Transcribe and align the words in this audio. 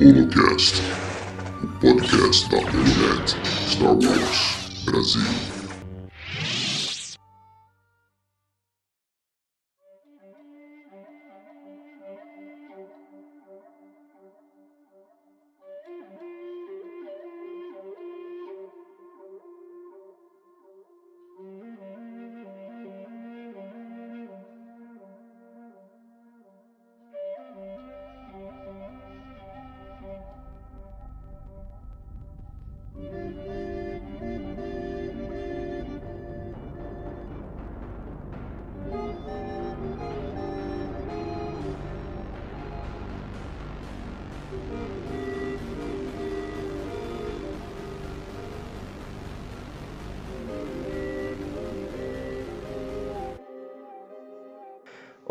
Holocast, 0.00 0.82
o 1.62 1.66
podcast 1.80 2.48
da 2.48 2.56
Holonet 2.56 3.36
Star 3.68 3.92
Wars 3.92 4.84
Brasil. 4.86 5.57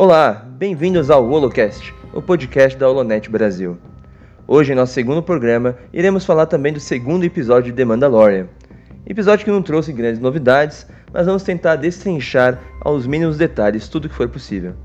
Olá, 0.09 0.41
bem-vindos 0.57 1.09
ao 1.09 1.29
Holocast, 1.29 1.93
o 2.13 2.21
podcast 2.21 2.77
da 2.77 2.89
Holonet 2.89 3.29
Brasil. 3.29 3.77
Hoje, 4.47 4.71
em 4.71 4.75
nosso 4.75 4.93
segundo 4.93 5.21
programa, 5.21 5.75
iremos 5.91 6.23
falar 6.23 6.45
também 6.45 6.71
do 6.71 6.79
segundo 6.79 7.25
episódio 7.25 7.73
de 7.73 7.75
The 7.75 7.83
Mandalorian. 7.83 8.47
Episódio 9.05 9.43
que 9.43 9.51
não 9.51 9.61
trouxe 9.61 9.91
grandes 9.91 10.21
novidades, 10.21 10.87
mas 11.11 11.25
vamos 11.25 11.43
tentar 11.43 11.75
destrinchar 11.75 12.57
aos 12.79 13.05
mínimos 13.05 13.37
detalhes 13.37 13.89
tudo 13.89 14.07
que 14.07 14.15
for 14.15 14.29
possível. 14.29 14.75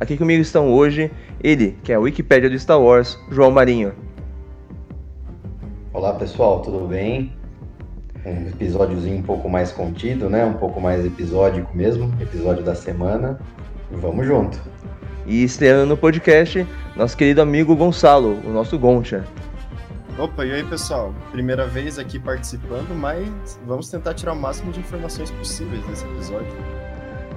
Aqui 0.00 0.16
comigo 0.16 0.42
estão 0.42 0.68
hoje 0.72 1.12
ele, 1.40 1.78
que 1.84 1.92
é 1.92 1.94
a 1.94 2.00
Wikipédia 2.00 2.50
do 2.50 2.58
Star 2.58 2.80
Wars, 2.80 3.16
João 3.30 3.52
Marinho. 3.52 3.92
Olá 5.92 6.14
pessoal, 6.14 6.58
tudo 6.60 6.88
bem? 6.88 7.32
Um 8.26 8.48
episódiozinho 8.48 9.18
um 9.18 9.22
pouco 9.22 9.48
mais 9.48 9.70
contido, 9.70 10.28
né? 10.28 10.44
Um 10.44 10.54
pouco 10.54 10.80
mais 10.80 11.06
episódico 11.06 11.70
mesmo, 11.72 12.12
episódio 12.20 12.64
da 12.64 12.74
semana. 12.74 13.38
Vamos 13.90 14.26
junto. 14.26 14.58
E 15.26 15.44
estreando 15.44 15.86
no 15.86 15.96
podcast, 15.96 16.66
nosso 16.96 17.16
querido 17.16 17.42
amigo 17.42 17.74
Gonçalo, 17.76 18.40
o 18.44 18.50
nosso 18.50 18.78
Goncha. 18.78 19.24
Opa, 20.18 20.44
e 20.44 20.52
aí 20.52 20.64
pessoal? 20.64 21.14
Primeira 21.30 21.66
vez 21.66 21.98
aqui 21.98 22.18
participando, 22.18 22.94
mas 22.94 23.58
vamos 23.66 23.88
tentar 23.88 24.14
tirar 24.14 24.32
o 24.32 24.36
máximo 24.36 24.72
de 24.72 24.80
informações 24.80 25.30
possíveis 25.30 25.84
desse 25.86 26.04
episódio. 26.04 26.52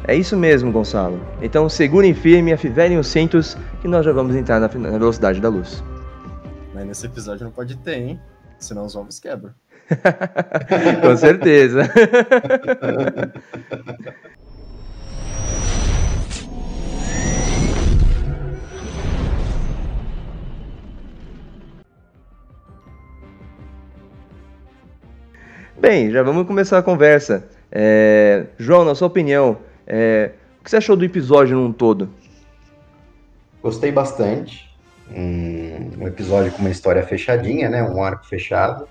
É 0.06 0.16
isso 0.16 0.36
mesmo, 0.36 0.72
Gonçalo. 0.72 1.20
Então 1.42 1.70
segurem 1.70 2.14
firme, 2.14 2.52
afivelem 2.52 2.98
os 2.98 3.08
cintos, 3.08 3.58
que 3.82 3.88
nós 3.88 4.06
já 4.06 4.12
vamos 4.12 4.36
entrar 4.36 4.60
na, 4.60 4.68
na 4.68 4.98
velocidade 4.98 5.40
da 5.40 5.50
luz. 5.50 5.84
Mas 6.74 6.86
nesse 6.86 7.06
episódio 7.06 7.46
não 7.46 7.52
pode 7.52 7.78
ter, 7.78 7.96
hein? 7.96 8.20
Senão 8.60 8.86
os 8.86 8.96
ovos 8.96 9.20
quebram. 9.20 9.54
Com 11.02 11.18
certeza. 11.18 11.84
Bem, 25.84 26.10
já 26.10 26.24
vamos 26.24 26.48
começar 26.48 26.78
a 26.78 26.82
conversa. 26.82 27.46
É... 27.70 28.46
João, 28.58 28.86
na 28.86 28.96
sua 28.96 29.10
opinião, 29.10 29.58
é... 29.86 30.32
o 30.58 30.64
que 30.64 30.70
você 30.70 30.78
achou 30.78 30.96
do 30.96 31.04
episódio 31.04 31.58
num 31.58 31.74
todo? 31.74 32.10
Gostei 33.62 33.92
bastante. 33.92 34.74
Um, 35.14 36.08
episódio 36.08 36.54
com 36.54 36.60
uma 36.60 36.70
história 36.70 37.04
fechadinha, 37.04 37.70
né? 37.70 37.84
Um 37.84 38.02
arco 38.02 38.26
fechado. 38.26 38.88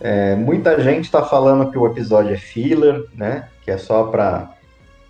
É, 0.00 0.34
muita 0.34 0.80
gente 0.80 1.04
está 1.04 1.22
falando 1.22 1.70
que 1.70 1.76
o 1.76 1.86
episódio 1.86 2.32
é 2.32 2.38
filler, 2.38 3.04
né? 3.14 3.46
Que 3.62 3.70
é 3.70 3.76
só 3.76 4.04
para 4.04 4.50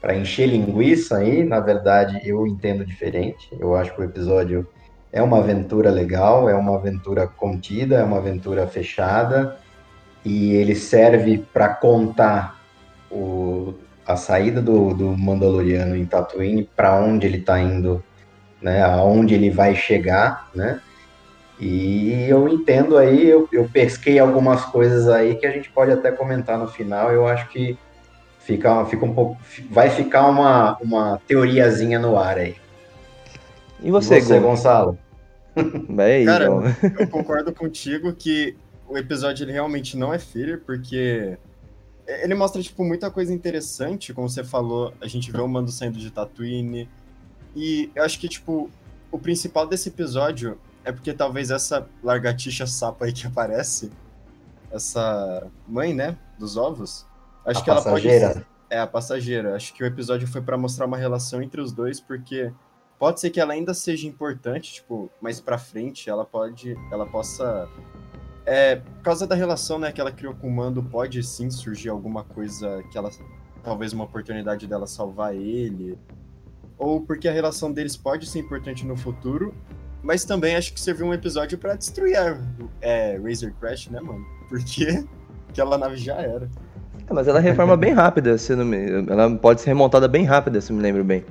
para 0.00 0.16
encher 0.16 0.48
linguiça 0.48 1.18
aí. 1.18 1.44
Na 1.44 1.60
verdade, 1.60 2.20
eu 2.24 2.44
entendo 2.44 2.84
diferente. 2.84 3.48
Eu 3.60 3.76
acho 3.76 3.94
que 3.94 4.00
o 4.00 4.04
episódio 4.04 4.66
é 5.12 5.22
uma 5.22 5.38
aventura 5.38 5.92
legal, 5.92 6.50
é 6.50 6.56
uma 6.56 6.74
aventura 6.74 7.28
contida, 7.28 7.98
é 7.98 8.02
uma 8.02 8.18
aventura 8.18 8.66
fechada 8.66 9.56
e 10.24 10.54
ele 10.54 10.74
serve 10.74 11.38
para 11.52 11.68
contar 11.68 12.60
o, 13.10 13.74
a 14.06 14.16
saída 14.16 14.60
do, 14.60 14.94
do 14.94 15.16
Mandaloriano 15.16 15.96
em 15.96 16.04
Tatooine, 16.04 16.68
para 16.76 16.96
onde 16.96 17.26
ele 17.26 17.38
está 17.38 17.60
indo, 17.60 18.02
né, 18.60 18.82
aonde 18.82 19.34
ele 19.34 19.50
vai 19.50 19.74
chegar, 19.74 20.48
né? 20.54 20.80
E 21.60 22.26
eu 22.28 22.48
entendo 22.48 22.96
aí, 22.96 23.28
eu, 23.28 23.48
eu 23.52 23.68
pesquei 23.68 24.18
algumas 24.18 24.64
coisas 24.64 25.08
aí 25.08 25.34
que 25.34 25.44
a 25.44 25.50
gente 25.50 25.68
pode 25.70 25.90
até 25.90 26.12
comentar 26.12 26.56
no 26.56 26.68
final. 26.68 27.12
Eu 27.12 27.26
acho 27.26 27.48
que 27.48 27.76
fica, 28.38 28.84
fica 28.86 29.04
um 29.04 29.12
pouco, 29.12 29.36
vai 29.68 29.90
ficar 29.90 30.28
uma, 30.28 30.78
uma 30.80 31.20
teoriazinha 31.26 31.98
no 31.98 32.16
ar 32.16 32.38
aí. 32.38 32.54
E 33.82 33.90
você, 33.90 34.18
e 34.18 34.20
você 34.20 34.38
Gonçalo? 34.38 34.96
Bem, 35.90 36.24
Cara, 36.24 36.46
eu 36.98 37.08
concordo 37.08 37.52
contigo 37.52 38.12
que 38.12 38.56
o 38.88 38.96
episódio 38.96 39.44
ele 39.44 39.52
realmente 39.52 39.96
não 39.96 40.12
é 40.12 40.18
filler, 40.18 40.60
porque 40.64 41.38
ele 42.06 42.34
mostra, 42.34 42.62
tipo, 42.62 42.82
muita 42.82 43.10
coisa 43.10 43.32
interessante, 43.32 44.14
como 44.14 44.28
você 44.28 44.42
falou, 44.42 44.94
a 45.00 45.06
gente 45.06 45.30
vê 45.30 45.40
o 45.40 45.46
Mando 45.46 45.70
saindo 45.70 45.98
de 45.98 46.10
Tatooine, 46.10 46.88
e 47.54 47.90
eu 47.94 48.02
acho 48.02 48.18
que, 48.18 48.28
tipo, 48.28 48.70
o 49.12 49.18
principal 49.18 49.66
desse 49.66 49.90
episódio 49.90 50.58
é 50.84 50.90
porque 50.90 51.12
talvez 51.12 51.50
essa 51.50 51.86
largatixa 52.02 52.66
sapa 52.66 53.04
aí 53.04 53.12
que 53.12 53.26
aparece, 53.26 53.90
essa 54.70 55.46
mãe, 55.66 55.94
né, 55.94 56.16
dos 56.38 56.56
ovos, 56.56 57.06
acho 57.44 57.60
a 57.60 57.64
que 57.64 57.70
passageira. 57.70 58.24
ela 58.24 58.34
pode... 58.34 58.46
É, 58.70 58.78
a 58.78 58.86
passageira. 58.86 59.56
Acho 59.56 59.72
que 59.72 59.82
o 59.82 59.86
episódio 59.86 60.28
foi 60.28 60.42
para 60.42 60.58
mostrar 60.58 60.84
uma 60.84 60.98
relação 60.98 61.42
entre 61.42 61.58
os 61.58 61.72
dois, 61.72 62.00
porque 62.00 62.52
pode 62.98 63.18
ser 63.18 63.30
que 63.30 63.40
ela 63.40 63.54
ainda 63.54 63.72
seja 63.72 64.06
importante, 64.06 64.74
tipo, 64.74 65.10
mais 65.22 65.40
pra 65.40 65.56
frente, 65.56 66.10
ela 66.10 66.24
pode, 66.24 66.76
ela 66.92 67.06
possa 67.06 67.66
é, 68.48 68.76
por 68.76 69.02
causa 69.02 69.26
da 69.26 69.34
relação 69.34 69.78
né, 69.78 69.92
que 69.92 70.00
ela 70.00 70.10
criou 70.10 70.34
com 70.34 70.48
o 70.48 70.50
Mando, 70.50 70.82
pode 70.82 71.22
sim 71.22 71.50
surgir 71.50 71.90
alguma 71.90 72.24
coisa 72.24 72.82
que 72.90 72.96
ela. 72.96 73.10
Talvez 73.62 73.92
uma 73.92 74.04
oportunidade 74.04 74.66
dela 74.66 74.86
salvar 74.86 75.34
ele. 75.34 75.98
Ou 76.78 77.02
porque 77.02 77.28
a 77.28 77.32
relação 77.32 77.70
deles 77.70 77.94
pode 77.94 78.26
ser 78.26 78.38
importante 78.38 78.86
no 78.86 78.96
futuro. 78.96 79.54
Mas 80.02 80.24
também 80.24 80.56
acho 80.56 80.72
que 80.72 80.80
serviu 80.80 81.06
um 81.06 81.12
episódio 81.12 81.58
para 81.58 81.74
destruir 81.74 82.16
a 82.16 82.40
é, 82.80 83.20
Razor 83.22 83.52
Crash, 83.60 83.88
né, 83.88 84.00
mano? 84.00 84.24
Porque 84.48 85.04
aquela 85.50 85.76
nave 85.76 85.96
já 85.96 86.14
era. 86.14 86.48
É, 87.06 87.12
mas 87.12 87.28
ela 87.28 87.40
reforma 87.40 87.76
bem 87.76 87.92
rápida, 87.92 88.38
se 88.38 88.56
não 88.56 88.64
me... 88.64 89.06
ela 89.10 89.36
pode 89.36 89.60
ser 89.60 89.68
remontada 89.68 90.08
bem 90.08 90.24
rápida, 90.24 90.60
se 90.60 90.72
me 90.72 90.80
lembro 90.80 91.04
bem. 91.04 91.22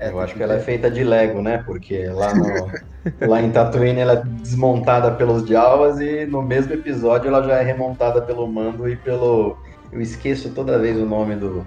É, 0.00 0.10
eu 0.10 0.20
acho 0.20 0.34
que 0.34 0.42
ela 0.42 0.54
é 0.54 0.60
feita 0.60 0.90
de 0.90 1.02
Lego, 1.02 1.42
né? 1.42 1.62
Porque 1.66 2.06
lá, 2.06 2.32
no, 2.34 3.26
lá 3.26 3.42
em 3.42 3.50
Tatooine 3.50 4.00
ela 4.00 4.12
é 4.14 4.22
desmontada 4.24 5.10
pelos 5.12 5.46
Jawas 5.46 6.00
e 6.00 6.24
no 6.26 6.42
mesmo 6.42 6.72
episódio 6.72 7.28
ela 7.28 7.42
já 7.42 7.56
é 7.56 7.62
remontada 7.62 8.22
pelo 8.22 8.46
Mando 8.46 8.88
e 8.88 8.96
pelo. 8.96 9.56
Eu 9.90 10.00
esqueço 10.00 10.50
toda 10.50 10.78
vez 10.78 10.96
o 10.96 11.06
nome 11.06 11.36
do. 11.36 11.66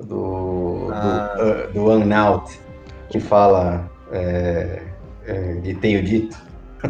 do. 0.00 0.88
Ah. 0.92 1.34
do, 1.36 1.42
uh, 1.42 1.72
do 1.72 1.90
Unout, 2.02 2.60
que 3.08 3.18
fala. 3.18 3.90
É, 4.12 4.82
é, 5.26 5.60
e 5.64 5.74
tenho 5.74 6.02
dito. 6.02 6.36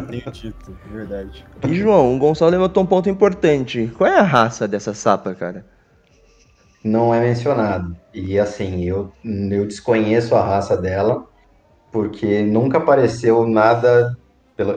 Tenho 0.09 0.31
dito, 0.31 0.77
verdade. 0.91 1.45
E 1.65 1.73
João, 1.73 2.15
o 2.15 2.19
Gonçalo 2.19 2.51
levantou 2.51 2.83
um 2.83 2.85
ponto 2.85 3.09
importante. 3.09 3.91
Qual 3.97 4.09
é 4.09 4.19
a 4.19 4.23
raça 4.23 4.67
dessa 4.67 4.93
sapa, 4.93 5.33
cara? 5.33 5.65
Não 6.85 7.11
é 7.11 7.19
mencionado. 7.19 7.97
E 8.13 8.37
assim, 8.37 8.83
eu, 8.83 9.11
eu 9.23 9.65
desconheço 9.65 10.35
a 10.35 10.45
raça 10.45 10.77
dela, 10.77 11.25
porque 11.91 12.43
nunca 12.43 12.77
apareceu 12.77 13.47
nada. 13.47 14.15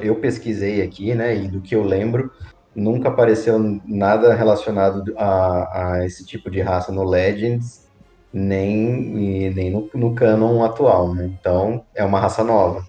Eu 0.02 0.16
pesquisei 0.16 0.80
aqui, 0.80 1.14
né? 1.14 1.36
E 1.36 1.48
do 1.48 1.60
que 1.60 1.76
eu 1.76 1.82
lembro, 1.82 2.32
nunca 2.74 3.10
apareceu 3.10 3.58
nada 3.84 4.34
relacionado 4.34 5.14
a, 5.18 5.98
a 5.98 6.06
esse 6.06 6.24
tipo 6.24 6.50
de 6.50 6.62
raça 6.62 6.90
no 6.90 7.04
Legends, 7.04 7.86
nem, 8.32 9.52
nem 9.52 9.70
no, 9.70 9.90
no 9.92 10.14
canon 10.14 10.64
atual, 10.64 11.14
né? 11.14 11.30
Então 11.38 11.84
é 11.94 12.02
uma 12.02 12.18
raça 12.18 12.42
nova. 12.42 12.86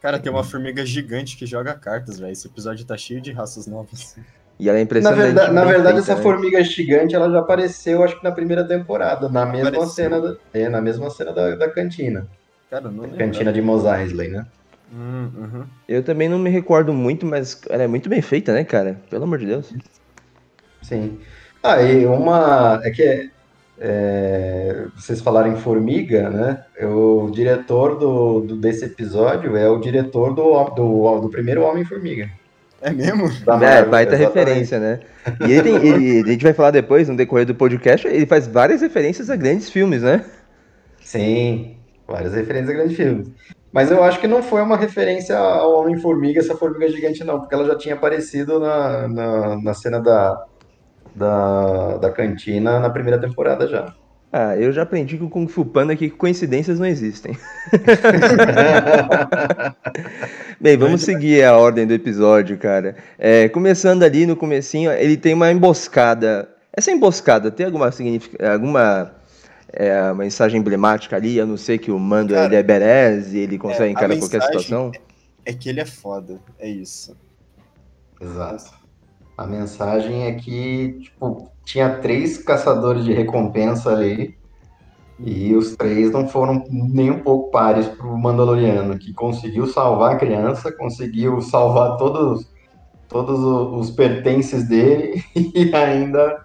Cara, 0.00 0.18
tem 0.18 0.32
uma 0.32 0.42
formiga 0.42 0.84
gigante 0.84 1.36
que 1.36 1.44
joga 1.46 1.74
cartas, 1.74 2.18
velho. 2.18 2.32
Esse 2.32 2.48
episódio 2.48 2.86
tá 2.86 2.96
cheio 2.96 3.20
de 3.20 3.32
raças 3.32 3.66
novas. 3.66 4.16
E 4.58 4.68
ela 4.68 4.78
é 4.78 4.82
impressionante. 4.82 5.18
Na 5.18 5.24
verdade, 5.24 5.52
na 5.54 5.64
verdade 5.64 5.98
essa 5.98 6.16
formiga 6.16 6.62
gigante 6.62 7.14
ela 7.14 7.30
já 7.30 7.40
apareceu, 7.40 8.02
acho 8.04 8.16
que 8.18 8.24
na 8.24 8.30
primeira 8.30 8.62
temporada, 8.62 9.28
na 9.28 9.44
mesma 9.44 9.68
Apareceu. 9.68 9.88
cena, 9.88 10.20
da, 10.20 10.36
é, 10.54 10.68
na 10.68 10.80
mesma 10.80 11.10
cena 11.10 11.32
da, 11.32 11.56
da 11.56 11.68
cantina. 11.68 12.26
Cara, 12.70 12.88
não 12.88 13.02
lembro. 13.02 13.18
Cantina 13.18 13.52
de 13.52 13.60
Mos 13.60 13.84
Eisley, 13.84 14.28
né? 14.28 14.46
Hum, 14.94 15.30
uhum. 15.36 15.64
Eu 15.88 16.02
também 16.02 16.28
não 16.28 16.38
me 16.38 16.50
recordo 16.50 16.92
muito, 16.92 17.24
mas 17.26 17.60
ela 17.68 17.82
é 17.82 17.86
muito 17.86 18.08
bem 18.08 18.20
feita, 18.22 18.52
né, 18.52 18.62
cara? 18.62 19.00
Pelo 19.10 19.24
amor 19.24 19.38
de 19.38 19.46
Deus. 19.46 19.72
Sim. 20.82 21.18
Ah, 21.62 21.80
e 21.82 22.04
uma. 22.06 22.80
É 22.84 22.90
que 22.90 23.30
é, 23.78 24.86
vocês 24.96 25.20
falaram 25.20 25.52
em 25.52 25.56
Formiga, 25.56 26.28
né? 26.30 26.64
O 26.86 27.30
diretor 27.32 27.98
do, 27.98 28.40
do- 28.40 28.56
desse 28.56 28.84
episódio 28.84 29.56
é 29.56 29.68
o 29.68 29.78
diretor 29.80 30.34
do, 30.34 30.64
do, 30.70 31.20
do 31.20 31.28
primeiro 31.30 31.62
Homem-Formiga. 31.64 32.30
É 32.82 32.90
mesmo? 32.90 33.28
da 33.44 33.54
É, 33.54 33.58
Marvel, 33.58 33.90
baita 33.90 34.14
exatamente. 34.16 34.38
referência, 34.38 34.78
né? 34.80 35.00
E 35.46 35.52
ele 35.52 35.62
tem, 35.62 35.86
ele- 35.86 36.28
a 36.30 36.32
gente 36.32 36.42
vai 36.42 36.52
falar 36.52 36.70
depois, 36.72 37.08
no 37.08 37.16
decorrer 37.16 37.46
do 37.46 37.54
podcast, 37.54 38.06
ele 38.06 38.26
faz 38.26 38.46
várias 38.46 38.82
referências 38.82 39.30
a 39.30 39.36
grandes 39.36 39.70
filmes, 39.70 40.02
né? 40.02 40.24
Sim, 41.00 41.76
várias 42.06 42.34
referências 42.34 42.70
a 42.70 42.72
grandes 42.72 42.96
filmes. 42.96 43.30
Mas 43.72 43.90
eu 43.90 44.02
acho 44.04 44.20
que 44.20 44.26
não 44.26 44.42
foi 44.42 44.60
uma 44.62 44.76
referência 44.76 45.38
ao 45.38 45.80
Homem-Formiga, 45.80 46.40
essa 46.40 46.56
formiga 46.56 46.88
gigante, 46.90 47.24
não, 47.24 47.40
porque 47.40 47.54
ela 47.54 47.64
já 47.64 47.76
tinha 47.76 47.94
aparecido 47.94 48.60
na, 48.60 49.08
na, 49.08 49.56
na 49.62 49.74
cena 49.74 49.98
da, 50.00 50.44
da, 51.14 51.96
da 51.98 52.10
cantina 52.10 52.78
na 52.80 52.90
primeira 52.90 53.18
temporada 53.20 53.66
já. 53.66 53.94
Ah, 54.32 54.56
eu 54.56 54.72
já 54.72 54.82
aprendi 54.82 55.18
com 55.18 55.26
o 55.26 55.28
Kung 55.28 55.46
Fu 55.46 55.62
Panda 55.62 55.94
que 55.94 56.08
coincidências 56.08 56.78
não 56.78 56.86
existem. 56.86 57.36
Bem, 60.58 60.74
vamos 60.78 61.02
seguir 61.02 61.44
a 61.44 61.54
ordem 61.54 61.86
do 61.86 61.92
episódio, 61.92 62.56
cara. 62.56 62.96
É, 63.18 63.50
começando 63.50 64.02
ali 64.02 64.24
no 64.24 64.34
comecinho, 64.34 64.90
ele 64.90 65.18
tem 65.18 65.34
uma 65.34 65.52
emboscada. 65.52 66.48
Essa 66.72 66.90
emboscada 66.90 67.50
tem 67.50 67.66
alguma 67.66 67.92
significa, 67.92 68.54
alguma 68.54 69.14
é, 69.70 70.14
mensagem 70.14 70.60
emblemática 70.60 71.14
ali? 71.14 71.36
Eu 71.36 71.46
não 71.46 71.58
sei 71.58 71.76
que 71.76 71.90
o 71.90 71.98
mando 71.98 72.32
Cara, 72.32 72.46
ele 72.46 72.56
é 72.56 72.62
berez 72.62 73.34
e 73.34 73.38
ele 73.38 73.58
consegue 73.58 73.84
a 73.84 73.90
encarar 73.90 74.16
qualquer 74.16 74.40
situação. 74.40 74.92
É 75.44 75.52
que 75.52 75.68
ele 75.68 75.80
é 75.80 75.84
foda, 75.84 76.40
é 76.58 76.70
isso. 76.70 77.14
Exato. 78.18 78.81
A 79.42 79.46
mensagem 79.46 80.24
é 80.24 80.32
que, 80.34 81.00
tipo, 81.02 81.50
tinha 81.64 81.98
três 81.98 82.38
caçadores 82.38 83.04
de 83.04 83.12
recompensa 83.12 83.90
ali, 83.90 84.36
e 85.18 85.54
os 85.54 85.76
três 85.76 86.10
não 86.10 86.28
foram 86.28 86.64
nem 86.70 87.10
um 87.10 87.20
pouco 87.20 87.50
pares 87.50 87.86
pro 87.88 88.16
Mandaloriano, 88.16 88.98
que 88.98 89.12
conseguiu 89.12 89.66
salvar 89.66 90.12
a 90.14 90.16
criança, 90.16 90.70
conseguiu 90.72 91.40
salvar 91.42 91.96
todos, 91.96 92.46
todos 93.08 93.38
o- 93.40 93.76
os 93.78 93.90
pertences 93.90 94.68
dele 94.68 95.22
e 95.34 95.74
ainda 95.74 96.40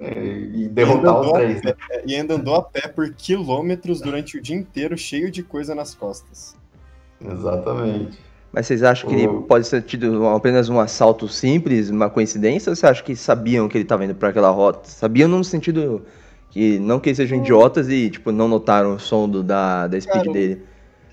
é, 0.00 0.12
e 0.26 0.68
derrotar 0.68 1.16
andou 1.16 1.26
os 1.26 1.32
três. 1.32 1.62
né? 1.62 1.72
pé- 1.88 2.02
E 2.06 2.14
ainda 2.14 2.34
andou 2.34 2.54
a 2.54 2.62
pé 2.62 2.86
por 2.88 3.12
quilômetros 3.14 4.00
durante 4.00 4.38
o 4.38 4.40
dia 4.40 4.56
inteiro, 4.56 4.96
cheio 4.96 5.28
de 5.30 5.42
coisa 5.42 5.74
nas 5.74 5.94
costas. 5.94 6.56
Exatamente. 7.20 8.18
Mas 8.52 8.66
vocês 8.66 8.82
acham 8.82 9.08
que 9.08 9.14
ele 9.14 9.26
O- 9.26 9.42
pode 9.42 9.68
ter 9.68 9.82
tido 9.82 10.26
apenas 10.28 10.68
um 10.68 10.80
assalto 10.80 11.28
simples, 11.28 11.90
uma 11.90 12.08
coincidência, 12.08 12.70
ou 12.70 12.76
você 12.76 12.86
acha 12.86 13.02
que 13.02 13.14
sabiam 13.14 13.68
que 13.68 13.76
ele 13.76 13.84
estava 13.84 14.04
indo 14.04 14.14
para 14.14 14.30
aquela 14.30 14.50
rota? 14.50 14.88
Sabiam 14.88 15.28
no 15.28 15.44
sentido 15.44 16.02
que 16.50 16.78
não 16.78 16.98
que 16.98 17.10
eles 17.10 17.18
sejam 17.18 17.38
idiotas 17.38 17.88
e 17.90 18.08
tipo 18.10 18.32
não 18.32 18.48
notaram 18.48 18.94
o 18.94 18.98
som 18.98 19.28
do, 19.28 19.42
da, 19.42 19.86
da 19.86 20.00
speed 20.00 20.16
Cara, 20.22 20.32
dele. 20.32 20.62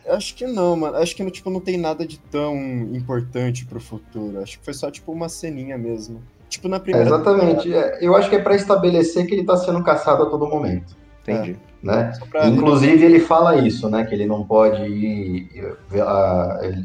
Eu 0.06 0.14
Acho 0.14 0.36
que 0.36 0.46
não, 0.46 0.76
mano. 0.78 0.96
Acho 0.98 1.16
que 1.16 1.30
tipo, 1.32 1.50
não 1.50 1.60
tem 1.60 1.78
nada 1.78 2.06
de 2.06 2.18
tão 2.20 2.56
importante 2.94 3.66
pro 3.66 3.82
futuro. 3.82 4.40
Acho 4.40 4.58
que 4.60 4.64
foi 4.64 4.74
só 4.74 4.90
tipo 4.90 5.12
uma 5.12 5.28
ceninha 5.28 5.78
mesmo. 5.78 6.22
Tipo 6.48 6.70
na 6.70 6.78
É, 6.78 6.80
primeira. 6.80 7.08
exatamente. 7.10 7.74
É, 7.74 7.98
eu 8.02 8.16
acho 8.16 8.30
que 8.30 8.36
é 8.36 8.40
para 8.40 8.56
estabelecer 8.56 9.26
que 9.26 9.34
ele 9.34 9.42
está 9.42 9.58
sendo 9.58 9.84
caçado 9.84 10.24
a 10.24 10.30
todo 10.30 10.48
momento. 10.48 10.96
Entendi. 11.24 11.58
Né? 11.84 12.12
Pra- 12.32 12.48
Inclusive 12.48 13.04
ele 13.06 13.20
fala 13.20 13.58
isso, 13.58 13.90
né? 13.90 14.04
Que 14.06 14.16
ele 14.16 14.26
não 14.26 14.44
pode 14.44 14.82
ir, 14.84 15.50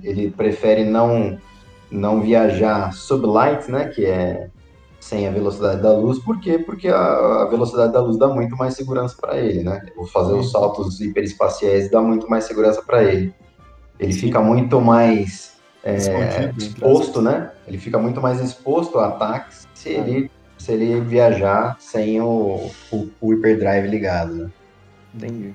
ele- 0.05 0.31
prefere 0.31 0.85
não 0.85 1.39
não 1.91 2.21
viajar 2.21 2.93
sublight, 2.93 3.69
né? 3.71 3.87
Que 3.89 4.07
é 4.07 4.49
sem 5.01 5.27
a 5.27 5.31
velocidade 5.31 5.83
da 5.83 5.93
luz. 5.93 6.19
Por 6.19 6.39
quê? 6.39 6.59
Porque 6.59 6.87
a, 6.89 7.47
velocidade 7.51 7.93
da 7.93 8.01
luz 8.01 8.17
dá 8.19 8.29
muito 8.29 8.57
mais 8.57 8.75
segurança 8.75 9.17
para 9.21 9.39
ele, 9.39 9.65
né? 9.65 9.83
Fazer 10.13 10.35
os 10.35 10.53
saltos 10.53 11.01
hiperespaciais 11.01 11.91
dá 11.91 12.01
muito 12.01 12.29
mais 12.29 12.45
segurança 12.45 12.83
para 12.83 13.03
ele. 13.03 13.35
Ele 13.99 14.13
Sim. 14.13 14.21
fica 14.21 14.41
muito 14.41 14.81
mais 14.81 15.57
é, 15.83 16.53
exposto, 16.57 17.21
né? 17.23 17.51
Ele 17.67 17.79
fica 17.79 17.99
muito 17.99 18.21
mais 18.21 18.41
exposto 18.41 18.99
a 18.99 19.09
ataques 19.09 19.67
se 19.75 19.89
ele 19.89 20.31
se 20.59 20.73
ele 20.73 21.01
viajar 21.01 21.77
sem 21.81 22.21
o, 22.21 22.71
o, 22.93 23.09
o 23.19 23.33
hyperdrive 23.33 23.89
ligado, 23.89 24.35
né? 24.35 24.51
Entendi. 25.15 25.55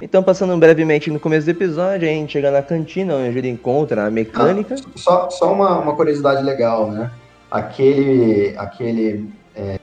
Então, 0.00 0.22
passando 0.22 0.56
brevemente 0.56 1.10
no 1.10 1.20
começo 1.20 1.44
do 1.44 1.50
episódio, 1.50 2.08
a 2.08 2.10
gente 2.12 2.32
chega 2.32 2.50
na 2.50 2.62
cantina 2.62 3.14
onde 3.14 3.36
ele 3.36 3.48
encontra 3.50 4.06
a 4.06 4.10
mecânica. 4.10 4.76
Só, 4.96 5.28
só 5.28 5.52
uma, 5.52 5.78
uma 5.78 5.94
curiosidade 5.94 6.42
legal, 6.42 6.90
né? 6.90 7.10
Aquele, 7.50 8.54
aquele 8.56 9.30
é, 9.54 9.78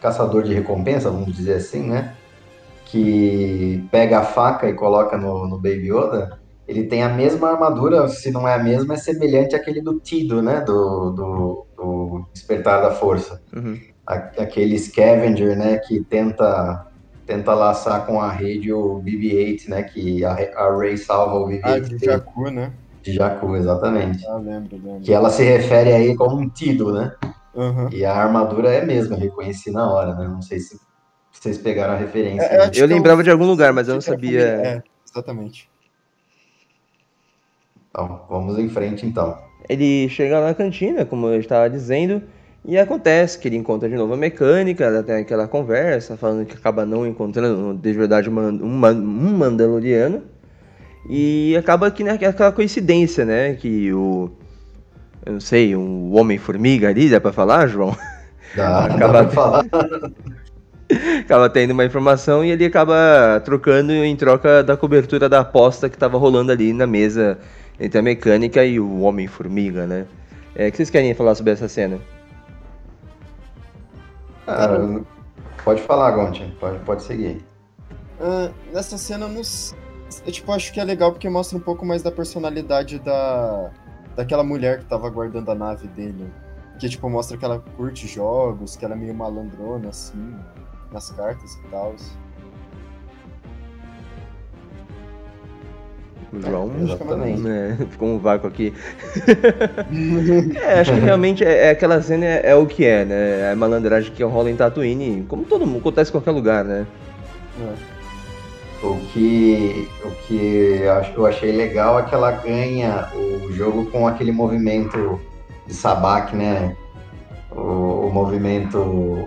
caçador 0.00 0.42
de 0.42 0.52
recompensa, 0.52 1.10
vamos 1.10 1.32
dizer 1.34 1.54
assim, 1.54 1.84
né? 1.88 2.14
Que 2.86 3.86
pega 3.92 4.18
a 4.18 4.24
faca 4.24 4.68
e 4.68 4.74
coloca 4.74 5.16
no, 5.16 5.46
no 5.46 5.56
Baby 5.56 5.92
Yoda, 5.92 6.38
ele 6.66 6.84
tem 6.84 7.02
a 7.02 7.08
mesma 7.08 7.50
armadura, 7.50 8.08
se 8.08 8.30
não 8.32 8.48
é 8.48 8.54
a 8.54 8.58
mesma, 8.58 8.94
é 8.94 8.96
semelhante 8.96 9.54
àquele 9.54 9.80
do 9.80 10.00
Tido, 10.00 10.42
né? 10.42 10.60
Do, 10.60 11.10
do, 11.10 11.66
do 11.76 12.24
Despertar 12.32 12.82
da 12.82 12.90
Força. 12.90 13.40
Uhum. 13.54 13.78
A- 14.06 14.30
Aquele 14.38 14.76
Scavenger, 14.78 15.56
né? 15.56 15.76
Que 15.78 16.00
tenta, 16.02 16.87
tenta 17.28 17.54
laçar 17.54 18.06
com 18.06 18.18
a 18.20 18.32
rede 18.32 18.72
o 18.72 19.00
BB-8, 19.02 19.68
né? 19.68 19.82
Que 19.82 20.24
a, 20.24 20.32
a 20.32 20.76
Rey 20.76 20.96
salva 20.96 21.34
o 21.36 21.46
BB-8 21.46 21.60
Ah, 21.62 21.78
de. 21.78 21.98
Jakku, 22.04 22.50
né? 22.50 22.72
de 23.02 23.12
Jakku, 23.12 23.54
exatamente. 23.54 24.26
Ah, 24.26 24.38
lembro, 24.38 24.76
lembro. 24.82 25.02
Que 25.02 25.12
ela 25.12 25.28
se 25.30 25.44
refere 25.44 25.92
a 25.92 26.00
ele 26.00 26.16
como 26.16 26.36
um 26.40 26.48
Tido, 26.48 26.92
né? 26.92 27.14
Aham. 27.54 27.90
E 27.92 28.04
a 28.04 28.14
armadura 28.14 28.72
é 28.72 28.84
mesmo, 28.84 29.14
eu 29.14 29.18
reconheci 29.18 29.70
na 29.70 29.88
hora, 29.92 30.14
né? 30.14 30.26
Não 30.26 30.40
sei 30.42 30.58
se 30.58 30.80
vocês 31.30 31.58
pegaram 31.58 31.94
a 31.94 31.96
referência. 31.96 32.46
É, 32.46 32.56
eu 32.56 32.64
Eu 32.64 32.70
que 32.70 32.94
lembrava 32.94 33.22
de 33.22 33.30
algum 33.30 33.46
lugar, 33.46 33.72
mas 33.72 33.88
eu 33.88 33.94
não 33.94 34.00
Tipo, 34.00 34.12
sabia. 34.12 34.40
É, 34.42 34.82
exatamente. 35.08 35.68
Então, 37.90 38.24
vamos 38.28 38.58
em 38.58 38.68
frente 38.68 39.04
então. 39.06 39.38
Ele 39.68 40.08
chega 40.08 40.40
lá 40.40 40.46
na 40.46 40.54
cantina, 40.54 41.04
como 41.04 41.26
eu 41.26 41.38
estava 41.40 41.68
dizendo, 41.68 42.22
e 42.68 42.78
acontece 42.78 43.38
que 43.38 43.48
ele 43.48 43.56
encontra 43.56 43.88
de 43.88 43.94
novo 43.96 44.12
a 44.12 44.16
mecânica, 44.16 44.84
ela 44.84 45.02
tem 45.02 45.16
aquela 45.16 45.48
conversa, 45.48 46.18
falando 46.18 46.44
que 46.44 46.54
acaba 46.54 46.84
não 46.84 47.06
encontrando 47.06 47.74
de 47.80 47.92
verdade 47.94 48.28
uma- 48.28 48.42
um, 48.50 48.68
man- 48.68 48.92
um 48.92 49.36
Mandaloriano. 49.38 50.22
E 51.08 51.56
acaba 51.56 51.90
que 51.90 52.04
naquela 52.04 52.52
coincidência, 52.52 53.24
né? 53.24 53.54
Que 53.54 53.90
o. 53.94 54.30
Eu 55.24 55.32
não 55.32 55.40
sei, 55.40 55.74
um 55.74 56.14
Homem-Formiga 56.14 56.90
ali, 56.90 57.08
dá 57.08 57.18
pra 57.18 57.32
falar, 57.32 57.66
João? 57.68 57.96
Dá, 58.54 58.84
Acaba- 58.94 59.22
dá 59.22 59.28
falar. 59.30 59.64
acaba 61.20 61.48
tendo 61.48 61.70
uma 61.70 61.84
informação 61.86 62.44
e 62.44 62.50
ele 62.50 62.66
acaba 62.66 63.40
trocando 63.44 63.92
em 63.92 64.14
troca 64.16 64.62
da 64.62 64.76
cobertura 64.76 65.28
da 65.28 65.40
aposta 65.40 65.88
que 65.88 65.96
estava 65.96 66.18
rolando 66.18 66.52
ali 66.52 66.72
na 66.74 66.86
mesa 66.86 67.38
entre 67.80 67.98
a 67.98 68.02
mecânica 68.02 68.64
e 68.64 68.78
o 68.78 69.00
Homem-Formiga, 69.00 69.86
né? 69.86 70.04
É, 70.54 70.68
o 70.68 70.70
que 70.70 70.76
vocês 70.76 70.90
querem 70.90 71.14
falar 71.14 71.34
sobre 71.34 71.52
essa 71.52 71.68
cena? 71.68 71.98
Ah, 74.48 75.00
pode 75.62 75.82
falar, 75.82 76.10
Gonti. 76.12 76.56
Pode, 76.58 76.78
pode 76.80 77.02
seguir. 77.02 77.44
Ah, 78.20 78.50
nessa 78.72 78.96
cena, 78.96 79.26
eu 79.26 79.28
não 79.28 79.40
s- 79.40 79.74
eu 80.26 80.32
tipo, 80.32 80.50
acho 80.52 80.72
que 80.72 80.80
é 80.80 80.84
legal 80.84 81.12
porque 81.12 81.28
mostra 81.28 81.58
um 81.58 81.60
pouco 81.60 81.84
mais 81.84 82.02
da 82.02 82.10
personalidade 82.10 82.98
da 82.98 83.70
daquela 84.16 84.42
mulher 84.42 84.80
que 84.80 84.86
tava 84.86 85.08
guardando 85.10 85.48
a 85.50 85.54
nave 85.54 85.86
dele. 85.88 86.28
Que, 86.80 86.88
tipo, 86.88 87.08
mostra 87.08 87.36
que 87.36 87.44
ela 87.44 87.60
curte 87.76 88.06
jogos, 88.08 88.74
que 88.74 88.84
ela 88.84 88.94
é 88.94 88.96
meio 88.96 89.14
malandrona, 89.14 89.90
assim, 89.90 90.34
nas 90.90 91.10
cartas 91.12 91.52
e 91.54 91.62
tal. 91.70 91.94
O 96.32 96.40
João 96.40 96.70
Exatamente. 96.80 97.40
né, 97.40 97.78
ficou 97.90 98.08
um 98.08 98.18
vácuo 98.18 98.46
aqui. 98.46 98.72
É, 100.60 100.80
acho 100.80 100.92
que 100.92 101.00
realmente 101.00 101.44
é, 101.44 101.66
é 101.66 101.70
aquela 101.70 102.02
cena 102.02 102.24
é, 102.24 102.50
é 102.50 102.54
o 102.54 102.66
que 102.66 102.84
é, 102.84 103.04
né? 103.04 103.40
É 103.40 103.52
a 103.52 103.56
malandragem 103.56 104.12
que 104.12 104.22
rola 104.22 104.50
em 104.50 104.56
Tatooine, 104.56 105.24
como 105.28 105.44
todo 105.44 105.66
mundo, 105.66 105.78
acontece 105.78 106.10
em 106.10 106.12
qualquer 106.12 106.30
lugar, 106.32 106.64
né? 106.64 106.86
O 108.82 108.96
que, 109.12 109.88
o 110.04 110.10
que 110.26 110.80
eu 111.16 111.26
achei 111.26 111.50
legal 111.50 111.98
é 111.98 112.02
que 112.02 112.14
ela 112.14 112.30
ganha 112.30 113.08
o 113.14 113.52
jogo 113.52 113.86
com 113.86 114.06
aquele 114.06 114.30
movimento 114.30 115.20
de 115.66 115.74
sabaque, 115.74 116.36
né? 116.36 116.76
O, 117.50 118.06
o 118.06 118.12
movimento. 118.12 119.26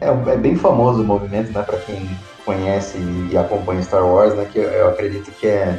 É, 0.00 0.08
é 0.08 0.36
bem 0.36 0.56
famoso 0.56 1.02
o 1.02 1.04
movimento, 1.04 1.52
né? 1.52 1.62
Pra 1.62 1.78
quem 1.78 2.08
conhece 2.44 2.98
e 3.30 3.36
acompanha 3.36 3.82
Star 3.82 4.06
Wars, 4.06 4.34
né? 4.34 4.46
Que 4.50 4.58
eu, 4.58 4.64
eu 4.64 4.88
acredito 4.88 5.30
que 5.32 5.46
é. 5.46 5.78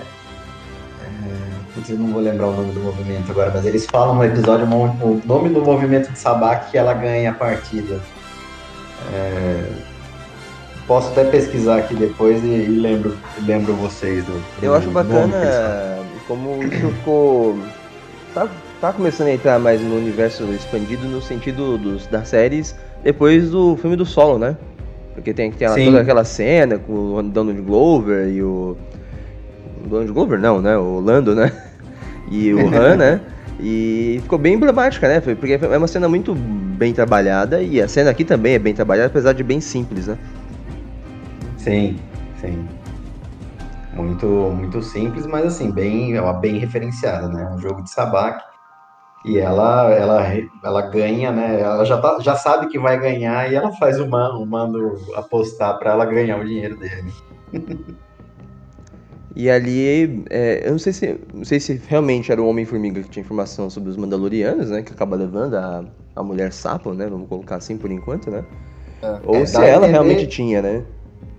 É 1.27 1.51
putz, 1.73 1.89
eu 1.89 1.97
não 1.97 2.07
vou 2.07 2.21
lembrar 2.21 2.47
o 2.47 2.53
nome 2.53 2.73
do 2.73 2.79
movimento 2.79 3.31
agora, 3.31 3.51
mas 3.53 3.65
eles 3.65 3.85
falam 3.85 4.15
no 4.15 4.23
episódio 4.23 4.65
o 4.65 5.21
nome 5.25 5.49
do 5.49 5.61
movimento 5.61 6.11
de 6.11 6.19
sabaque 6.19 6.71
que 6.71 6.77
ela 6.77 6.93
ganha 6.93 7.31
a 7.31 7.33
partida. 7.33 7.99
É, 9.13 9.63
posso 10.87 11.09
até 11.11 11.23
pesquisar 11.25 11.77
aqui 11.77 11.95
depois 11.95 12.43
e, 12.43 12.47
e 12.47 12.67
lembro, 12.67 13.17
lembro 13.45 13.73
vocês 13.73 14.23
do. 14.25 14.33
Eu 14.61 14.71
do 14.71 14.75
acho 14.75 14.91
nome 14.91 15.09
bacana 15.09 15.97
como 16.27 16.63
isso 16.63 16.87
ficou. 16.89 17.59
Tá, 18.33 18.47
tá 18.79 18.93
começando 18.93 19.27
a 19.27 19.33
entrar 19.33 19.59
mais 19.59 19.81
no 19.81 19.95
universo 19.97 20.43
expandido 20.53 21.07
no 21.07 21.21
sentido 21.21 21.77
dos, 21.77 22.07
das 22.07 22.29
séries 22.29 22.75
depois 23.03 23.49
do 23.49 23.75
filme 23.77 23.95
do 23.95 24.05
solo, 24.05 24.37
né? 24.37 24.55
Porque 25.13 25.33
tem, 25.33 25.51
tem 25.51 25.85
toda 25.85 26.01
aquela 26.01 26.23
cena 26.23 26.77
com 26.77 27.15
o 27.15 27.23
Donald 27.23 27.61
Glover 27.61 28.29
e 28.29 28.41
o. 28.41 28.77
Donald 29.87 30.11
Glover 30.11 30.39
não, 30.39 30.61
né? 30.61 30.77
O 30.77 30.99
Lando, 30.99 31.35
né? 31.35 31.51
E 32.29 32.53
o 32.53 32.67
Han, 32.73 32.95
né? 32.95 33.19
E 33.59 34.19
ficou 34.23 34.39
bem 34.39 34.53
emblemática, 34.53 35.07
né? 35.07 35.19
Porque 35.19 35.59
é 35.61 35.77
uma 35.77 35.87
cena 35.87 36.07
muito 36.07 36.33
bem 36.33 36.93
trabalhada 36.93 37.61
e 37.61 37.81
a 37.81 37.87
cena 37.87 38.09
aqui 38.09 38.23
também 38.23 38.53
é 38.53 38.59
bem 38.59 38.73
trabalhada, 38.73 39.07
apesar 39.07 39.33
de 39.33 39.43
bem 39.43 39.59
simples, 39.59 40.07
né? 40.07 40.17
Sim, 41.57 41.99
sim. 42.39 42.67
Muito, 43.93 44.25
muito 44.25 44.81
simples, 44.81 45.27
mas 45.27 45.45
assim, 45.45 45.71
bem, 45.71 46.15
ela 46.15 46.33
bem 46.33 46.57
referenciada, 46.57 47.27
né? 47.27 47.51
Um 47.53 47.59
jogo 47.59 47.83
de 47.83 47.91
sabaque. 47.91 48.43
E 49.25 49.37
ela, 49.37 49.91
ela, 49.91 50.25
ela 50.63 50.81
ganha, 50.89 51.31
né? 51.31 51.59
Ela 51.59 51.85
já, 51.85 51.97
tá, 51.99 52.17
já 52.19 52.35
sabe 52.35 52.67
que 52.67 52.79
vai 52.79 52.99
ganhar 52.99 53.51
e 53.51 53.55
ela 53.55 53.71
faz 53.73 53.99
o 53.99 54.09
mando, 54.09 54.41
o 54.41 54.45
mando 54.45 54.97
apostar 55.15 55.77
para 55.77 55.91
ela 55.91 56.05
ganhar 56.05 56.39
o 56.39 56.45
dinheiro 56.45 56.77
dele. 56.77 57.13
E 59.35 59.49
ali, 59.49 60.23
é, 60.29 60.63
eu 60.65 60.71
não 60.71 60.79
sei, 60.79 60.91
se, 60.93 61.19
não 61.33 61.45
sei 61.45 61.59
se 61.59 61.81
realmente 61.87 62.31
era 62.31 62.41
o 62.41 62.47
Homem-Formiga 62.47 63.01
que 63.01 63.09
tinha 63.09 63.23
informação 63.23 63.69
sobre 63.69 63.89
os 63.89 63.97
Mandalorianos, 63.97 64.69
né? 64.69 64.81
Que 64.81 64.91
acaba 64.91 65.15
levando 65.15 65.55
a, 65.55 65.85
a 66.15 66.23
mulher 66.23 66.51
sapo, 66.51 66.93
né? 66.93 67.07
Vamos 67.07 67.29
colocar 67.29 67.55
assim 67.55 67.77
por 67.77 67.89
enquanto, 67.91 68.29
né? 68.29 68.43
Ou 69.25 69.35
É, 69.37 69.45
se 69.45 69.55
ela 69.57 69.87
entender- 69.87 69.91
realmente 69.91 70.27
tinha, 70.27 70.61
né? 70.61 70.83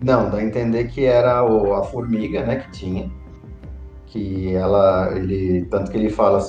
Não, 0.01 0.31
dá 0.31 0.39
a 0.39 0.43
entender 0.45 0.89
que 0.89 1.05
era 1.05 1.45
o, 1.45 1.75
a 1.75 1.85
formiga, 1.85 2.43
né, 2.45 2.57
que 2.57 2.71
tinha. 2.73 3.11
Que 4.07 4.53
ela, 4.55 5.13
ele, 5.15 5.65
tanto 5.71 5.91
que 5.91 5.97
ele 5.97 6.11
fala, 6.11 6.45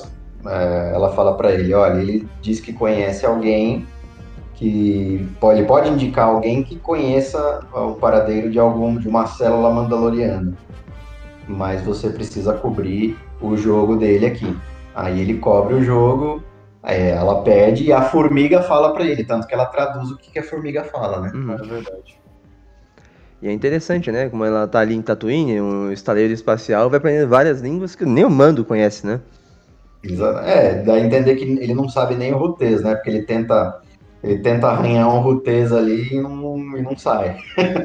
é, 0.46 0.92
ela 0.94 1.12
fala 1.14 1.36
para 1.36 1.52
ele, 1.52 1.74
olha, 1.74 2.00
ele 2.00 2.28
diz 2.42 2.60
que 2.60 2.74
conhece 2.74 3.26
alguém 3.26 3.86
que 4.56 5.28
pode, 5.40 5.60
ele 5.60 5.68
pode 5.68 5.90
indicar 5.90 6.28
alguém 6.28 6.64
que 6.64 6.78
conheça 6.78 7.60
o 7.74 7.94
paradeiro 7.94 8.50
de 8.50 8.58
algum 8.60 8.98
de 8.98 9.08
uma 9.08 9.28
célula 9.28 9.72
mandaloriana. 9.72 10.58
Mas 11.48 11.82
você 11.82 12.10
precisa 12.10 12.54
cobrir 12.54 13.18
o 13.42 13.58
jogo 13.58 13.96
dele 13.96 14.26
aqui. 14.26 14.58
Aí 14.96 15.20
ele 15.20 15.40
cobre 15.40 15.74
o 15.74 15.84
jogo, 15.84 16.44
é, 16.84 17.10
ela 17.10 17.42
pede 17.42 17.86
e 17.86 17.94
a 17.94 18.02
formiga 18.02 18.62
fala 18.62 18.94
para 18.94 19.06
ele, 19.06 19.24
tanto 19.24 19.48
que 19.48 19.54
ela 19.54 19.66
traduz 19.66 20.12
o 20.12 20.18
que, 20.18 20.32
que 20.32 20.40
a 20.40 20.44
formiga 20.44 20.84
fala, 20.84 21.22
né? 21.22 21.32
Uhum. 21.34 21.54
É 21.54 21.58
verdade. 21.58 22.24
E 23.42 23.48
é 23.48 23.52
interessante, 23.52 24.10
né? 24.12 24.30
Como 24.30 24.46
ela 24.46 24.68
tá 24.68 24.80
ali 24.80 24.96
em 24.96 25.02
Tatooine, 25.02 25.60
um 25.60 25.92
estaleiro 25.92 26.34
espacial, 26.34 26.90
vai 26.90 26.98
aprendendo 26.98 27.28
várias 27.28 27.60
línguas 27.60 27.94
que 27.96 28.06
nem 28.06 28.24
o 28.24 28.30
Mando 28.30 28.64
conhece, 28.64 29.06
né? 29.06 29.20
É, 30.46 30.76
dá 30.76 30.94
a 30.96 31.00
entender 31.00 31.36
que 31.36 31.44
ele 31.44 31.74
não 31.74 31.88
sabe 31.88 32.16
nem 32.16 32.34
o 32.34 32.38
rutês, 32.38 32.82
né? 32.82 32.96
Porque 32.96 33.10
ele 33.10 33.24
tenta, 33.24 33.82
ele 34.24 34.40
tenta 34.40 34.68
arranhar 34.68 35.14
um 35.14 35.20
rutês 35.20 35.72
ali 35.74 36.08
e 36.14 36.22
não, 36.22 36.78
e 36.78 36.82
não 36.82 36.98
sai. 36.98 37.38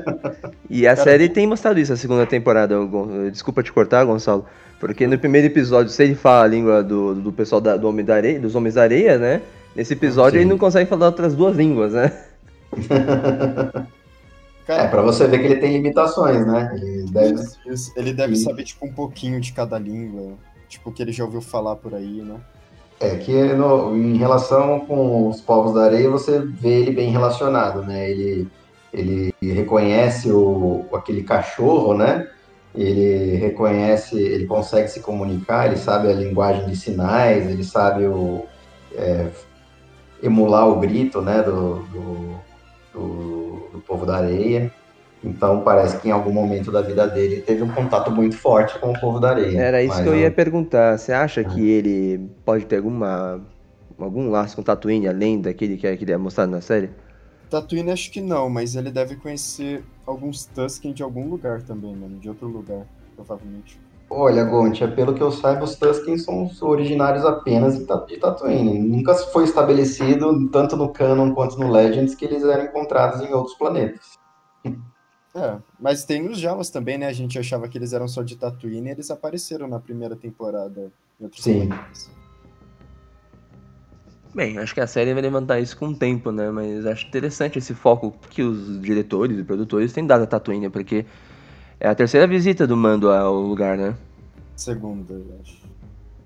E 0.70 0.86
a 0.86 0.94
Cara, 0.94 1.02
série 1.04 1.28
tem 1.30 1.46
mostrado 1.46 1.80
isso 1.80 1.92
a 1.92 1.96
segunda 1.96 2.26
temporada. 2.26 2.78
Gon- 2.84 3.30
Desculpa 3.30 3.62
te 3.62 3.72
cortar, 3.72 4.04
Gonçalo. 4.04 4.44
Porque 4.78 5.06
no 5.06 5.18
primeiro 5.18 5.46
episódio, 5.46 5.90
se 5.90 6.02
ele 6.04 6.14
fala 6.14 6.44
a 6.44 6.46
língua 6.46 6.82
do, 6.82 7.14
do 7.14 7.32
pessoal 7.32 7.58
da, 7.60 7.76
do 7.76 7.88
Homem 7.88 8.04
da 8.04 8.14
Areia, 8.14 8.38
dos 8.38 8.54
Homens 8.54 8.74
da 8.74 8.82
Areia, 8.82 9.18
né? 9.18 9.40
Nesse 9.74 9.94
episódio 9.94 10.32
Sim. 10.32 10.42
ele 10.42 10.50
não 10.50 10.58
consegue 10.58 10.88
falar 10.88 11.06
outras 11.06 11.34
duas 11.34 11.56
línguas, 11.56 11.92
né? 11.94 12.12
É, 14.68 14.86
pra 14.86 15.00
você 15.00 15.26
ver 15.26 15.38
que 15.38 15.46
ele 15.46 15.56
tem 15.56 15.72
limitações, 15.72 16.46
né? 16.46 16.70
Ele 16.74 17.06
deve... 17.10 17.34
isso, 17.40 17.58
isso. 17.66 17.92
ele 17.96 18.12
deve 18.12 18.36
saber, 18.36 18.64
tipo, 18.64 18.84
um 18.84 18.92
pouquinho 18.92 19.40
de 19.40 19.50
cada 19.54 19.78
língua. 19.78 20.34
Tipo, 20.68 20.92
que 20.92 21.02
ele 21.02 21.10
já 21.10 21.24
ouviu 21.24 21.40
falar 21.40 21.74
por 21.76 21.94
aí, 21.94 22.20
né? 22.20 22.34
É 23.00 23.16
que 23.16 23.32
no- 23.52 23.96
em 23.96 24.16
relação 24.16 24.80
com 24.80 25.28
os 25.28 25.40
povos 25.40 25.74
da 25.74 25.84
areia, 25.84 26.10
você 26.10 26.40
vê 26.40 26.80
ele 26.80 26.90
bem 26.90 27.10
relacionado, 27.10 27.82
né? 27.82 28.10
Ele, 28.10 28.48
ele 28.92 29.32
reconhece 29.40 30.30
o, 30.32 30.84
aquele 30.92 31.22
cachorro, 31.22 31.94
né? 31.94 32.28
Ele 32.74 33.36
reconhece, 33.36 34.20
ele 34.20 34.46
consegue 34.46 34.88
se 34.88 35.00
comunicar, 35.00 35.66
ele 35.66 35.76
sabe 35.76 36.08
a 36.08 36.12
linguagem 36.12 36.66
de 36.66 36.76
sinais, 36.76 37.46
ele 37.48 37.62
sabe 37.62 38.04
o, 38.06 38.44
é, 38.94 39.28
emular 40.22 40.68
o 40.68 40.80
grito, 40.80 41.20
né? 41.20 41.42
Do, 41.42 41.76
do, 41.84 42.34
do, 42.92 43.68
do 43.74 43.80
povo 43.86 44.04
da 44.04 44.16
areia. 44.16 44.72
Então 45.22 45.62
parece 45.62 45.98
que 45.98 46.08
em 46.08 46.12
algum 46.12 46.32
momento 46.32 46.70
da 46.70 46.80
vida 46.80 47.06
dele 47.06 47.34
ele 47.34 47.42
teve 47.42 47.62
um 47.62 47.72
contato 47.72 48.10
muito 48.10 48.36
forte 48.36 48.78
com 48.78 48.92
o 48.92 49.00
povo 49.00 49.18
da 49.18 49.30
areia. 49.30 49.58
Era 49.58 49.82
isso 49.82 49.94
Mas 49.94 50.02
que 50.02 50.08
eu 50.08 50.16
ia 50.16 50.30
perguntar. 50.30 50.96
Você 50.96 51.12
acha 51.12 51.42
que 51.42 51.68
ele 51.68 52.30
pode 52.44 52.66
ter 52.66 52.76
alguma 52.76 53.40
algum 53.98 54.30
laço 54.30 54.56
com 54.56 54.62
Tatooine 54.62 55.08
além 55.08 55.40
daquele 55.40 55.76
que 55.76 55.86
é, 55.86 55.96
que 55.96 56.10
é 56.10 56.16
mostrado 56.16 56.52
na 56.52 56.60
série? 56.60 56.90
Tatooine 57.50 57.90
acho 57.90 58.10
que 58.10 58.20
não, 58.20 58.48
mas 58.48 58.76
ele 58.76 58.90
deve 58.90 59.16
conhecer 59.16 59.82
alguns 60.06 60.44
Tusken 60.44 60.92
de 60.92 61.02
algum 61.02 61.28
lugar 61.28 61.62
também, 61.62 61.94
mano. 61.96 62.18
De 62.18 62.28
outro 62.28 62.46
lugar, 62.46 62.86
provavelmente. 63.16 63.80
Olha, 64.10 64.42
Gontia, 64.44 64.88
pelo 64.88 65.12
que 65.12 65.22
eu 65.22 65.30
saiba, 65.30 65.64
os 65.64 65.76
Tuskens 65.76 66.24
são 66.24 66.48
originários 66.62 67.24
apenas 67.26 67.78
de 67.78 67.84
Tatooine. 68.16 68.78
Nunca 68.78 69.14
foi 69.14 69.44
estabelecido, 69.44 70.48
tanto 70.50 70.76
no 70.76 70.88
Canon 70.90 71.34
quanto 71.34 71.58
no 71.58 71.70
Legends, 71.70 72.14
que 72.14 72.24
eles 72.24 72.42
eram 72.42 72.64
encontrados 72.64 73.20
em 73.20 73.32
outros 73.32 73.56
planetas. 73.56 74.17
É, 75.38 75.56
mas 75.78 76.04
tem 76.04 76.28
os 76.28 76.38
Jawas 76.38 76.68
também, 76.68 76.98
né? 76.98 77.06
A 77.06 77.12
gente 77.12 77.38
achava 77.38 77.68
que 77.68 77.78
eles 77.78 77.92
eram 77.92 78.08
só 78.08 78.22
de 78.22 78.34
Tatooine 78.34 78.88
e 78.88 78.90
eles 78.90 79.08
apareceram 79.08 79.68
na 79.68 79.78
primeira 79.78 80.16
temporada 80.16 80.90
em 81.20 81.24
outros 81.24 81.44
Sim. 81.44 81.68
planetas. 81.68 82.10
Bem, 84.34 84.58
acho 84.58 84.74
que 84.74 84.80
a 84.80 84.86
série 84.86 85.12
vai 85.12 85.22
levantar 85.22 85.60
isso 85.60 85.76
com 85.76 85.88
o 85.88 85.94
tempo, 85.94 86.32
né? 86.32 86.50
Mas 86.50 86.84
acho 86.86 87.06
interessante 87.06 87.58
esse 87.58 87.72
foco 87.72 88.14
que 88.30 88.42
os 88.42 88.80
diretores 88.80 89.38
e 89.38 89.44
produtores 89.44 89.92
têm 89.92 90.06
dado 90.06 90.24
a 90.24 90.26
Tatooine, 90.26 90.68
porque 90.68 91.06
é 91.78 91.88
a 91.88 91.94
terceira 91.94 92.26
visita 92.26 92.66
do 92.66 92.76
Mando 92.76 93.10
ao 93.10 93.34
lugar, 93.34 93.78
né? 93.78 93.94
Segunda, 94.56 95.14
eu 95.14 95.38
acho. 95.40 95.58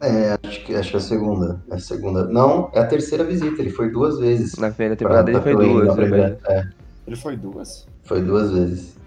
É, 0.01 0.37
acho 0.43 0.65
que, 0.65 0.75
acho 0.75 0.91
que 0.91 0.97
é 0.97 0.99
a 0.99 1.03
segunda. 1.03 1.63
É 1.71 1.75
a 1.75 1.79
segunda. 1.79 2.25
Não, 2.27 2.71
é 2.73 2.81
a 2.81 2.87
terceira 2.87 3.23
visita. 3.25 3.61
Ele 3.61 3.71
foi 3.71 3.91
duas 3.91 4.19
vezes. 4.19 4.57
Na 4.57 4.71
primeira 4.71 4.97
pra 4.97 5.07
temporada 5.07 5.31
ele 5.31 5.41
foi 5.41 5.53
Tatooine, 5.53 5.81
duas, 5.83 5.97
na 5.97 6.07
né, 6.07 6.39
é, 6.49 6.65
Ele 7.07 7.17
foi 7.17 7.37
duas? 7.37 7.87
foi 8.03 8.23
duas 8.23 8.51
vezes. 8.51 9.02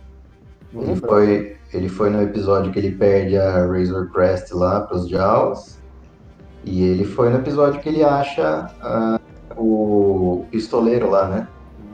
Ele 0.75 0.96
foi, 0.96 1.58
ele 1.74 1.89
foi 1.89 2.10
no 2.10 2.22
episódio 2.22 2.72
que 2.72 2.79
ele 2.79 2.91
perde 2.91 3.38
a 3.38 3.65
Razor 3.65 4.10
Crest 4.12 4.51
lá 4.53 4.82
pros 4.82 5.08
Jaws. 5.08 5.77
E 6.65 6.84
ele 6.84 7.05
foi 7.05 7.29
no 7.29 7.38
episódio 7.38 7.79
que 7.79 7.89
ele 7.89 8.03
acha 8.03 8.70
ah, 8.82 9.20
o 9.55 10.46
pistoleiro 10.51 11.10
lá, 11.10 11.27
né? 11.27 11.48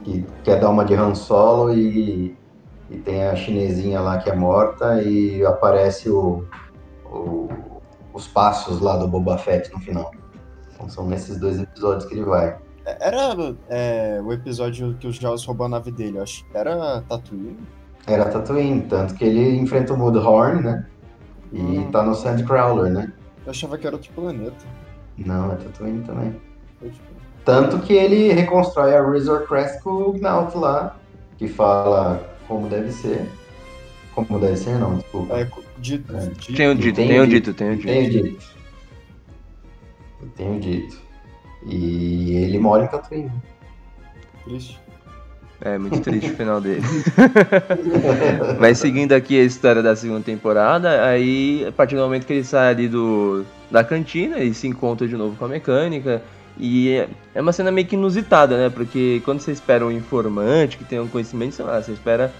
Que 0.04 0.26
quer 0.44 0.60
dar 0.60 0.70
uma 0.70 0.84
de 0.86 0.96
Han 0.96 1.14
Solo 1.14 1.74
e, 1.74 2.36
e 2.90 2.98
tem 2.98 3.26
a 3.28 3.36
chinesinha 3.36 4.00
lá 4.00 4.18
que 4.18 4.30
é 4.30 4.36
morta 4.36 5.02
e 5.04 5.46
aparece 5.46 6.10
o, 6.10 6.44
o- 7.06 7.50
os 8.14 8.28
passos 8.28 8.80
lá 8.80 8.98
do 8.98 9.08
Boba 9.08 9.38
Fett 9.38 9.72
no 9.74 9.80
final. 9.80 10.12
Então 10.74 10.90
são 10.90 11.06
nesses 11.06 11.38
dois 11.38 11.60
episódios 11.62 12.06
que 12.06 12.16
ele 12.16 12.24
vai. 12.24 12.58
Era 12.86 13.36
é, 13.70 14.20
o 14.24 14.34
episódio 14.34 14.96
que 15.00 15.06
os 15.06 15.18
Jaws 15.18 15.46
roubam 15.46 15.68
a 15.68 15.70
nave 15.70 15.92
dele, 15.92 16.18
eu 16.18 16.24
acho. 16.24 16.44
Era 16.54 17.04
Tatooine? 17.08 17.58
Era 18.08 18.26
Tatooine, 18.26 18.82
tanto 18.82 19.14
que 19.16 19.24
ele 19.24 19.58
enfrenta 19.58 19.94
o 19.94 19.98
Mudhorn, 19.98 20.62
né? 20.64 20.86
E 21.54 21.60
Hum. 21.60 21.92
tá 21.92 22.02
no 22.04 22.16
Sandcrawler, 22.16 22.92
né? 22.92 23.12
Eu 23.46 23.52
achava 23.52 23.78
que 23.78 23.86
era 23.86 23.96
outro 23.96 24.12
planeta. 24.14 24.54
Não, 25.18 25.52
é 25.52 25.56
Tatooine 25.56 26.04
também. 26.04 26.36
Tipo, 26.82 27.12
Tanto 27.44 27.80
que 27.80 27.94
ele 27.94 28.32
reconstrói 28.34 28.96
a 28.96 29.02
Razor 29.02 29.48
Crest 29.48 29.82
com 29.82 29.90
o 29.90 30.14
Gnaut 30.14 30.56
lá, 30.58 30.96
que 31.38 31.48
fala 31.48 32.24
como 32.48 32.68
deve 32.70 32.92
ser. 32.92 33.28
Como 34.14 34.40
deve 34.40 34.58
ser, 34.58 34.78
não, 34.78 34.98
desculpa. 34.98 35.38
é, 35.40 35.48
dito, 35.80 36.16
É. 36.16 36.20
dito- 36.28 36.54
Tenho 36.54 36.76
dito, 36.76 36.96
Tenho 36.96 37.08
tenho 37.10 37.28
dito, 37.28 37.46
dito, 37.52 37.54
tenho 37.58 37.76
dito. 37.78 37.88
Tenho 37.88 38.10
dito. 38.24 38.46
Eu 40.22 40.30
tenho 40.30 40.60
dito. 40.60 41.02
E 41.66 42.34
ele 42.36 42.60
mora 42.60 42.84
em 42.86 42.88
Tatooine. 42.88 43.32
triste. 44.44 44.81
É, 45.64 45.78
muito 45.78 46.00
triste 46.00 46.32
o 46.32 46.36
final 46.36 46.60
dele. 46.60 46.82
Mas 48.60 48.80
seguindo 48.80 49.14
aqui 49.14 49.40
a 49.40 49.44
história 49.44 49.82
da 49.84 49.96
segunda 49.96 50.22
temporada, 50.22 51.06
aí 51.06 51.66
a 51.68 51.72
partir 51.72 51.96
do 51.96 52.02
momento 52.02 52.26
que 52.26 52.34
ele 52.34 52.44
sai 52.44 52.70
ali 52.72 52.88
do, 52.88 53.46
da 53.70 53.84
cantina, 53.84 54.40
ele 54.40 54.54
se 54.56 54.68
encontra 54.68 55.08
de 55.08 55.16
novo 55.16 55.36
com 55.36 55.46
a 55.46 55.48
mecânica. 55.48 56.22
E 56.58 56.90
é- 56.90 57.08
é 57.36 57.42
uma 57.42 57.54
cena 57.54 57.72
meio 57.72 57.88
que 57.88 57.96
inusitada, 57.96 58.58
né? 58.58 58.70
Porque 58.70 59.22
quando 59.24 59.40
você 59.40 59.52
espera 59.52 59.86
um 59.86 59.92
informante 59.92 60.78
que 60.78 60.84
tenha 60.84 61.02
um 61.04 61.08
conhecimento, 61.08 61.56
sei 61.56 61.66
lá, 61.66 61.82
você 61.82 61.92
espera 61.92 62.34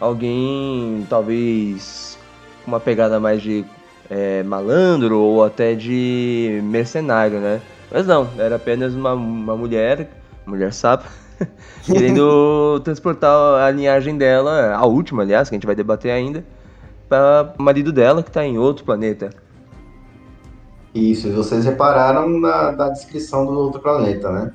alguém 0.00 1.06
talvez 1.08 2.18
com 2.64 2.70
uma 2.70 2.80
pegada 2.80 3.18
mais 3.18 3.42
de 3.42 3.64
é, 4.10 4.42
malandro 4.42 5.18
ou 5.18 5.44
até 5.44 5.74
de 5.74 6.60
mercenário, 6.64 7.40
né? 7.40 7.60
Mas 7.90 8.06
não, 8.06 8.28
era 8.38 8.56
apenas 8.56 8.94
uma, 8.94 9.12
uma 9.14 9.56
mulher, 9.56 10.08
mulher 10.46 10.72
sapo, 10.72 11.08
querendo 11.84 12.80
transportar 12.84 13.32
a 13.62 13.70
linhagem 13.70 14.16
dela, 14.16 14.74
a 14.74 14.84
última, 14.86 15.22
aliás, 15.22 15.48
que 15.48 15.54
a 15.54 15.56
gente 15.56 15.66
vai 15.66 15.74
debater 15.76 16.10
ainda, 16.10 16.44
para 17.08 17.54
o 17.58 17.62
marido 17.62 17.92
dela 17.92 18.22
que 18.22 18.28
está 18.30 18.44
em 18.44 18.58
outro 18.58 18.84
planeta. 18.84 19.30
Isso, 20.94 21.28
e 21.28 21.30
vocês 21.32 21.64
repararam 21.64 22.28
na, 22.28 22.72
na 22.72 22.88
descrição 22.88 23.46
do 23.46 23.52
outro 23.52 23.80
planeta, 23.80 24.30
né? 24.32 24.52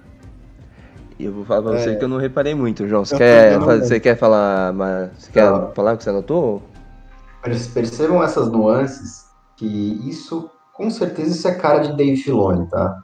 E 1.17 1.25
eu 1.25 1.31
vou 1.31 1.45
falar 1.45 1.61
pra 1.61 1.71
você 1.79 1.91
É. 1.91 1.95
que 1.95 2.03
eu 2.03 2.07
não 2.09 2.17
reparei 2.17 2.55
muito, 2.55 2.87
João. 2.87 3.05
Você 3.05 3.13
Eu 3.13 3.17
quer, 3.19 3.59
você 3.59 3.99
quer 3.99 4.17
falar, 4.17 4.73
mas, 4.73 5.11
você 5.17 5.31
quer 5.31 5.49
Não. 5.49 5.71
falar 5.71 5.93
o 5.93 5.97
que 5.97 6.03
você 6.03 6.09
anotou? 6.09 6.61
Perce- 7.41 7.69
Percebam 7.69 8.23
essas 8.23 8.51
nuances, 8.51 9.25
que 9.55 9.65
isso, 10.09 10.49
com 10.73 10.89
certeza, 10.89 11.29
isso 11.31 11.47
é 11.47 11.53
cara 11.53 11.79
de 11.79 11.95
Dave 11.95 12.17
Filoni, 12.17 12.67
tá? 12.67 12.99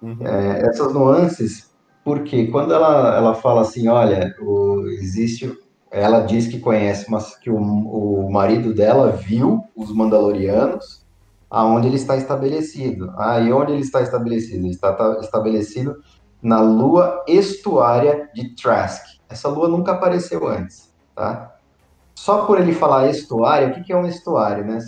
Uhum. 0.00 0.16
É, 0.20 0.62
essas 0.66 0.92
nuances, 0.94 1.69
porque 2.10 2.48
quando 2.48 2.74
ela, 2.74 3.16
ela 3.16 3.34
fala 3.34 3.60
assim, 3.60 3.86
olha, 3.86 4.34
o- 4.40 4.84
existe, 4.88 5.56
ela 5.92 6.22
diz 6.22 6.48
que 6.48 6.58
conhece, 6.58 7.08
mas 7.08 7.36
que 7.36 7.48
o, 7.48 7.56
o 7.56 8.32
marido 8.32 8.74
dela 8.74 9.12
viu 9.12 9.62
os 9.76 9.94
Mandalorianos 9.94 11.06
aonde 11.48 11.86
ele 11.86 11.94
está 11.94 12.16
estabelecido. 12.16 13.12
Ah, 13.16 13.38
e 13.38 13.52
onde 13.52 13.70
ele 13.72 13.82
está 13.82 14.02
estabelecido? 14.02 14.56
Ele 14.56 14.70
está 14.70 14.92
ta- 14.92 15.18
estabelecido 15.20 15.94
na 16.42 16.60
lua 16.60 17.24
estuária 17.28 18.28
de 18.34 18.56
Trask. 18.56 19.04
Essa 19.28 19.48
lua 19.48 19.68
nunca 19.68 19.92
apareceu 19.92 20.48
antes, 20.48 20.92
tá? 21.14 21.54
Só 22.16 22.44
por 22.44 22.60
ele 22.60 22.72
falar 22.72 23.08
estuário, 23.08 23.68
o 23.68 23.72
que 23.74 23.84
que 23.84 23.92
é 23.92 23.96
um 23.96 24.06
estuário, 24.06 24.64
né? 24.64 24.78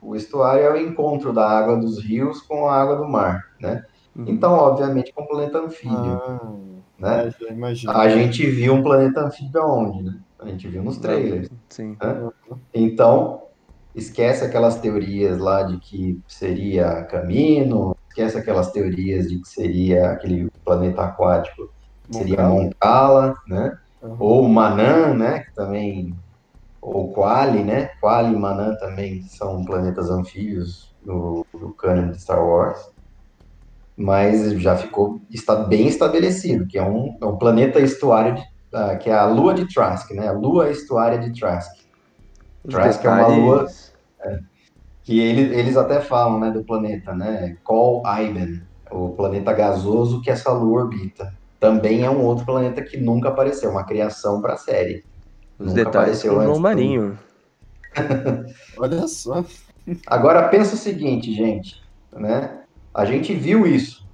O 0.00 0.16
estuário 0.16 0.62
é 0.62 0.72
o 0.72 0.76
encontro 0.78 1.30
da 1.30 1.46
água 1.46 1.76
dos 1.76 2.02
rios 2.02 2.40
com 2.40 2.66
a 2.66 2.74
água 2.74 2.96
do 2.96 3.06
mar, 3.06 3.42
né? 3.60 3.82
Uhum. 4.16 4.24
Então, 4.28 4.52
obviamente, 4.52 5.12
com 5.12 5.22
um 5.22 5.26
planeta 5.26 5.58
anfíbio, 5.58 5.96
Ah, 5.98 6.52
né? 6.98 7.34
imagino. 7.50 7.92
A 7.92 8.08
gente 8.08 8.46
viu 8.46 8.74
um 8.74 8.82
planeta 8.82 9.22
anfíbio 9.26 9.60
aonde, 9.60 10.02
né? 10.04 10.20
A 10.38 10.46
gente 10.46 10.68
viu 10.68 10.82
nos 10.82 10.98
trailers. 10.98 11.48
Sim. 11.68 11.96
Então, 12.72 13.42
esquece 13.94 14.44
aquelas 14.44 14.78
teorias 14.80 15.38
lá 15.38 15.62
de 15.62 15.78
que 15.78 16.20
seria 16.28 17.02
Camino, 17.04 17.96
esquece 18.08 18.36
aquelas 18.38 18.70
teorias 18.70 19.28
de 19.28 19.40
que 19.40 19.48
seria 19.48 20.10
aquele 20.10 20.50
planeta 20.64 21.02
aquático, 21.02 21.70
que 22.06 22.16
seria 22.16 22.48
Moncala. 22.48 23.36
Né? 23.48 23.76
Uhum. 24.02 24.16
Ou 24.18 24.48
Manan, 24.48 25.14
né? 25.14 25.40
Que 25.40 25.54
também. 25.54 26.14
Ou 26.80 27.10
Quali, 27.12 27.64
né? 27.64 27.90
Quali 28.00 28.34
e 28.34 28.38
Manan 28.38 28.74
também 28.76 29.22
são 29.22 29.64
planetas 29.64 30.10
anfíbios 30.10 30.94
no, 31.04 31.46
no 31.54 31.72
canon 31.72 32.10
de 32.10 32.20
Star 32.20 32.44
Wars. 32.44 32.93
Mas 33.96 34.52
já 34.60 34.76
ficou 34.76 35.20
está 35.30 35.54
bem 35.54 35.86
estabelecido, 35.86 36.66
que 36.66 36.76
é 36.78 36.82
um, 36.82 37.16
é 37.22 37.24
um 37.26 37.36
planeta 37.38 37.78
estuário, 37.78 38.34
de, 38.34 38.42
ah, 38.72 38.96
que 38.96 39.08
é 39.08 39.14
a 39.14 39.24
Lua 39.26 39.54
de 39.54 39.72
Trask, 39.72 40.10
né? 40.10 40.26
A 40.28 40.32
Lua 40.32 40.68
estuária 40.70 41.18
de 41.18 41.32
Trask. 41.38 41.70
Os 42.64 42.74
Trask 42.74 43.04
é 43.04 43.08
uma 43.08 43.16
detalhes- 43.18 43.44
lua- 43.44 43.66
Que 45.04 45.20
ele, 45.20 45.54
eles 45.54 45.76
até 45.76 46.00
falam, 46.00 46.40
né, 46.40 46.50
do 46.50 46.64
planeta, 46.64 47.14
né? 47.14 47.56
Col 47.62 48.02
Iben, 48.06 48.62
o 48.90 49.10
planeta 49.10 49.52
gasoso 49.52 50.22
que 50.22 50.30
essa 50.30 50.50
lua 50.50 50.84
orbita. 50.84 51.30
Também 51.60 52.02
é 52.04 52.10
um 52.10 52.24
outro 52.24 52.44
planeta 52.46 52.82
que 52.82 52.96
nunca 52.96 53.28
apareceu, 53.28 53.70
uma 53.70 53.84
criação 53.84 54.40
para 54.40 54.54
a 54.54 54.56
série. 54.56 55.04
Os 55.58 55.66
Nunca 55.68 55.84
detalhes 55.84 56.18
apareceu 56.24 56.34
com 56.52 56.58
o 56.58 56.60
Marinho. 56.60 57.18
Olha 58.78 59.06
só. 59.06 59.44
Agora 60.06 60.48
pensa 60.48 60.74
o 60.74 60.78
seguinte, 60.78 61.32
gente, 61.34 61.74
né? 62.12 62.63
A 62.94 63.04
gente 63.04 63.34
viu 63.34 63.66
isso, 63.66 64.06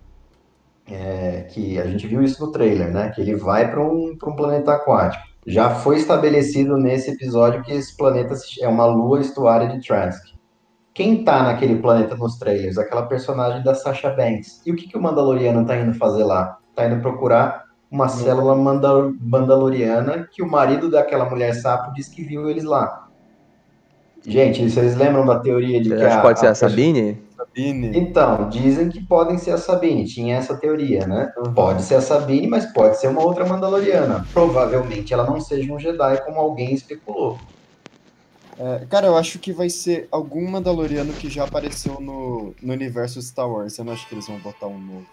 é, 0.90 1.42
que 1.50 1.78
a 1.78 1.86
gente 1.86 2.06
viu 2.06 2.22
isso 2.22 2.44
no 2.44 2.50
trailer, 2.50 2.90
né? 2.90 3.10
Que 3.10 3.20
ele 3.20 3.36
vai 3.36 3.70
para 3.70 3.82
um, 3.82 4.16
pra 4.16 4.30
um 4.30 4.36
planeta 4.36 4.72
aquático. 4.72 5.22
Já 5.46 5.70
foi 5.70 5.96
estabelecido 5.96 6.76
nesse 6.76 7.10
episódio 7.10 7.62
que 7.62 7.72
esse 7.72 7.96
planeta 7.96 8.34
é 8.60 8.68
uma 8.68 8.86
lua 8.86 9.20
estuária 9.20 9.68
de 9.68 9.86
Trask. 9.86 10.22
Quem 10.92 11.24
tá 11.24 11.42
naquele 11.42 11.76
planeta 11.76 12.16
nos 12.16 12.38
trailers? 12.38 12.76
Aquela 12.76 13.06
personagem 13.06 13.62
da 13.62 13.74
Sasha 13.74 14.10
Banks. 14.10 14.60
E 14.66 14.72
o 14.72 14.76
que, 14.76 14.88
que 14.88 14.98
o 14.98 15.02
Mandaloriano 15.02 15.64
tá 15.64 15.76
indo 15.76 15.94
fazer 15.94 16.24
lá? 16.24 16.58
Tá 16.74 16.86
indo 16.86 17.00
procurar 17.00 17.64
uma 17.90 18.08
célula 18.08 18.54
manda- 18.54 19.12
mandaloriana 19.20 20.28
que 20.30 20.42
o 20.42 20.50
marido 20.50 20.90
daquela 20.90 21.28
mulher 21.28 21.54
sapo 21.54 21.92
disse 21.92 22.14
que 22.14 22.22
viu 22.22 22.48
eles 22.48 22.64
lá. 22.64 23.08
Gente, 24.26 24.68
vocês 24.68 24.96
lembram 24.96 25.24
da 25.24 25.38
teoria 25.38 25.80
de 25.80 25.88
Você 25.88 25.96
que 25.96 26.02
acha 26.02 26.16
que 26.16 26.22
pode 26.22 26.38
ser 26.40 26.46
a 26.46 26.48
perso- 26.50 26.68
Sabine? 26.68 27.18
Sabine. 27.36 27.98
Então, 27.98 28.48
dizem 28.50 28.88
que 28.90 29.00
podem 29.04 29.38
ser 29.38 29.52
a 29.52 29.56
Sabine, 29.58 30.04
tinha 30.04 30.36
essa 30.36 30.56
teoria, 30.56 31.06
né? 31.06 31.32
Uhum. 31.38 31.54
Pode 31.54 31.82
ser 31.82 31.94
a 31.94 32.00
Sabine, 32.00 32.46
mas 32.46 32.66
pode 32.66 32.98
ser 33.00 33.08
uma 33.08 33.22
outra 33.22 33.46
Mandaloriana. 33.46 34.26
Provavelmente 34.32 35.12
ela 35.14 35.24
não 35.24 35.40
seja 35.40 35.72
um 35.72 35.78
Jedi, 35.78 36.22
como 36.24 36.38
alguém 36.38 36.74
especulou. 36.74 37.38
É, 38.58 38.84
cara, 38.90 39.06
eu 39.06 39.16
acho 39.16 39.38
que 39.38 39.52
vai 39.54 39.70
ser 39.70 40.06
algum 40.12 40.46
Mandaloriano 40.50 41.14
que 41.14 41.30
já 41.30 41.44
apareceu 41.44 41.98
no, 41.98 42.54
no 42.62 42.72
universo 42.74 43.20
Star 43.22 43.50
Wars. 43.50 43.78
Eu 43.78 43.86
não 43.86 43.94
acho 43.94 44.06
que 44.06 44.14
eles 44.14 44.26
vão 44.28 44.38
botar 44.38 44.66
um 44.66 44.78
novo. 44.78 45.06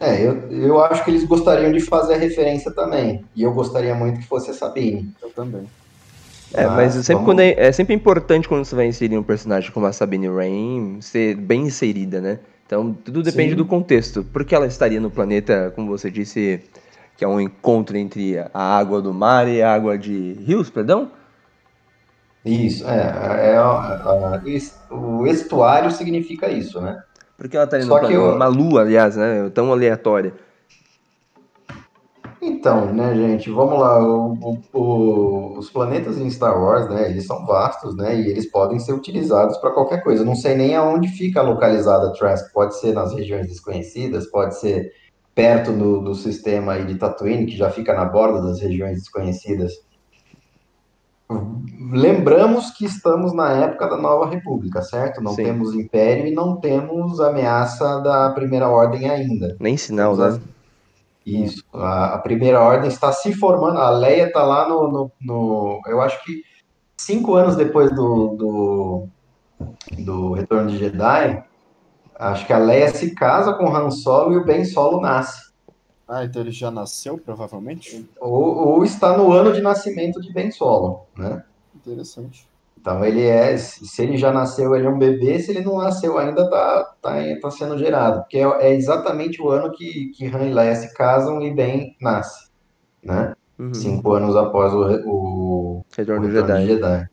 É, 0.00 0.26
eu, 0.26 0.50
eu 0.50 0.82
acho 0.82 1.04
que 1.04 1.10
eles 1.10 1.24
gostariam 1.24 1.70
de 1.70 1.80
fazer 1.80 2.14
a 2.14 2.18
referência 2.18 2.72
também. 2.72 3.22
E 3.36 3.42
eu 3.42 3.52
gostaria 3.52 3.94
muito 3.94 4.18
que 4.20 4.26
fosse 4.26 4.50
a 4.50 4.54
Sabine. 4.54 5.12
Eu 5.22 5.30
também. 5.30 5.66
É, 6.54 6.66
mas 6.66 6.92
sempre 6.94 7.14
vamos- 7.14 7.24
quando 7.26 7.40
é, 7.40 7.54
é 7.56 7.72
sempre 7.72 7.94
importante 7.94 8.48
quando 8.48 8.64
você 8.64 8.74
vai 8.76 8.86
inserir 8.86 9.18
um 9.18 9.22
personagem 9.22 9.70
como 9.72 9.86
a 9.86 9.92
Sabine 9.92 10.28
Wren 10.28 11.00
ser 11.00 11.34
bem 11.36 11.62
inserida, 11.62 12.20
né? 12.20 12.38
Então 12.66 12.92
tudo 12.92 13.22
depende 13.22 13.50
Sim. 13.50 13.56
do 13.56 13.64
contexto. 13.64 14.24
Porque 14.32 14.54
ela 14.54 14.66
estaria 14.66 15.00
no 15.00 15.10
planeta, 15.10 15.72
como 15.74 15.88
você 15.88 16.10
disse, 16.10 16.60
que 17.16 17.24
é 17.24 17.28
um 17.28 17.40
encontro 17.40 17.96
entre 17.96 18.38
a 18.52 18.76
água 18.78 19.02
do 19.02 19.12
mar 19.12 19.48
e 19.48 19.60
a 19.60 19.74
água 19.74 19.98
de 19.98 20.34
rios, 20.44 20.70
perdão? 20.70 21.10
Isso, 22.44 22.86
é. 22.86 23.52
é 23.52 23.56
a- 23.56 24.40
a- 24.42 24.42
es- 24.44 24.78
o 24.90 25.26
estuário 25.26 25.90
significa 25.90 26.48
isso, 26.48 26.80
né? 26.80 27.02
Porque 27.36 27.56
ela 27.56 27.64
estaria 27.64 27.86
Só 27.86 27.94
no 27.94 28.00
planeta, 28.00 28.20
eu- 28.20 28.34
uma 28.36 28.46
lua, 28.46 28.82
aliás, 28.82 29.16
né? 29.16 29.50
Tão 29.52 29.72
aleatória. 29.72 30.32
Então, 32.64 32.94
né, 32.94 33.14
gente, 33.14 33.50
vamos 33.50 33.78
lá. 33.78 34.02
o- 34.02 34.58
o- 34.72 35.58
os 35.58 35.68
planetas 35.68 36.16
em 36.16 36.30
Star 36.30 36.58
Wars, 36.58 36.88
né, 36.88 37.10
eles 37.10 37.26
são 37.26 37.44
vastos, 37.44 37.94
né, 37.94 38.18
e 38.18 38.26
eles 38.30 38.50
podem 38.50 38.78
ser 38.78 38.94
utilizados 38.94 39.58
para 39.58 39.70
qualquer 39.70 40.02
coisa. 40.02 40.24
Não 40.24 40.34
sei 40.34 40.54
nem 40.54 40.74
aonde 40.74 41.08
fica 41.08 41.42
localizada 41.42 42.10
Trask. 42.14 42.50
Pode 42.54 42.78
ser 42.80 42.94
nas 42.94 43.12
regiões 43.12 43.48
desconhecidas, 43.48 44.30
pode 44.30 44.58
ser 44.58 44.90
perto 45.34 45.72
do, 45.72 46.00
do 46.00 46.14
sistema 46.14 46.78
de 46.82 46.94
Tatooine, 46.94 47.44
que 47.44 47.54
já 47.54 47.68
fica 47.68 47.92
na 47.92 48.06
borda 48.06 48.40
das 48.40 48.58
regiões 48.60 48.96
desconhecidas. 48.96 49.72
Lembramos 51.92 52.70
que 52.70 52.86
estamos 52.86 53.34
na 53.34 53.50
época 53.50 53.88
da 53.88 53.98
Nova 53.98 54.30
República, 54.30 54.80
certo? 54.80 55.20
Não 55.22 55.32
Sim. 55.32 55.44
temos 55.44 55.74
Império 55.74 56.26
e 56.26 56.32
não 56.32 56.56
temos 56.56 57.20
ameaça 57.20 58.00
da 58.00 58.30
Primeira 58.30 58.70
Ordem 58.70 59.10
ainda. 59.10 59.54
Nem 59.60 59.76
sinal, 59.76 60.16
né? 60.16 60.40
Isso. 61.26 61.64
A, 61.72 62.14
a 62.14 62.18
primeira 62.18 62.60
ordem 62.60 62.88
está 62.88 63.10
se 63.12 63.32
formando. 63.34 63.78
A 63.78 63.90
Leia 63.90 64.26
está 64.26 64.42
lá 64.42 64.68
no, 64.68 64.88
no, 64.90 65.12
no- 65.20 65.80
Eu 65.86 66.00
acho 66.00 66.22
que 66.24 66.42
cinco 66.98 67.34
anos 67.34 67.56
depois 67.56 67.90
do, 67.94 68.28
do, 68.36 69.08
do 70.04 70.32
Retorno 70.34 70.70
de 70.70 70.78
Jedi, 70.78 71.42
acho 72.16 72.46
que 72.46 72.52
a 72.52 72.58
Leia 72.58 72.88
se 72.90 73.14
casa 73.14 73.54
com 73.54 73.64
o 73.64 73.74
Han 73.76 73.90
Solo 73.90 74.34
e 74.34 74.36
o 74.36 74.44
Ben 74.44 74.64
Solo 74.64 75.00
nasce. 75.00 75.52
Ah, 76.06 76.24
então 76.24 76.42
ele 76.42 76.50
já 76.52 76.70
nasceu, 76.70 77.16
provavelmente? 77.16 78.06
Ou, 78.20 78.74
ou 78.74 78.84
está 78.84 79.16
no 79.16 79.32
ano 79.32 79.52
de 79.52 79.62
nascimento 79.62 80.20
de 80.20 80.30
Ben 80.32 80.50
Solo, 80.50 81.06
né? 81.16 81.42
Interessante. 81.74 82.46
Então 82.84 83.02
ele 83.02 83.26
é, 83.26 83.56
se 83.56 84.02
ele 84.02 84.18
já 84.18 84.30
nasceu, 84.30 84.76
ele 84.76 84.86
é 84.86 84.90
um 84.90 84.98
bebê, 84.98 85.38
se 85.38 85.50
ele 85.50 85.64
não 85.64 85.78
nasceu 85.78 86.18
ainda, 86.18 86.50
tá, 86.50 86.84
tá, 87.00 87.14
tá 87.40 87.50
sendo 87.50 87.78
gerado. 87.78 88.20
Porque 88.20 88.36
é, 88.36 88.42
é 88.60 88.74
exatamente 88.74 89.40
o 89.40 89.48
ano 89.48 89.72
que, 89.72 90.10
que 90.10 90.26
Han 90.26 90.42
e 90.42 90.52
Leia 90.52 90.76
se 90.76 90.92
casam 90.92 91.40
e 91.40 91.50
Ben 91.50 91.96
nasce, 91.98 92.50
né? 93.02 93.32
Uhum. 93.58 93.72
Cinco 93.72 94.12
anos 94.12 94.36
após 94.36 94.74
o, 94.74 94.80
o, 95.06 95.84
Retorno 95.96 96.26
o 96.26 96.30
Retorno 96.30 96.30
Jedi. 96.30 96.66
Jedi. 96.66 97.08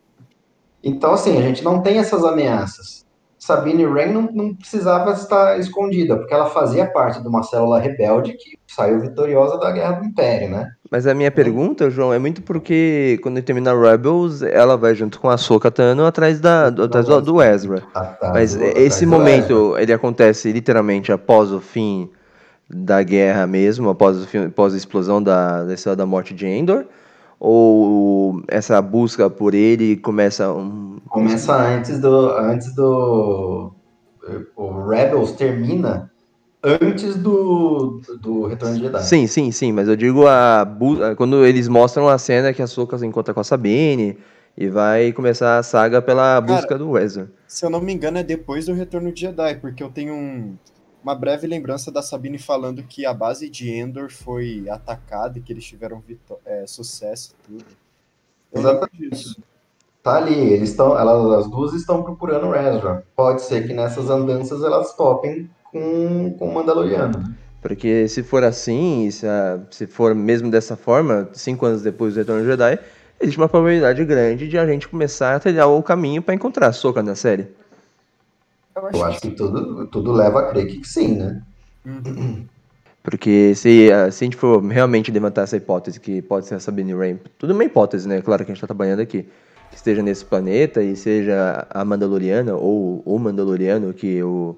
Então, 0.83 1.13
assim, 1.13 1.37
a 1.37 1.41
gente 1.41 1.63
não 1.63 1.81
tem 1.81 1.99
essas 1.99 2.25
ameaças. 2.25 3.05
Sabine 3.39 3.85
Wren 3.85 4.11
não, 4.11 4.23
não 4.23 4.53
precisava 4.53 5.13
estar 5.13 5.57
escondida, 5.57 6.17
porque 6.17 6.33
ela 6.33 6.47
fazia 6.47 6.91
parte 6.91 7.21
de 7.21 7.27
uma 7.29 7.43
célula 7.43 7.79
rebelde 7.79 8.33
que 8.33 8.59
saiu 8.67 8.99
vitoriosa 8.99 9.57
da 9.57 9.71
Guerra 9.71 10.01
do 10.01 10.05
Império, 10.05 10.49
né? 10.49 10.69
Mas 10.91 11.07
a 11.07 11.13
minha 11.13 11.31
pergunta, 11.31 11.89
João, 11.89 12.13
é 12.13 12.19
muito 12.19 12.41
porque 12.41 13.17
quando 13.23 13.41
termina 13.41 13.73
Rebels, 13.73 14.41
ela 14.41 14.75
vai 14.75 14.93
junto 14.93 15.21
com 15.21 15.29
a 15.29 15.37
Soka 15.37 15.71
Tano 15.71 16.05
atrás, 16.05 16.41
da, 16.41 16.69
do, 16.69 16.83
atrás 16.83 17.05
do, 17.05 17.21
do 17.21 17.41
Ezra. 17.41 17.81
A- 17.95 17.99
a- 18.21 18.31
Mas 18.33 18.53
do- 18.55 18.61
esse 18.63 19.05
momento, 19.05 19.77
ele 19.77 19.93
acontece 19.93 20.51
literalmente 20.51 21.09
após 21.09 21.49
o 21.53 21.61
fim 21.61 22.09
da 22.69 23.01
guerra 23.03 23.47
mesmo, 23.47 23.89
após, 23.89 24.17
o 24.17 24.27
fim, 24.27 24.45
após 24.47 24.73
a 24.73 24.77
explosão 24.77 25.23
da, 25.23 25.63
da 25.63 25.73
Estrela 25.73 25.95
da 25.95 26.05
Morte 26.05 26.33
de 26.33 26.45
Endor? 26.45 26.83
Ou 27.39 28.43
essa 28.49 28.79
busca 28.81 29.29
por 29.29 29.53
ele 29.55 29.95
começa 29.95 30.51
um... 30.51 30.97
Começa 31.07 31.55
antes 31.55 31.99
do. 31.99 32.29
Antes 32.37 32.75
do. 32.75 33.71
O 34.55 34.87
Rebels 34.89 35.31
termina 35.31 36.10
antes 36.63 37.15
do, 37.15 38.01
do 38.19 38.45
Retorno 38.47 38.75
de 38.75 38.81
Jedi. 38.83 39.03
Sim, 39.03 39.27
sim, 39.27 39.51
sim, 39.51 39.71
mas 39.71 39.87
eu 39.87 39.95
digo 39.95 40.27
a 40.27 40.67
quando 41.17 41.45
eles 41.45 41.67
mostram 41.67 42.07
a 42.07 42.17
cena 42.17 42.53
que 42.53 42.61
a 42.61 42.67
Soka 42.67 42.97
se 42.97 43.05
encontra 43.05 43.33
com 43.33 43.39
a 43.39 43.43
Sabine 43.43 44.17
e 44.57 44.67
vai 44.69 45.11
começar 45.13 45.57
a 45.57 45.63
saga 45.63 46.01
pela 46.01 46.39
busca 46.41 46.77
do 46.77 46.97
Ezra. 46.97 47.31
Se 47.47 47.65
eu 47.65 47.69
não 47.69 47.81
me 47.81 47.93
engano, 47.93 48.17
é 48.17 48.23
depois 48.23 48.65
do 48.65 48.73
Retorno 48.73 49.11
de 49.11 49.21
Jedi, 49.21 49.55
porque 49.55 49.81
eu 49.81 49.89
tenho 49.89 50.13
um- 50.13 50.55
uma 51.03 51.15
breve 51.15 51.47
lembrança 51.47 51.91
da 51.91 52.01
Sabine 52.01 52.37
falando 52.37 52.83
que 52.83 53.05
a 53.05 53.13
base 53.13 53.49
de 53.49 53.71
Endor 53.71 54.11
foi 54.11 54.65
atacada 54.69 55.39
e 55.39 55.41
que 55.41 55.51
eles 55.51 55.65
tiveram 55.65 56.03
é, 56.45 56.65
sucesso 56.67 57.33
e 57.33 57.47
tudo. 57.47 57.65
Disso. 58.93 59.41
Tá 60.03 60.17
ali, 60.17 60.35
eles 60.35 60.69
estão, 60.71 60.97
elas, 60.97 61.45
as 61.45 61.49
duas 61.51 61.73
estão 61.73 62.03
procurando 62.03 62.47
o 62.47 62.55
Ezra. 62.55 63.03
Pode 63.15 63.41
ser 63.41 63.67
que 63.67 63.73
nessas 63.73 64.09
andanças 64.09 64.63
elas 64.63 64.93
topem 64.95 65.49
com, 65.71 66.35
com 66.37 66.49
o 66.49 66.53
Mandaloriano. 66.53 67.17
né? 67.19 67.33
Porque 67.61 68.07
se 68.07 68.23
for 68.23 68.43
assim, 68.43 69.09
se, 69.11 69.25
a- 69.27 69.59
se 69.69 69.85
for 69.87 70.15
mesmo 70.15 70.49
dessa 70.49 70.75
forma, 70.75 71.29
cinco 71.33 71.65
anos 71.65 71.81
depois 71.83 72.13
do 72.13 72.17
Retorno 72.17 72.41
de 72.41 72.47
Jedi, 72.47 72.79
existe 73.19 73.37
uma 73.37 73.47
probabilidade 73.49 74.03
grande 74.03 74.47
de 74.47 74.57
a 74.57 74.65
gente 74.65 74.87
começar 74.87 75.35
a 75.35 75.39
trilhar 75.39 75.69
o 75.69 75.83
caminho 75.83 76.21
para 76.21 76.33
encontrar 76.33 76.67
a 76.67 76.73
Soka 76.73 77.03
na 77.03 77.13
série. 77.15 77.47
Eu 78.75 78.87
acho, 78.87 78.97
Eu 78.97 79.03
acho 79.05 79.21
que 79.21 79.31
tudo, 79.31 79.85
tudo 79.87 80.11
leva 80.11 80.39
a 80.39 80.49
crer 80.49 80.65
que 80.67 80.83
sim, 80.87 81.15
né? 81.17 81.41
Uhum. 81.85 82.45
Porque 83.03 83.53
se, 83.55 83.91
a- 83.91 84.11
se 84.11 84.23
a 84.23 84.25
gente 84.25 84.37
for 84.37 84.63
realmente 84.63 85.11
levantar 85.11 85.43
essa 85.43 85.57
hipótese 85.57 85.99
que 85.99 86.21
pode 86.21 86.47
ser 86.47 86.55
a 86.55 86.59
Sabine 86.59 86.93
Wren, 86.95 87.17
tudo 87.37 87.51
é 87.51 87.53
uma 87.53 87.63
hipótese, 87.63 88.07
né? 88.07 88.21
Claro 88.21 88.43
que 88.43 88.51
a 88.51 88.53
gente 88.53 88.57
está 88.57 88.67
trabalhando 88.67 88.99
aqui. 89.01 89.27
Que 89.69 89.75
esteja 89.77 90.01
nesse 90.03 90.25
planeta 90.25 90.83
e 90.83 90.95
seja 90.95 91.65
a 91.69 91.85
Mandaloriana 91.85 92.55
ou 92.55 93.01
o 93.05 93.17
Mandaloriano 93.17 93.93
que 93.93 94.21
o, 94.21 94.55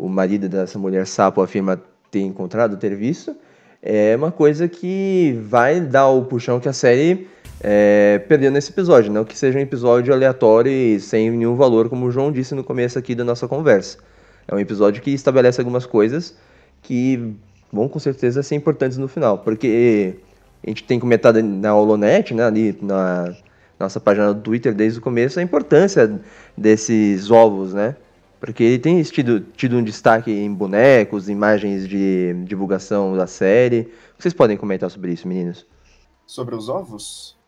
o 0.00 0.08
marido 0.08 0.48
dessa 0.48 0.78
mulher 0.78 1.06
sapo 1.06 1.42
afirma 1.42 1.80
ter 2.10 2.20
encontrado, 2.20 2.76
ter 2.78 2.96
visto, 2.96 3.36
é 3.82 4.16
uma 4.16 4.32
coisa 4.32 4.66
que 4.66 5.38
vai 5.44 5.80
dar 5.80 6.08
o 6.08 6.24
puxão 6.24 6.58
que 6.58 6.68
a 6.68 6.72
série 6.72 7.28
é, 7.60 8.18
perdeu 8.26 8.50
nesse 8.50 8.70
episódio. 8.70 9.12
Não 9.12 9.24
que 9.24 9.36
seja 9.36 9.58
um 9.58 9.62
episódio 9.62 10.12
aleatório 10.12 10.72
e 10.72 10.98
sem 10.98 11.30
nenhum 11.30 11.54
valor, 11.54 11.88
como 11.88 12.06
o 12.06 12.10
João 12.10 12.32
disse 12.32 12.54
no 12.54 12.64
começo 12.64 12.98
aqui 12.98 13.14
da 13.14 13.24
nossa 13.24 13.46
conversa. 13.46 13.98
É 14.48 14.54
um 14.54 14.58
episódio 14.58 15.02
que 15.02 15.10
estabelece 15.10 15.60
algumas 15.60 15.84
coisas 15.84 16.34
que 16.82 17.34
vão 17.70 17.88
com 17.88 17.98
certeza 17.98 18.42
ser 18.42 18.54
importantes 18.54 18.96
no 18.96 19.06
final, 19.06 19.38
porque 19.38 20.16
a 20.64 20.68
gente 20.68 20.82
tem 20.84 20.98
comentado 20.98 21.42
na 21.42 21.74
Holonet, 21.74 22.34
né, 22.34 22.44
ali 22.44 22.76
na 22.80 23.34
nossa 23.78 24.00
página 24.00 24.32
do 24.32 24.40
Twitter 24.40 24.74
desde 24.74 24.98
o 24.98 25.02
começo, 25.02 25.38
a 25.38 25.42
importância 25.42 26.20
desses 26.56 27.30
ovos, 27.30 27.72
né? 27.74 27.96
Porque 28.40 28.62
ele 28.64 28.78
tem 28.78 29.02
tido, 29.02 29.40
tido 29.40 29.76
um 29.76 29.84
destaque 29.84 30.30
em 30.32 30.52
bonecos, 30.52 31.28
imagens 31.28 31.86
de 31.86 32.34
divulgação 32.44 33.16
da 33.16 33.26
série. 33.26 33.92
Vocês 34.18 34.34
podem 34.34 34.56
comentar 34.56 34.90
sobre 34.90 35.12
isso, 35.12 35.28
meninos? 35.28 35.66
Sobre 36.26 36.54
os 36.54 36.68
ovos? 36.68 37.38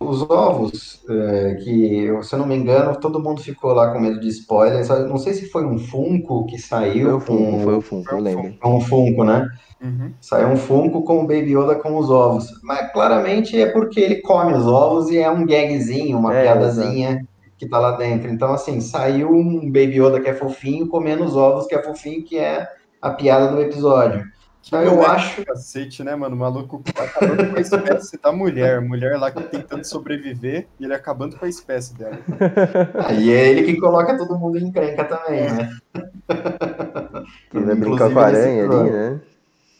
Os 0.00 0.22
ovos, 0.22 1.02
é, 1.08 1.54
que, 1.54 2.04
eu- 2.04 2.22
se 2.22 2.34
eu 2.34 2.38
não 2.38 2.46
me 2.46 2.54
engano, 2.56 2.98
todo 3.00 3.20
mundo 3.22 3.40
ficou 3.40 3.72
lá 3.72 3.92
com 3.92 4.00
medo 4.00 4.20
de 4.20 4.28
spoiler. 4.28 4.84
sabe? 4.84 5.08
Não 5.08 5.16
sei 5.18 5.32
se 5.34 5.48
foi 5.50 5.64
um 5.64 5.78
Funko 5.78 6.44
que 6.46 6.58
saiu 6.58 7.04
Foi 7.06 7.14
o 7.14 7.20
Funko, 7.20 7.50
com... 7.52 7.60
foi 7.60 7.74
o 7.76 7.80
Funko, 7.80 8.14
eu 8.14 8.20
Foi 8.20 8.20
o 8.20 8.22
lembro. 8.22 8.58
um 8.64 8.80
Funko, 8.80 9.24
né? 9.24 9.48
Uhum. 9.82 10.12
Saiu 10.20 10.48
um 10.48 10.56
Funko 10.56 11.02
com 11.02 11.18
o 11.22 11.26
Baby 11.26 11.56
Yoda 11.56 11.76
com 11.76 11.96
os 11.96 12.10
ovos. 12.10 12.46
Mas 12.62 12.92
claramente 12.92 13.58
é 13.60 13.66
porque 13.66 14.00
ele 14.00 14.16
come 14.20 14.52
os 14.52 14.66
ovos 14.66 15.10
e 15.10 15.18
é 15.18 15.30
um 15.30 15.46
gagzinho, 15.46 16.18
uma 16.18 16.34
É, 16.34 16.42
piadazinha 16.42 17.26
que 17.56 17.68
tá 17.68 17.78
lá 17.78 17.92
dentro. 17.96 18.30
Então, 18.30 18.52
assim, 18.52 18.80
saiu 18.80 19.30
um 19.30 19.60
Baby 19.66 20.00
Yoda 20.00 20.20
que 20.20 20.28
é 20.28 20.34
fofinho 20.34 20.88
comendo 20.88 21.24
os 21.24 21.36
ovos 21.36 21.66
que 21.66 21.74
é 21.74 21.82
fofinho, 21.82 22.24
que 22.24 22.38
é 22.38 22.68
a 23.00 23.10
piada 23.10 23.48
do 23.48 23.60
episódio. 23.60 24.24
Então, 24.66 24.82
eu 24.82 25.04
acho. 25.04 25.44
Cacete, 25.44 26.02
né, 26.02 26.16
mano? 26.16 26.34
O 26.34 26.38
maluco 26.38 26.82
acabando 26.96 27.50
com 27.50 27.56
a 27.56 27.60
espécie 27.60 28.18
da 28.18 28.32
mulher. 28.32 28.80
Mulher 28.80 29.18
lá 29.18 29.30
que 29.30 29.42
tentando 29.42 29.84
sobreviver 29.84 30.66
e 30.80 30.84
ele 30.84 30.94
acabando 30.94 31.36
com 31.36 31.44
a 31.44 31.48
espécie 31.48 31.94
dela. 31.94 32.18
Aí 33.06 33.30
é 33.30 33.50
ele 33.50 33.64
que 33.64 33.78
coloca 33.78 34.16
todo 34.16 34.38
mundo 34.38 34.58
em 34.58 34.64
encrenca 34.64 35.04
também, 35.04 35.50
né? 35.50 35.70
Ele 37.54 37.64
vai 37.64 37.74
brincar 37.76 38.10
Inclusive 38.10 38.14
com 38.14 38.20
a 38.20 38.24
aranha 38.24 38.64
ali, 38.64 38.90
né? 38.90 39.20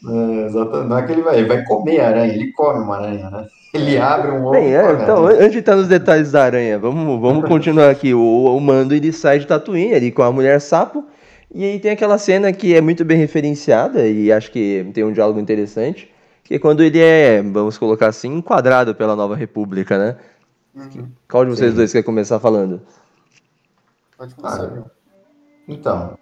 É, 0.07 0.45
exatamente. 0.45 0.89
Não 0.89 0.97
é 0.97 1.05
que 1.05 1.11
ele 1.11 1.21
vai, 1.21 1.37
ele 1.37 1.47
vai 1.47 1.63
comer 1.63 1.99
a 1.99 2.07
aranha, 2.07 2.33
ele 2.33 2.51
come 2.53 2.79
uma 2.79 2.97
aranha, 2.97 3.29
né? 3.29 3.47
Ele 3.75 3.97
abre 3.97 4.31
um 4.31 4.43
ovo. 4.43 4.51
Bem, 4.51 4.75
é, 4.75 4.91
então, 4.93 5.25
aranha. 5.25 5.41
antes 5.41 5.51
de 5.51 5.59
estar 5.59 5.75
nos 5.75 5.87
detalhes 5.87 6.31
da 6.31 6.43
aranha, 6.43 6.79
vamos, 6.79 7.19
vamos 7.19 7.45
continuar 7.49 7.89
aqui. 7.89 8.13
O, 8.13 8.55
o 8.55 8.59
Mando 8.59 8.93
ele 8.95 9.11
sai 9.11 9.39
de 9.39 9.47
Tatooine 9.47 9.93
ali 9.93 10.11
com 10.11 10.23
a 10.23 10.31
mulher 10.31 10.61
sapo. 10.61 11.05
E 11.53 11.63
aí 11.63 11.79
tem 11.79 11.91
aquela 11.91 12.17
cena 12.17 12.51
que 12.51 12.73
é 12.73 12.81
muito 12.81 13.05
bem 13.05 13.17
referenciada 13.17 14.07
e 14.07 14.31
acho 14.31 14.51
que 14.51 14.89
tem 14.93 15.03
um 15.03 15.13
diálogo 15.13 15.39
interessante. 15.39 16.11
Que 16.43 16.55
é 16.55 16.59
quando 16.59 16.83
ele 16.83 16.99
é, 16.99 17.41
vamos 17.41 17.77
colocar 17.77 18.07
assim, 18.07 18.33
enquadrado 18.33 18.93
pela 18.93 19.15
Nova 19.15 19.35
República, 19.35 19.97
né? 19.97 20.15
Uhum. 20.75 21.07
Qual 21.29 21.45
de 21.45 21.51
vocês 21.51 21.71
Sim. 21.71 21.77
dois 21.77 21.91
quer 21.91 22.03
começar 22.03 22.39
falando? 22.39 22.81
Pode 24.17 24.35
começar, 24.35 24.63
Ah? 24.63 24.83
Então, 25.67 26.15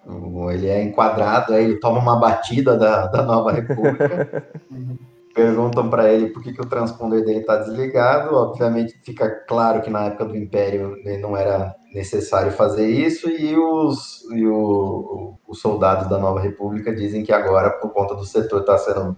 ele 0.50 0.68
é 0.68 0.82
enquadrado, 0.82 1.52
aí 1.52 1.64
ele 1.64 1.76
toma 1.76 1.98
uma 2.00 2.18
batida 2.18 2.78
da, 2.78 3.06
da 3.08 3.22
Nova 3.22 3.52
República. 3.52 4.44
Uhum. 4.70 4.96
Perguntam 5.34 5.90
para 5.90 6.12
ele 6.12 6.28
por 6.28 6.40
que, 6.42 6.52
que 6.52 6.60
o 6.60 6.66
transponder 6.66 7.24
dele 7.24 7.40
está 7.40 7.56
desligado. 7.56 8.36
Obviamente, 8.36 8.94
fica 9.04 9.28
claro 9.48 9.82
que 9.82 9.90
na 9.90 10.04
época 10.04 10.26
do 10.26 10.36
Império 10.36 10.96
né, 11.04 11.18
não 11.18 11.36
era 11.36 11.74
necessário 11.92 12.52
fazer 12.52 12.88
isso, 12.88 13.28
e 13.28 13.56
os, 13.56 14.22
e 14.32 14.46
o- 14.46 15.34
os 15.48 15.60
soldados 15.60 16.08
da 16.08 16.18
Nova 16.18 16.40
República 16.40 16.94
dizem 16.94 17.24
que 17.24 17.32
agora, 17.32 17.70
por 17.70 17.92
conta 17.92 18.14
do 18.14 18.24
setor 18.24 18.60
estar 18.60 18.78
sendo, 18.78 19.16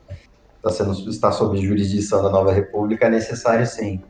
tá 0.62 0.70
sendo 0.70 0.92
está 1.10 1.30
sob 1.32 1.56
jurisdição 1.58 2.22
da 2.22 2.30
Nova 2.30 2.50
República, 2.50 3.06
é 3.06 3.10
necessário 3.10 3.66
sim. 3.66 4.00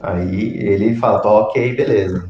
Aí 0.00 0.56
ele 0.58 0.94
fala, 0.96 1.20
tá, 1.20 1.28
ok, 1.30 1.74
beleza. 1.74 2.28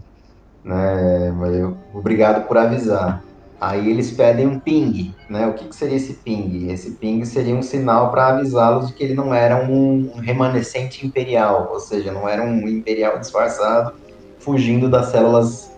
Né, 0.65 1.31
eu- 1.61 1.77
obrigado 1.95 2.47
por 2.47 2.57
avisar. 2.57 3.23
Aí 3.63 3.89
eles 3.89 4.11
pedem 4.11 4.45
um 4.49 4.59
ping, 4.59 5.15
né? 5.31 5.47
O 5.47 5.55
que, 5.55 5.69
que 5.69 5.77
seria 5.77 5.95
esse 5.95 6.15
ping? 6.15 6.73
Esse 6.73 6.97
ping 6.97 7.25
seria 7.25 7.55
um 7.55 7.63
sinal 7.63 8.11
para 8.11 8.31
avisá-los 8.31 8.89
de 8.89 8.93
que 8.93 9.05
ele 9.05 9.15
não 9.15 9.33
era 9.33 9.65
um 9.65 10.17
remanescente 10.17 11.07
imperial, 11.07 11.69
ou 11.73 11.79
seja, 11.79 12.11
não 12.11 12.29
era 12.29 12.43
um 12.43 12.67
imperial 12.67 13.21
disfarçado 13.21 13.95
fugindo 14.41 14.91
das 14.91 15.11
células 15.13 15.71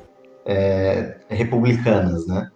é, 0.47 1.19
republicanas, 1.29 2.27
né? 2.27 2.51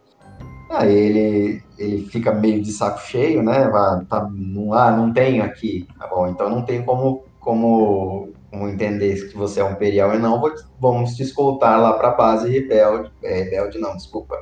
Aí 0.70 0.94
ele, 0.94 1.62
ele 1.76 2.06
fica 2.06 2.32
meio 2.32 2.62
de 2.62 2.72
saco 2.72 3.00
cheio, 3.00 3.42
né? 3.42 3.68
Vai, 3.68 4.06
tá, 4.06 4.26
não, 4.32 4.72
ah, 4.72 4.90
não 4.90 5.12
tenho 5.12 5.44
aqui. 5.44 5.86
Tá 5.98 6.06
bom, 6.06 6.26
então 6.26 6.48
não 6.48 6.62
tem 6.62 6.82
como, 6.82 7.26
como, 7.38 8.30
como 8.50 8.66
entender 8.66 9.28
que 9.28 9.36
você 9.36 9.60
é 9.60 9.64
um 9.64 9.72
imperial 9.72 10.14
e 10.14 10.18
não, 10.18 10.40
vamos 10.80 11.16
te 11.16 11.22
escoltar 11.22 11.78
lá 11.78 11.92
para 11.92 12.08
a 12.08 12.14
base 12.14 12.50
rebelde. 12.50 13.12
É, 13.22 13.42
rebelde 13.42 13.78
não, 13.78 13.94
desculpa 13.94 14.34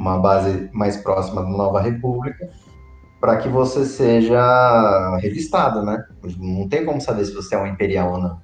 uma 0.00 0.18
base 0.18 0.70
mais 0.72 0.96
próxima 0.96 1.42
da 1.42 1.48
Nova 1.50 1.78
República, 1.80 2.48
para 3.20 3.36
que 3.36 3.48
você 3.50 3.84
seja 3.84 5.18
revistado, 5.18 5.82
né? 5.82 6.02
Não 6.38 6.66
tem 6.66 6.86
como 6.86 7.02
saber 7.02 7.26
se 7.26 7.34
você 7.34 7.54
é 7.54 7.58
um 7.58 7.66
imperial 7.66 8.12
ou 8.12 8.18
não. 8.18 8.40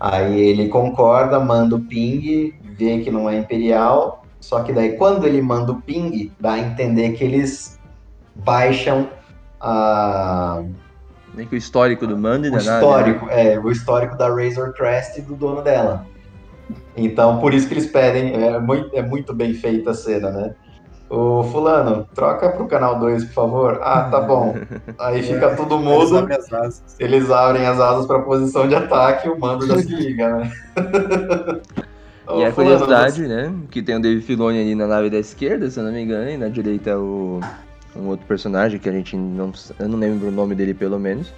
Aí 0.00 0.40
ele 0.40 0.68
concorda, 0.68 1.38
manda 1.38 1.76
o 1.76 1.80
ping, 1.80 2.54
vê 2.76 3.00
que 3.00 3.10
não 3.10 3.28
é 3.28 3.36
imperial, 3.36 4.24
só 4.40 4.62
que 4.62 4.72
daí 4.72 4.96
quando 4.96 5.26
ele 5.26 5.42
manda 5.42 5.72
o 5.72 5.82
ping, 5.82 6.32
dá 6.40 6.54
a 6.54 6.58
entender 6.58 7.12
que 7.12 7.22
eles 7.22 7.78
baixam 8.34 9.10
a, 9.60 10.62
Nem 11.34 11.46
que 11.46 11.54
o 11.54 11.58
histórico 11.58 12.06
do 12.06 12.16
Mando 12.16 12.46
e 12.46 12.48
o 12.48 12.52
né? 12.52 12.58
histórico, 12.58 13.28
é, 13.28 13.58
o 13.58 13.70
histórico 13.70 14.16
da 14.16 14.28
Razor 14.28 14.72
Crest 14.72 15.18
e 15.18 15.20
do 15.20 15.36
dono 15.36 15.60
dela. 15.60 16.06
Então, 16.96 17.38
por 17.38 17.52
isso 17.52 17.68
que 17.68 17.74
eles 17.74 17.86
pedem, 17.86 18.32
é 18.34 18.58
muito, 18.58 18.96
é 18.96 19.02
muito 19.02 19.34
bem 19.34 19.52
feita 19.52 19.90
a 19.90 19.94
cena, 19.94 20.30
né? 20.30 20.54
Ô, 21.12 21.44
fulano, 21.44 22.08
troca 22.14 22.48
pro 22.48 22.66
canal 22.66 22.98
2, 22.98 23.26
por 23.26 23.32
favor. 23.34 23.80
Ah, 23.82 24.08
tá 24.10 24.18
bom. 24.18 24.54
Aí 24.98 25.22
fica 25.22 25.50
tudo 25.56 25.74
Eles 25.74 25.84
mudo, 25.84 26.16
abrem 26.16 26.38
as 26.38 26.50
asas. 26.50 26.96
eles 26.98 27.30
abrem 27.30 27.66
as 27.66 27.78
asas 27.78 28.06
pra 28.06 28.20
posição 28.20 28.66
de 28.66 28.74
ataque 28.74 29.28
e 29.28 29.30
o 29.30 29.38
mando 29.38 29.66
já 29.66 29.76
se 29.76 29.94
liga, 29.94 30.38
né? 30.38 30.52
Ô, 32.26 32.40
E 32.40 32.44
a 32.46 32.50
fulano, 32.50 32.54
curiosidade, 32.54 33.28
né? 33.28 33.52
Que 33.70 33.82
tem 33.82 33.96
o 33.96 34.00
Dave 34.00 34.22
Filoni 34.22 34.58
ali 34.58 34.74
na 34.74 34.86
nave 34.86 35.10
da 35.10 35.18
esquerda, 35.18 35.70
se 35.70 35.78
eu 35.78 35.84
não 35.84 35.92
me 35.92 36.00
engano, 36.00 36.30
e 36.30 36.38
na 36.38 36.48
direita 36.48 36.98
o 36.98 37.40
um 37.94 38.06
outro 38.06 38.24
personagem 38.26 38.80
que 38.80 38.88
a 38.88 38.92
gente 38.92 39.14
não. 39.14 39.52
Eu 39.78 39.88
não 39.88 39.98
lembro 39.98 40.28
o 40.28 40.32
nome 40.32 40.54
dele 40.54 40.72
pelo 40.72 40.98
menos. 40.98 41.30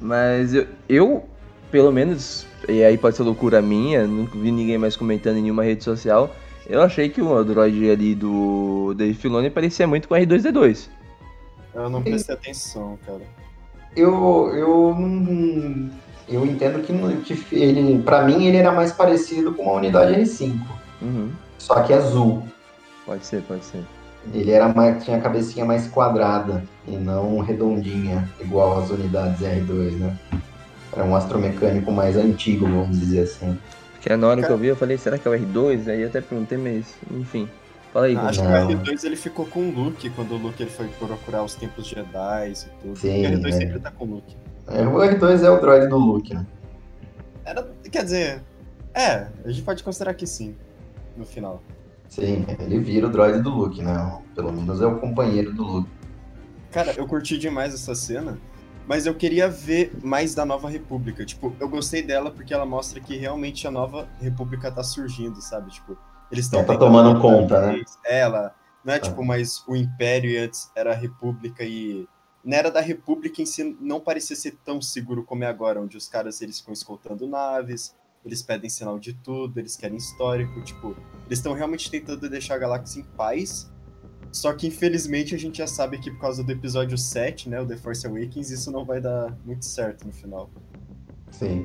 Mas 0.00 0.54
eu, 0.54 0.68
eu 0.88 1.24
pelo 1.68 1.90
menos, 1.90 2.46
e 2.68 2.84
aí 2.84 2.96
pode 2.96 3.16
ser 3.16 3.24
loucura 3.24 3.60
minha, 3.60 4.06
nunca 4.06 4.38
vi 4.38 4.52
ninguém 4.52 4.78
mais 4.78 4.94
comentando 4.94 5.38
em 5.38 5.42
nenhuma 5.42 5.64
rede 5.64 5.82
social. 5.82 6.32
Eu 6.66 6.80
achei 6.82 7.08
que 7.08 7.20
o 7.20 7.34
Android 7.34 7.90
ali 7.90 8.14
do 8.14 8.94
Dave 8.96 9.14
Filoni 9.14 9.50
parecia 9.50 9.86
muito 9.86 10.08
com 10.08 10.14
o 10.14 10.16
R2D2. 10.18 10.88
Eu 11.74 11.90
não 11.90 12.02
prestei 12.02 12.34
atenção, 12.34 12.98
cara. 13.04 13.22
Eu, 13.96 14.48
eu 14.54 14.94
não. 14.98 15.90
Eu 16.28 16.46
entendo 16.46 16.82
que, 16.82 16.92
não- 16.92 17.14
que 17.20 17.36
ele, 17.54 18.00
pra 18.02 18.22
mim, 18.24 18.46
ele 18.46 18.56
era 18.56 18.72
mais 18.72 18.92
parecido 18.92 19.52
com 19.52 19.64
uma 19.64 19.72
unidade 19.74 20.14
R5, 20.14 20.58
Uhum. 21.02 21.30
só 21.58 21.82
que 21.82 21.92
azul. 21.92 22.42
Pode 23.04 23.26
ser, 23.26 23.42
pode 23.42 23.62
ser. 23.64 23.84
Ele 24.32 24.50
era 24.50 24.72
mais, 24.72 25.04
tinha 25.04 25.18
a 25.18 25.20
cabecinha 25.20 25.66
mais 25.66 25.86
quadrada 25.86 26.64
e 26.88 26.92
não 26.92 27.40
redondinha, 27.40 28.26
igual 28.40 28.78
as 28.78 28.88
unidades 28.88 29.40
R2, 29.42 29.98
né? 29.98 30.16
Era 30.94 31.04
um 31.04 31.14
astromecânico 31.14 31.92
mais 31.92 32.16
antigo, 32.16 32.64
vamos 32.66 32.98
dizer 32.98 33.20
assim. 33.24 33.58
Porque 34.04 34.18
na 34.18 34.26
hora 34.26 34.42
que 34.42 34.52
eu 34.52 34.58
vi, 34.58 34.66
eu 34.66 34.76
falei, 34.76 34.98
será 34.98 35.16
que 35.16 35.26
é 35.26 35.30
o 35.30 35.34
R2? 35.34 35.88
Aí 35.88 36.02
eu 36.02 36.08
até 36.08 36.20
perguntei, 36.20 36.58
mas 36.58 36.94
enfim. 37.10 37.48
Fala 37.90 38.04
aí, 38.04 38.14
Não, 38.14 38.26
acho 38.26 38.42
que 38.42 38.46
o 38.46 38.50
R2 38.50 39.04
ele 39.04 39.16
ficou 39.16 39.46
com 39.46 39.60
o 39.60 39.70
Luke 39.70 40.10
quando 40.10 40.32
o 40.32 40.36
Luke 40.36 40.62
ele 40.62 40.70
foi 40.70 40.88
procurar 40.88 41.42
os 41.42 41.54
tempos 41.54 41.86
Jedi 41.86 42.52
e 42.52 42.82
tudo. 42.82 42.96
Sim, 42.98 43.24
o 43.24 43.30
R2 43.30 43.48
é. 43.48 43.52
sempre 43.52 43.78
tá 43.78 43.90
com 43.90 44.04
o 44.04 44.08
Luke. 44.16 44.36
É, 44.66 44.86
O 44.86 44.96
R2 44.96 45.42
é 45.42 45.48
o 45.48 45.58
droid 45.58 45.88
do 45.88 45.96
Luke, 45.96 46.34
né? 46.34 46.46
Era, 47.46 47.66
quer 47.90 48.04
dizer, 48.04 48.42
é, 48.92 49.26
a 49.42 49.48
gente 49.48 49.62
pode 49.62 49.82
considerar 49.82 50.12
que 50.12 50.26
sim, 50.26 50.54
no 51.16 51.24
final. 51.24 51.62
Sim, 52.10 52.44
ele 52.60 52.80
vira 52.80 53.06
o 53.06 53.10
droid 53.10 53.40
do 53.40 53.48
Luke, 53.48 53.82
né? 53.82 54.18
Pelo 54.34 54.52
menos 54.52 54.82
é 54.82 54.86
o 54.86 54.98
companheiro 54.98 55.50
do 55.50 55.62
Luke. 55.62 55.90
Cara, 56.70 56.92
eu 56.94 57.06
curti 57.06 57.38
demais 57.38 57.72
essa 57.72 57.94
cena, 57.94 58.36
mas 58.86 59.06
eu 59.06 59.14
queria 59.14 59.48
ver 59.48 59.92
mais 60.02 60.34
da 60.34 60.44
Nova 60.44 60.68
República. 60.68 61.24
Tipo, 61.24 61.54
eu 61.58 61.68
gostei 61.68 62.02
dela 62.02 62.30
porque 62.30 62.52
ela 62.52 62.66
mostra 62.66 63.00
que 63.00 63.16
realmente 63.16 63.66
a 63.66 63.70
Nova 63.70 64.08
República 64.20 64.70
tá 64.70 64.82
surgindo, 64.82 65.40
sabe? 65.40 65.70
Tipo, 65.70 65.96
eles 66.30 66.44
estão 66.46 66.64
tá 66.64 66.76
tomando 66.76 67.20
conta, 67.20 67.60
né? 67.60 67.82
Ela, 68.04 68.54
não 68.84 68.94
é 68.94 68.98
tipo 68.98 69.24
mais 69.24 69.64
o 69.66 69.74
Império 69.74 70.30
e 70.30 70.36
antes 70.36 70.70
era 70.76 70.92
a 70.92 70.96
República 70.96 71.64
e 71.64 72.06
na 72.44 72.56
era 72.56 72.70
da 72.70 72.80
República 72.80 73.40
em 73.40 73.46
si 73.46 73.76
não 73.80 73.98
parecia 73.98 74.36
ser 74.36 74.58
tão 74.64 74.82
seguro 74.82 75.24
como 75.24 75.44
é 75.44 75.46
agora, 75.46 75.80
onde 75.80 75.96
os 75.96 76.06
caras 76.06 76.42
eles 76.42 76.60
ficam 76.60 76.74
escoltando 76.74 77.26
naves, 77.26 77.94
eles 78.24 78.42
pedem 78.42 78.68
sinal 78.68 78.98
de 78.98 79.14
tudo, 79.14 79.58
eles 79.58 79.76
querem 79.76 79.96
histórico, 79.96 80.62
tipo, 80.62 80.94
eles 81.26 81.38
estão 81.38 81.54
realmente 81.54 81.90
tentando 81.90 82.28
deixar 82.28 82.56
a 82.56 82.58
galáxia 82.58 83.00
em 83.00 83.04
paz. 83.04 83.72
Só 84.34 84.52
que 84.52 84.66
infelizmente 84.66 85.32
a 85.32 85.38
gente 85.38 85.58
já 85.58 85.66
sabe 85.66 85.96
que 85.96 86.10
por 86.10 86.18
causa 86.18 86.42
do 86.42 86.50
episódio 86.50 86.98
7, 86.98 87.48
né, 87.48 87.60
o 87.60 87.66
The 87.66 87.76
Force 87.76 88.04
Awakens, 88.04 88.50
isso 88.50 88.68
não 88.72 88.84
vai 88.84 89.00
dar 89.00 89.32
muito 89.44 89.64
certo 89.64 90.04
no 90.04 90.12
final. 90.12 90.50
Sim. 91.30 91.64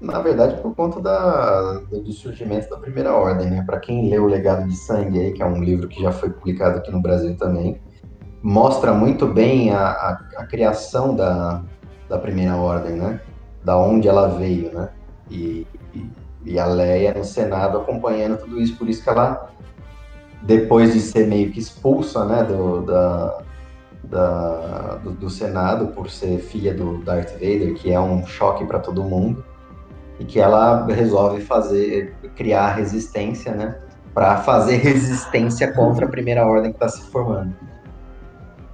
Na 0.00 0.20
verdade, 0.20 0.60
por 0.60 0.74
conta 0.74 1.00
da, 1.00 1.74
do 1.78 2.12
surgimento 2.12 2.68
da 2.68 2.76
Primeira 2.76 3.14
Ordem, 3.14 3.50
né? 3.50 3.62
Para 3.64 3.78
quem 3.78 4.10
leu 4.10 4.24
O 4.24 4.26
Legado 4.26 4.66
de 4.66 4.74
Sangue 4.74 5.20
aí, 5.20 5.32
que 5.32 5.44
é 5.44 5.46
um 5.46 5.62
livro 5.62 5.86
que 5.86 6.02
já 6.02 6.10
foi 6.10 6.30
publicado 6.30 6.78
aqui 6.78 6.90
no 6.90 7.00
Brasil 7.00 7.36
também, 7.36 7.80
mostra 8.42 8.92
muito 8.92 9.24
bem 9.28 9.70
a, 9.70 9.90
a, 9.90 10.12
a 10.38 10.46
criação 10.46 11.14
da, 11.14 11.62
da 12.08 12.18
Primeira 12.18 12.56
Ordem, 12.56 12.96
né? 12.96 13.20
Da 13.62 13.78
onde 13.78 14.08
ela 14.08 14.26
veio, 14.26 14.72
né? 14.72 14.88
E, 15.30 15.64
e, 15.94 16.10
e 16.46 16.58
a 16.58 16.66
Leia 16.66 17.14
no 17.14 17.22
Senado 17.22 17.78
acompanhando 17.78 18.38
tudo 18.38 18.60
isso, 18.60 18.76
por 18.76 18.88
isso 18.88 19.04
que 19.04 19.08
ela, 19.08 19.50
depois 20.42 20.92
de 20.92 21.00
ser 21.00 21.26
meio 21.26 21.50
que 21.50 21.58
expulsa, 21.58 22.24
né? 22.24 22.44
Do, 22.44 22.82
da, 22.82 23.42
da, 24.04 24.96
do, 24.96 25.12
do 25.12 25.30
Senado 25.30 25.88
por 25.88 26.10
ser 26.10 26.38
filha 26.40 26.74
do 26.74 26.98
Darth 26.98 27.32
Vader, 27.34 27.74
que 27.74 27.92
é 27.92 28.00
um 28.00 28.26
choque 28.26 28.64
para 28.64 28.78
todo 28.78 29.02
mundo, 29.04 29.44
e 30.18 30.24
que 30.24 30.40
ela 30.40 30.86
resolve 30.86 31.40
fazer 31.40 32.14
criar 32.34 32.74
resistência, 32.74 33.52
né, 33.52 33.76
para 34.12 34.38
fazer 34.38 34.76
resistência 34.82 35.72
contra 35.72 36.06
a 36.06 36.08
primeira 36.08 36.44
ordem 36.44 36.72
que 36.72 36.76
está 36.76 36.88
se 36.88 37.02
formando. 37.10 37.54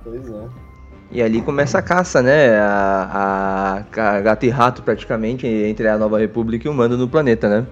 Pois 0.03 0.29
é. 0.29 0.67
E 1.11 1.23
ali 1.23 1.41
começa 1.41 1.79
a 1.79 1.83
caça, 1.83 2.21
né? 2.21 2.59
A, 2.59 3.85
a, 3.97 4.17
a 4.17 4.21
gato 4.21 4.45
e 4.45 4.49
rato, 4.49 4.83
praticamente, 4.83 5.47
entre 5.47 5.87
a 5.87 5.97
Nova 5.97 6.19
República 6.19 6.67
e 6.67 6.71
o 6.71 6.75
mando 6.75 6.99
no 6.99 7.07
planeta, 7.07 7.49
né? 7.49 7.67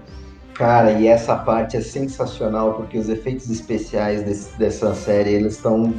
Cara, 0.55 0.91
e 0.93 1.07
essa 1.07 1.35
parte 1.35 1.75
é 1.77 1.81
sensacional 1.81 2.73
porque 2.73 2.97
os 2.97 3.09
efeitos 3.09 3.49
especiais 3.49 4.23
desse- 4.23 4.57
dessa 4.57 4.93
série 4.95 5.31
eles 5.33 5.55
estão 5.55 5.93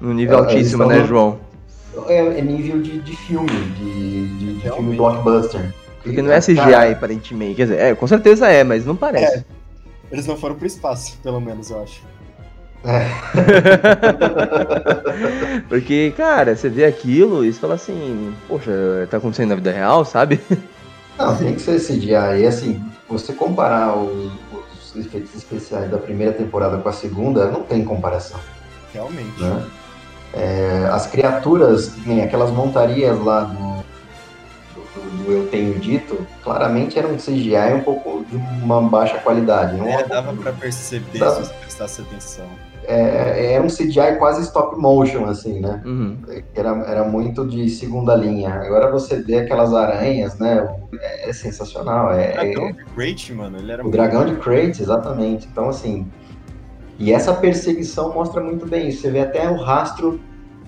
No 0.00 0.12
nível 0.14 0.36
É, 0.36 0.40
altíssimo, 0.40 0.86
né, 0.86 0.98
tão- 0.98 1.06
João? 1.06 1.38
é, 2.06 2.18
é 2.38 2.42
nível 2.42 2.80
de, 2.80 3.00
de 3.00 3.16
filme, 3.16 3.48
de, 3.48 4.28
de- 4.38 4.54
de 4.58 4.70
filme 4.70 4.96
blockbuster. 4.96 5.72
Porque 6.02 6.22
não 6.22 6.30
é 6.30 6.40
CGI, 6.40 6.56
Cara, 6.56 6.90
aparentemente. 6.92 7.54
Quer 7.56 7.62
dizer, 7.64 7.80
é, 7.80 7.94
com 7.94 8.06
certeza 8.06 8.46
é, 8.48 8.62
mas 8.62 8.84
não 8.86 8.94
parece. 8.94 9.44
Eles 10.12 10.26
não 10.26 10.36
foram 10.36 10.54
pro 10.54 10.66
espaço, 10.66 11.18
pelo 11.22 11.40
menos, 11.40 11.70
eu 11.70 11.82
acho. 11.82 12.00
Porque, 15.68 16.12
cara, 16.16 16.54
você 16.54 16.68
vê 16.68 16.84
aquilo 16.84 17.44
e 17.44 17.52
você 17.52 17.58
fala 17.58 17.74
assim, 17.74 18.32
poxa, 18.46 18.70
tá 19.10 19.16
acontecendo 19.16 19.48
na 19.48 19.54
vida 19.56 19.72
real, 19.72 20.04
sabe? 20.04 20.38
Não, 21.18 21.34
tem 21.36 21.54
que 21.54 21.60
ser 21.62 21.80
CGI. 21.80 22.42
E 22.42 22.46
assim, 22.46 22.80
você 23.08 23.32
comparar 23.32 23.96
os, 23.96 24.32
os 24.94 24.96
efeitos 24.96 25.34
especiais 25.34 25.90
da 25.90 25.98
primeira 25.98 26.32
temporada 26.32 26.78
com 26.78 26.88
a 26.88 26.92
segunda, 26.92 27.46
não 27.46 27.62
tem 27.62 27.84
comparação. 27.84 28.38
Realmente. 28.92 29.40
né? 29.42 29.64
É, 30.34 30.88
as 30.92 31.06
criaturas, 31.06 31.92
nem 32.04 32.22
aquelas 32.22 32.50
montarias 32.50 33.18
lá 33.22 33.42
do, 33.44 33.76
do- 34.74 35.24
do 35.24 35.32
Eu 35.32 35.48
Tenho 35.48 35.78
Dito, 35.78 36.26
claramente 36.42 36.98
eram 36.98 37.10
um 37.12 37.16
CGI 37.16 37.74
um 37.74 37.82
pouco 37.82 38.24
de 38.28 38.36
uma 38.36 38.82
baixa 38.82 39.18
qualidade. 39.18 39.76
Não 39.76 39.86
É, 39.88 40.02
dava 40.04 40.32
pra 40.34 40.52
perceber 40.52 41.18
Dava. 41.18 41.36
se 41.44 41.48
você 41.48 41.54
prestasse 41.54 42.00
atenção. 42.02 42.46
É, 42.84 43.54
era 43.54 43.64
um 43.64 43.68
CGI 43.68 44.16
quase 44.18 44.42
stop 44.42 44.76
motion, 44.78 45.24
assim, 45.24 45.60
né? 45.60 45.82
Uhum. 45.84 46.18
Era, 46.54 46.70
era 46.86 47.04
muito 47.04 47.46
de 47.46 47.68
segunda 47.68 48.14
linha. 48.14 48.50
Agora 48.54 48.90
você 48.90 49.16
vê 49.22 49.38
aquelas 49.38 49.74
aranhas, 49.74 50.38
né? 50.38 50.68
É, 51.00 51.30
é 51.30 51.32
sensacional. 51.32 52.08
O 52.08 52.12
É, 52.12 52.32
dragão 52.32 52.66
é- 52.68 52.72
de 52.72 52.84
Great, 52.94 53.32
mano, 53.32 53.58
ele 53.58 53.72
era 53.72 53.82
o 53.82 53.84
muito 53.86 53.96
dragão 53.96 54.24
de 54.26 54.36
Kratos, 54.36 54.80
exatamente. 54.80 55.48
Então, 55.50 55.68
assim. 55.68 56.06
E 56.98 57.12
essa 57.12 57.34
perseguição 57.34 58.14
mostra 58.14 58.42
muito 58.42 58.66
bem 58.66 58.88
isso. 58.88 59.02
Você 59.02 59.10
vê 59.10 59.20
até 59.20 59.50
o 59.50 59.56
rastro 59.56 60.18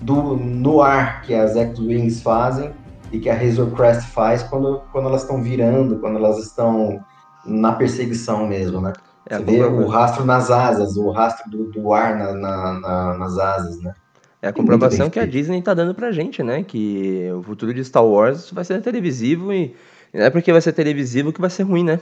do, 0.01 0.35
no 0.35 0.81
ar 0.81 1.21
que 1.23 1.33
as 1.33 1.55
X-Wings 1.55 2.21
fazem 2.21 2.71
e 3.11 3.19
que 3.19 3.29
a 3.29 3.33
Razor 3.35 3.71
Crest 3.71 4.07
faz 4.11 4.43
quando, 4.43 4.81
quando 4.91 5.07
elas 5.07 5.21
estão 5.23 5.41
virando, 5.41 5.97
quando 5.99 6.17
elas 6.17 6.37
estão 6.37 6.99
na 7.45 7.71
perseguição 7.71 8.45
mesmo, 8.45 8.79
né? 8.79 8.93
É 9.29 9.37
vê 9.37 9.63
o 9.63 9.87
rastro 9.87 10.25
nas 10.25 10.49
asas, 10.49 10.97
o 10.97 11.11
rastro 11.11 11.49
do, 11.49 11.71
do 11.71 11.93
ar 11.93 12.17
na- 12.17 12.33
na- 12.33 12.79
na- 12.79 13.17
nas 13.17 13.37
asas, 13.37 13.79
né? 13.81 13.93
é 14.41 14.47
a 14.47 14.53
comprovação 14.53 15.09
que 15.09 15.19
a. 15.19 15.25
Disney 15.25 15.61
tá 15.61 15.73
dando 15.73 15.93
pra 15.93 16.11
gente, 16.11 16.41
né? 16.41 16.63
Que 16.63 17.29
o 17.37 17.43
futuro 17.43 17.73
de 17.73 17.83
Star 17.83 18.05
Wars 18.05 18.49
vai 18.51 18.63
ser 18.63 18.81
televisivo 18.81 19.51
e 19.53 19.75
não 20.13 20.23
é 20.23 20.29
porque 20.29 20.51
vai 20.51 20.61
ser 20.61 20.73
televisivo 20.73 21.31
que 21.33 21.41
vai 21.41 21.49
ser 21.49 21.63
ruim, 21.63 21.83
né? 21.83 21.99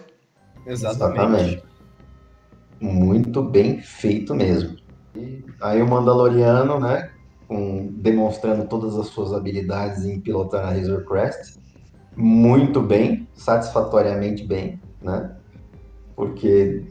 Exatamente. 0.66 1.64
Muito 2.80 3.42
bem 3.42 3.82
feito 3.82 4.36
mesmo. 4.36 4.76
E 5.16 5.44
aí 5.62 5.82
o 5.82 5.88
Mandaloriano, 5.88 6.80
né, 6.80 7.10
com- 7.48 7.90
demonstrando 7.94 8.66
todas 8.68 8.96
as 8.98 9.08
suas 9.08 9.34
habilidades 9.34 10.06
em 10.06 10.20
pilotar 10.20 10.64
a 10.66 10.72
Razor 10.72 11.04
Crest, 11.06 11.58
muito 12.16 12.82
bem, 12.82 13.28
satisfatoriamente 13.34 14.46
bem, 14.46 14.80
né? 15.02 15.37
Porque, 16.18 16.82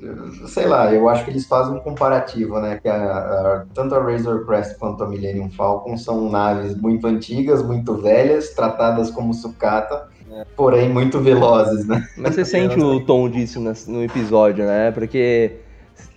sei 0.46 0.66
lá, 0.66 0.94
eu 0.94 1.08
acho 1.08 1.24
que 1.24 1.32
eles 1.32 1.46
fazem 1.48 1.74
um 1.74 1.80
comparativo, 1.80 2.60
né? 2.60 2.78
Que 2.80 2.88
a- 2.88 2.94
a- 2.94 3.64
tanto 3.74 3.96
a 3.96 3.98
Razor 4.00 4.46
Crest 4.46 4.78
quanto 4.78 5.02
a 5.02 5.08
Millennium 5.08 5.50
Falcon 5.50 5.96
são 5.98 6.30
naves 6.30 6.80
muito 6.80 7.08
antigas, 7.08 7.60
muito 7.60 7.96
velhas, 8.00 8.50
tratadas 8.50 9.10
como 9.10 9.34
sucata, 9.34 10.06
porém 10.56 10.88
muito 10.88 11.18
velozes, 11.18 11.88
né? 11.88 12.06
Mas 12.16 12.36
você 12.36 12.44
sente 12.44 12.78
o 12.80 13.04
tom 13.04 13.28
disso 13.28 13.60
no 13.88 14.04
episódio, 14.04 14.64
né? 14.64 14.92
Porque 14.92 15.56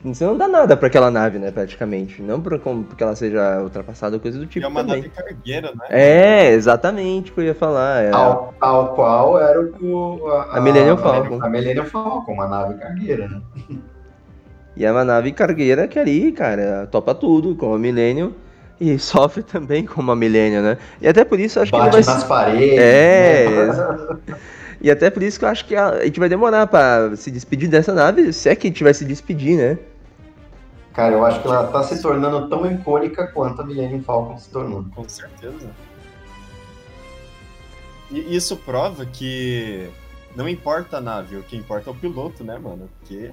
você 0.04 0.26
não 0.26 0.38
dá 0.38 0.48
nada 0.48 0.76
pra 0.78 0.88
aquela 0.88 1.12
nave, 1.12 1.40
né? 1.40 1.52
Praticamente. 1.52 2.22
Não 2.22 2.40
por, 2.42 2.58
como- 2.60 2.84
porque 2.84 3.04
ela 3.04 3.16
seja 3.16 3.62
ultrapassada 3.62 4.16
ou 4.16 4.20
coisa 4.22 4.38
do 4.38 4.46
E 4.46 4.48
tipo 4.48 4.66
é 4.66 4.70
uma 4.70 4.82
também. 4.82 5.02
nave 5.04 5.10
cargueira, 5.10 5.72
né? 5.74 5.86
É, 5.90 6.52
exatamente 6.52 7.32
o 7.32 7.34
que 7.34 7.42
eu 7.42 7.46
ia 7.46 7.56
falar. 7.56 8.04
é. 8.04 8.12
Tal, 8.12 8.54
tal 8.60 8.96
qual 8.96 9.40
era 9.40 9.60
o 9.62 9.72
que 9.72 9.86
o- 9.86 10.28
A 10.52 10.60
Millennium 10.62 10.98
Falcon. 10.98 11.40
A 11.44 11.50
Millennium 11.50 11.86
Falcon, 11.86 12.34
uma 12.34 12.48
nave 12.48 12.76
cargueira, 12.76 13.28
né? 13.28 13.42
E 14.76 14.86
é 14.86 14.92
uma 14.92 15.04
nave 15.04 15.32
cargueira 15.34 15.88
que 15.88 16.00
ali, 16.00 16.32
cara, 16.32 16.88
topa 16.90 17.14
tudo, 17.14 17.56
como 17.56 17.76
a 17.76 17.80
Millennium. 17.80 18.32
E 18.80 18.98
sofre 19.00 19.44
também 19.44 19.86
como 19.86 20.12
a 20.12 20.16
Millennium, 20.16 20.62
né? 20.62 20.78
E 21.02 21.08
até 21.08 21.26
por 21.26 21.38
isso 21.40 21.60
acho 21.60 21.74
que 21.74 21.78
ele 21.78 21.90
Bate 21.90 22.02
vai 22.06 22.14
nas 22.16 22.24
se... 22.24 22.28
paredes. 22.30 22.78
É, 22.80 23.50
né? 23.68 24.38
E 24.82 24.90
até 24.90 25.10
por 25.10 25.22
isso 25.22 25.38
que 25.38 25.46
eu 25.46 25.50
acho 25.50 25.66
que 25.66 25.76
a, 25.76 25.90
a 25.90 26.06
gente 26.06 26.20
vai 26.20 26.30
demorar 26.30 26.66
pra 26.68 27.16
se 27.16 27.30
despedir 27.30 27.70
dessa 27.70 27.94
nave, 27.94 28.32
se 28.32 28.48
é 28.50 28.56
que 28.56 28.68
a 28.68 28.70
gente 28.70 28.84
vai 28.84 28.94
se 28.94 29.04
despedir, 29.04 29.58
né? 29.58 29.78
Cara, 30.94 31.14
eu 31.16 31.26
acho 31.26 31.42
que 31.42 31.48
ela 31.48 31.68
tá 31.68 31.84
se 31.84 32.02
tornando 32.02 32.48
tão 32.50 32.70
icônica 32.70 33.28
quanto 33.28 33.62
a 33.62 33.66
Millennium 33.66 34.02
Falcon 34.02 34.38
se 34.38 34.50
tornou. 34.50 34.86
Com 34.96 35.08
certeza. 35.08 35.70
E 38.12 38.36
isso 38.36 38.58
prova 38.58 39.06
que 39.06 39.90
não 40.36 40.48
importa 40.50 40.98
a 40.98 41.02
nave, 41.02 41.36
o 41.36 41.44
que 41.44 41.56
importa 41.56 41.90
é 41.90 41.94
o 41.94 41.96
piloto, 41.96 42.44
né, 42.44 42.58
mano? 42.58 42.90
Porque 43.00 43.32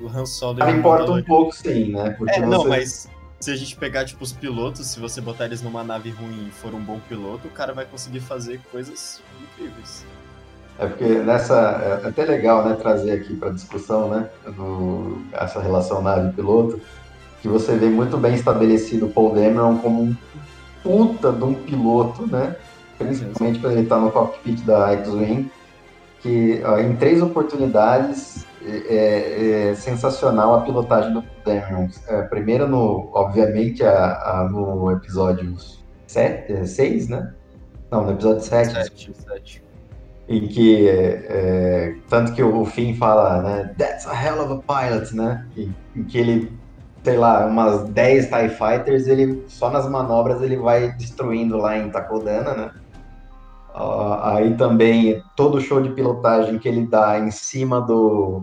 o 0.00 0.06
Han 0.08 0.26
Solo... 0.26 0.60
Ela 0.60 0.72
o 0.72 0.76
importa 0.76 1.10
um 1.12 1.22
pouco, 1.22 1.54
sim, 1.54 1.92
né? 1.92 2.10
Porque 2.10 2.38
É, 2.38 2.40
não, 2.46 2.62
você- 2.62 2.68
mas 2.68 3.10
se 3.42 3.50
a 3.50 3.56
gente 3.56 3.74
pegar, 3.74 4.04
tipo, 4.04 4.22
os 4.22 4.32
pilotos, 4.32 4.86
se 4.86 5.00
você 5.00 5.20
botar 5.20 5.46
eles 5.46 5.60
numa 5.62 5.82
nave 5.82 6.10
ruim 6.10 6.46
e 6.46 6.50
for 6.52 6.72
um 6.72 6.78
bom 6.80 7.00
piloto, 7.08 7.48
o 7.48 7.50
cara 7.50 7.72
vai 7.74 7.84
conseguir 7.84 8.20
fazer 8.20 8.60
coisas 8.70 9.20
incríveis. 9.42 10.06
É 10.78 10.86
porque 10.86 11.04
nessa. 11.04 12.00
É 12.04 12.08
até 12.08 12.24
legal, 12.24 12.64
né, 12.64 12.76
trazer 12.76 13.10
aqui 13.12 13.34
para 13.34 13.50
discussão, 13.50 14.08
né? 14.08 14.28
do- 14.56 15.20
essa 15.32 15.60
relação 15.60 16.00
nave-piloto. 16.00 16.80
que 17.40 17.48
você 17.48 17.74
vê 17.76 17.86
muito 17.86 18.16
bem 18.16 18.34
estabelecido 18.34 19.06
o 19.06 19.10
Paul 19.10 19.34
Dameron 19.34 19.76
como 19.78 20.02
um 20.04 20.16
puta 20.80 21.32
de 21.32 21.42
um 21.42 21.52
piloto, 21.54 22.24
né? 22.28 22.54
Principalmente 22.96 23.58
quando 23.58 23.72
ele 23.72 23.82
está 23.82 23.98
no 23.98 24.12
cockpit 24.12 24.60
da 24.60 24.92
X-Wing, 24.92 25.50
que 26.20 26.62
ó, 26.64 26.78
em 26.78 26.94
três 26.94 27.20
oportunidades 27.20 28.46
é, 28.66 28.94
é, 28.94 29.70
é, 29.70 29.74
sensacional 29.74 30.54
a 30.54 30.60
pilotagem 30.62 31.12
do 31.12 31.24
Dameron. 31.44 31.88
É, 32.08 32.22
primeiro, 32.22 32.68
no, 32.68 33.10
obviamente, 33.12 33.84
a, 33.84 34.40
a 34.40 34.48
no 34.48 34.90
episódio 34.92 35.56
6, 36.06 37.08
né? 37.08 37.34
Não, 37.90 38.04
no 38.04 38.12
episódio 38.12 38.42
7. 38.42 38.72
7, 38.72 39.12
7 39.14 39.62
em 40.28 40.46
que 40.46 40.88
é, 40.88 41.96
tanto 42.08 42.32
que 42.32 42.42
o 42.42 42.64
Finn 42.64 42.94
fala, 42.94 43.42
né, 43.42 43.74
that's 43.76 44.06
a 44.06 44.14
hell 44.14 44.40
of 44.40 44.52
a 44.52 44.88
pilot, 44.88 45.14
né, 45.14 45.46
em, 45.56 45.74
em, 45.94 46.04
que 46.04 46.18
ele, 46.18 46.52
sei 47.02 47.16
lá, 47.16 47.44
umas 47.46 47.88
10 47.90 48.28
TIE 48.28 48.48
Fighters, 48.48 49.08
ele, 49.08 49.44
só 49.48 49.70
nas 49.70 49.88
manobras 49.88 50.40
ele 50.40 50.56
vai 50.56 50.92
destruindo 50.92 51.56
lá 51.56 51.76
em 51.76 51.90
Takodana, 51.90 52.54
né, 52.54 52.70
uh, 53.74 54.20
aí 54.22 54.56
também 54.56 55.22
todo 55.36 55.60
show 55.60 55.80
de 55.80 55.90
pilotagem 55.90 56.58
que 56.58 56.68
ele 56.68 56.86
dá 56.86 57.18
em 57.18 57.30
cima 57.30 57.80
do, 57.80 58.40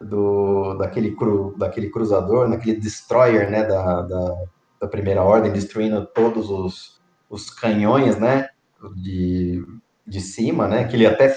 do 0.00 0.74
daquele, 0.78 1.14
cru, 1.14 1.54
daquele 1.58 1.90
cruzador, 1.90 2.48
naquele 2.48 2.78
destroyer, 2.78 3.50
né, 3.50 3.64
da, 3.64 4.02
da, 4.02 4.34
da 4.80 4.88
primeira 4.88 5.22
ordem, 5.22 5.52
destruindo 5.52 6.06
todos 6.06 6.50
os, 6.50 7.00
os 7.28 7.50
canhões, 7.50 8.18
né, 8.18 8.48
de 8.94 9.64
de 10.06 10.20
cima, 10.20 10.68
né? 10.68 10.84
Que 10.84 10.94
ele 10.96 11.06
até, 11.06 11.36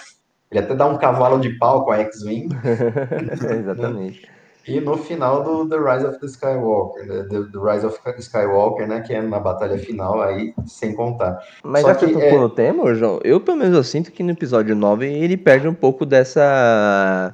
ele 0.52 0.60
até 0.60 0.76
dá 0.76 0.86
um 0.86 0.98
cavalo 0.98 1.40
de 1.40 1.58
pau 1.58 1.84
com 1.84 1.92
a 1.92 2.00
X-Wing. 2.00 2.50
Exatamente. 3.60 4.30
E 4.70 4.80
no 4.80 4.96
final 4.98 5.44
do 5.44 5.68
The 5.68 5.78
Rise 5.78 6.06
of 6.06 6.20
the 6.20 6.28
Skywalker, 6.28 7.06
né? 7.08 7.24
The, 7.24 7.44
the, 7.52 7.60
Rise 7.60 7.86
of 7.86 8.00
Skywalker, 8.20 8.88
né? 8.88 9.02
Que 9.02 9.14
é 9.14 9.22
na 9.22 9.40
batalha 9.40 9.78
final, 9.80 10.22
aí 10.22 10.54
sem 10.68 10.94
contar. 10.94 11.40
Mas 11.64 11.82
Só 11.82 11.90
já 11.90 11.96
que, 11.96 12.06
que 12.06 12.14
tocou 12.14 12.28
é... 12.28 12.40
no 12.40 12.50
tema, 12.50 12.94
João, 12.94 13.20
eu 13.24 13.42
pelo 13.42 13.58
menos 13.58 13.76
eu 13.76 13.84
sinto 13.84 14.12
que 14.12 14.22
no 14.22 14.32
episódio 14.32 14.76
9 14.76 15.08
ele 15.08 15.36
perde 15.36 15.68
um 15.68 15.74
pouco 15.74 16.06
dessa... 16.06 17.34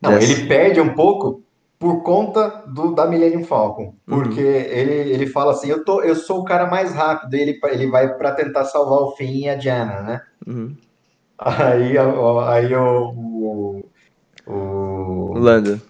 Não, 0.00 0.12
dessa... 0.12 0.32
ele 0.32 0.46
perde 0.46 0.80
um 0.80 0.94
pouco 0.94 1.42
por 1.78 2.02
conta 2.02 2.62
do, 2.68 2.94
da 2.94 3.06
Millennium 3.06 3.44
Falcon. 3.44 3.94
Porque 4.06 4.40
uhum. 4.40 4.46
ele, 4.46 5.12
ele 5.12 5.26
fala 5.26 5.52
assim, 5.52 5.68
eu, 5.68 5.84
tô, 5.84 6.02
eu 6.02 6.14
sou 6.14 6.40
o 6.40 6.44
cara 6.44 6.66
mais 6.66 6.94
rápido, 6.94 7.34
ele, 7.34 7.58
ele 7.64 7.90
vai 7.90 8.14
para 8.14 8.32
tentar 8.32 8.64
salvar 8.64 9.00
o 9.00 9.10
Finn 9.16 9.44
e 9.44 9.48
a 9.48 9.58
Jana, 9.58 10.02
né? 10.02 10.20
Uhum. 10.46 10.76
Aí, 11.38 11.98
aí 11.98 12.74
o, 12.74 13.08
o, 13.08 13.84
o 14.46 15.38
Lando. 15.38 15.80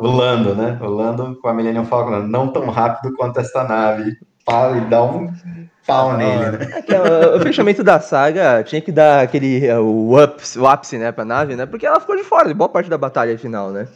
O 0.00 0.10
Lando, 0.10 0.54
né? 0.54 0.78
O 0.80 0.86
Lando 0.86 1.38
com 1.40 1.48
a 1.48 1.54
Millennium 1.54 1.84
Falcon, 1.84 2.20
não 2.20 2.48
tão 2.48 2.68
rápido 2.68 3.14
quanto 3.16 3.38
esta 3.40 3.64
nave. 3.64 4.16
E 4.76 4.80
dá 4.88 5.04
um 5.04 5.32
pau 5.86 6.10
ah, 6.10 6.16
nele, 6.16 6.58
né? 6.58 6.84
É 6.88 7.36
o 7.36 7.40
fechamento 7.40 7.84
da 7.84 8.00
saga 8.00 8.64
tinha 8.64 8.80
que 8.80 8.90
dar 8.90 9.22
aquele 9.22 9.70
o, 9.74 10.20
ups, 10.20 10.56
o 10.56 10.66
ápice, 10.66 10.98
né, 10.98 11.12
pra 11.12 11.24
nave, 11.24 11.54
né? 11.54 11.66
Porque 11.66 11.86
ela 11.86 12.00
ficou 12.00 12.16
de 12.16 12.24
fora 12.24 12.48
de 12.48 12.54
boa 12.54 12.68
parte 12.68 12.90
da 12.90 12.98
batalha 12.98 13.38
final, 13.38 13.70
né? 13.70 13.86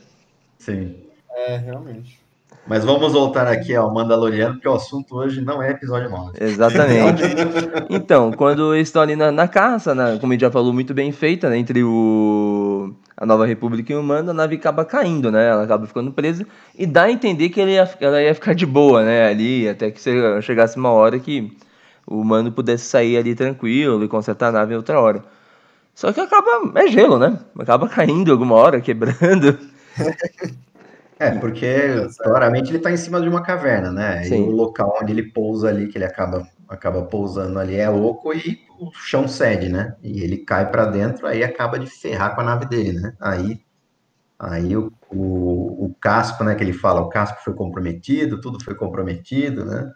Sim. 0.58 0.94
É, 1.36 1.56
realmente. 1.56 2.24
Mas 2.66 2.82
vamos 2.82 3.12
voltar 3.12 3.46
aqui 3.46 3.74
ao 3.74 3.92
Mandaloriano, 3.92 4.54
porque 4.54 4.68
o 4.68 4.72
assunto 4.72 5.16
hoje 5.16 5.42
não 5.42 5.62
é 5.62 5.70
episódio 5.70 6.08
9. 6.08 6.32
Exatamente. 6.40 7.22
então, 7.90 8.32
quando 8.32 8.74
eles 8.74 8.88
estão 8.88 9.02
ali 9.02 9.14
na, 9.14 9.30
na 9.30 9.46
caça, 9.46 9.94
né, 9.94 10.16
como 10.18 10.32
a 10.32 10.34
gente 10.34 10.40
já 10.40 10.50
falou, 10.50 10.72
muito 10.72 10.94
bem 10.94 11.12
feita, 11.12 11.50
né, 11.50 11.58
entre 11.58 11.84
o, 11.84 12.63
a 13.24 13.26
Nova 13.26 13.46
República 13.46 13.90
e 13.90 13.96
o 13.96 14.02
Mando, 14.02 14.30
a 14.30 14.34
nave 14.34 14.56
acaba 14.56 14.84
caindo, 14.84 15.32
né? 15.32 15.48
Ela 15.48 15.64
acaba 15.64 15.86
ficando 15.86 16.12
presa 16.12 16.46
e 16.78 16.86
dá 16.86 17.04
a 17.04 17.10
entender 17.10 17.48
que 17.48 17.60
ia, 17.60 17.88
ela 17.98 18.22
ia 18.22 18.34
ficar 18.34 18.54
de 18.54 18.66
boa, 18.66 19.02
né? 19.02 19.26
Ali, 19.26 19.66
até 19.66 19.90
que 19.90 19.98
chegasse 20.42 20.76
uma 20.76 20.90
hora 20.90 21.18
que 21.18 21.56
o 22.06 22.22
Mando 22.22 22.52
pudesse 22.52 22.84
sair 22.84 23.16
ali 23.16 23.34
tranquilo 23.34 24.04
e 24.04 24.08
consertar 24.08 24.48
a 24.48 24.52
nave 24.52 24.74
em 24.74 24.76
outra 24.76 25.00
hora. 25.00 25.24
Só 25.94 26.12
que 26.12 26.20
acaba. 26.20 26.78
É 26.78 26.86
gelo, 26.86 27.18
né? 27.18 27.38
Acaba 27.58 27.88
caindo 27.88 28.30
alguma 28.30 28.56
hora, 28.56 28.80
quebrando. 28.80 29.58
É, 31.16 31.30
porque 31.30 32.08
claramente 32.24 32.70
ele 32.70 32.78
está 32.78 32.90
em 32.90 32.96
cima 32.96 33.20
de 33.20 33.28
uma 33.28 33.40
caverna, 33.40 33.92
né? 33.92 34.24
Sim. 34.24 34.46
E 34.46 34.48
o 34.48 34.50
local 34.50 34.98
onde 35.00 35.12
ele 35.12 35.22
pousa 35.22 35.68
ali, 35.68 35.86
que 35.86 35.96
ele 35.96 36.04
acaba, 36.04 36.44
acaba 36.68 37.02
pousando 37.02 37.56
ali, 37.60 37.76
é 37.76 37.88
oco 37.88 38.34
e 38.34 38.58
o 38.78 38.90
chão 38.92 39.28
cede, 39.28 39.68
né? 39.68 39.96
E 40.02 40.22
ele 40.22 40.38
cai 40.38 40.70
para 40.70 40.86
dentro, 40.86 41.26
aí 41.26 41.42
acaba 41.42 41.78
de 41.78 41.86
ferrar 41.86 42.34
com 42.34 42.40
a 42.40 42.44
nave 42.44 42.66
dele, 42.66 42.92
né? 42.92 43.14
Aí, 43.20 43.60
aí 44.38 44.76
o, 44.76 44.92
o, 45.10 45.86
o 45.86 45.96
casco, 46.00 46.44
né, 46.44 46.54
que 46.54 46.62
ele 46.62 46.72
fala, 46.72 47.00
o 47.00 47.08
casco 47.08 47.42
foi 47.44 47.54
comprometido, 47.54 48.40
tudo 48.40 48.62
foi 48.62 48.74
comprometido, 48.74 49.64
né? 49.64 49.92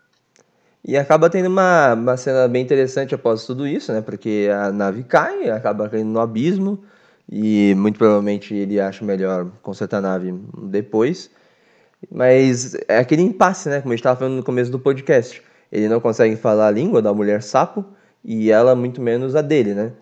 E 0.84 0.96
acaba 0.96 1.28
tendo 1.28 1.48
uma, 1.48 1.94
uma 1.94 2.16
cena 2.16 2.46
bem 2.48 2.62
interessante 2.62 3.14
após 3.14 3.44
tudo 3.44 3.66
isso, 3.66 3.92
né? 3.92 4.00
Porque 4.00 4.48
a 4.52 4.72
nave 4.72 5.02
cai, 5.02 5.50
acaba 5.50 5.88
caindo 5.88 6.08
no 6.10 6.20
abismo, 6.20 6.84
e 7.30 7.74
muito 7.76 7.98
provavelmente 7.98 8.54
ele 8.54 8.80
acha 8.80 9.04
melhor 9.04 9.50
consertar 9.62 9.98
a 9.98 10.00
nave 10.00 10.32
depois. 10.62 11.30
Mas 12.10 12.74
é 12.86 12.98
aquele 12.98 13.22
impasse, 13.22 13.68
né? 13.68 13.80
Como 13.80 13.92
a 13.92 13.96
gente 13.96 14.00
estava 14.00 14.18
falando 14.18 14.36
no 14.36 14.44
começo 14.44 14.70
do 14.70 14.78
podcast. 14.78 15.42
Ele 15.70 15.88
não 15.88 16.00
consegue 16.00 16.36
falar 16.36 16.68
a 16.68 16.70
língua 16.70 17.02
da 17.02 17.12
mulher 17.12 17.42
sapo 17.42 17.84
e 18.28 18.50
ela 18.50 18.74
muito 18.74 19.00
menos 19.00 19.34
a 19.34 19.40
dele, 19.40 19.72
né? 19.72 19.92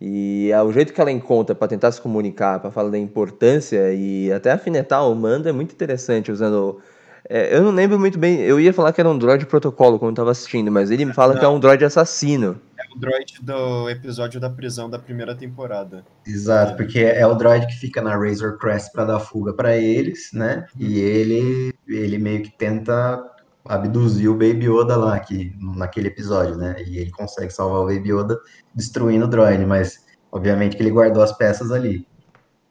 E 0.00 0.50
é 0.52 0.60
o 0.60 0.72
jeito 0.72 0.92
que 0.92 1.00
ela 1.00 1.12
encontra 1.12 1.54
para 1.54 1.68
tentar 1.68 1.92
se 1.92 2.00
comunicar, 2.00 2.58
para 2.58 2.70
falar 2.70 2.90
da 2.90 2.98
importância 2.98 3.92
e 3.94 4.30
até 4.32 4.50
afinetar 4.50 5.08
o 5.08 5.14
mando 5.14 5.48
é 5.48 5.52
muito 5.52 5.72
interessante 5.72 6.32
usando. 6.32 6.80
É, 7.28 7.56
eu 7.56 7.62
não 7.62 7.70
lembro 7.70 7.98
muito 7.98 8.18
bem, 8.18 8.40
eu 8.40 8.58
ia 8.58 8.72
falar 8.72 8.92
que 8.92 9.00
era 9.00 9.08
um 9.08 9.16
droid 9.16 9.46
protocolo 9.46 9.98
quando 9.98 10.12
estava 10.12 10.32
assistindo, 10.32 10.70
mas 10.70 10.90
ele 10.90 11.04
me 11.04 11.12
fala 11.12 11.32
não. 11.32 11.40
que 11.40 11.46
é 11.46 11.48
um 11.48 11.60
droid 11.60 11.84
assassino 11.84 12.60
o 12.96 12.98
droid 12.98 13.34
do 13.42 13.90
episódio 13.90 14.40
da 14.40 14.48
prisão 14.48 14.88
da 14.88 14.98
primeira 14.98 15.34
temporada. 15.34 16.04
Exato, 16.26 16.76
porque 16.76 17.00
é 17.00 17.26
o 17.26 17.34
droid 17.34 17.66
que 17.66 17.74
fica 17.74 18.00
na 18.00 18.16
Razor 18.16 18.56
Crest 18.58 18.90
para 18.90 19.04
dar 19.04 19.20
fuga 19.20 19.52
para 19.52 19.76
eles, 19.76 20.30
né? 20.32 20.66
E 20.78 20.98
ele 20.98 21.74
ele 21.86 22.18
meio 22.18 22.42
que 22.42 22.50
tenta 22.50 23.22
abduzir 23.68 24.28
o 24.28 24.34
Baby 24.34 24.66
Yoda 24.66 24.96
lá 24.96 25.14
aqui 25.16 25.54
naquele 25.76 26.08
episódio, 26.08 26.56
né? 26.56 26.76
E 26.86 26.98
ele 26.98 27.10
consegue 27.10 27.52
salvar 27.52 27.80
o 27.80 27.86
Baby 27.86 28.12
Yoda 28.12 28.38
destruindo 28.74 29.26
o 29.26 29.28
droid, 29.28 29.64
mas 29.64 30.04
obviamente 30.30 30.76
que 30.76 30.82
ele 30.82 30.90
guardou 30.90 31.22
as 31.22 31.36
peças 31.36 31.70
ali. 31.70 32.06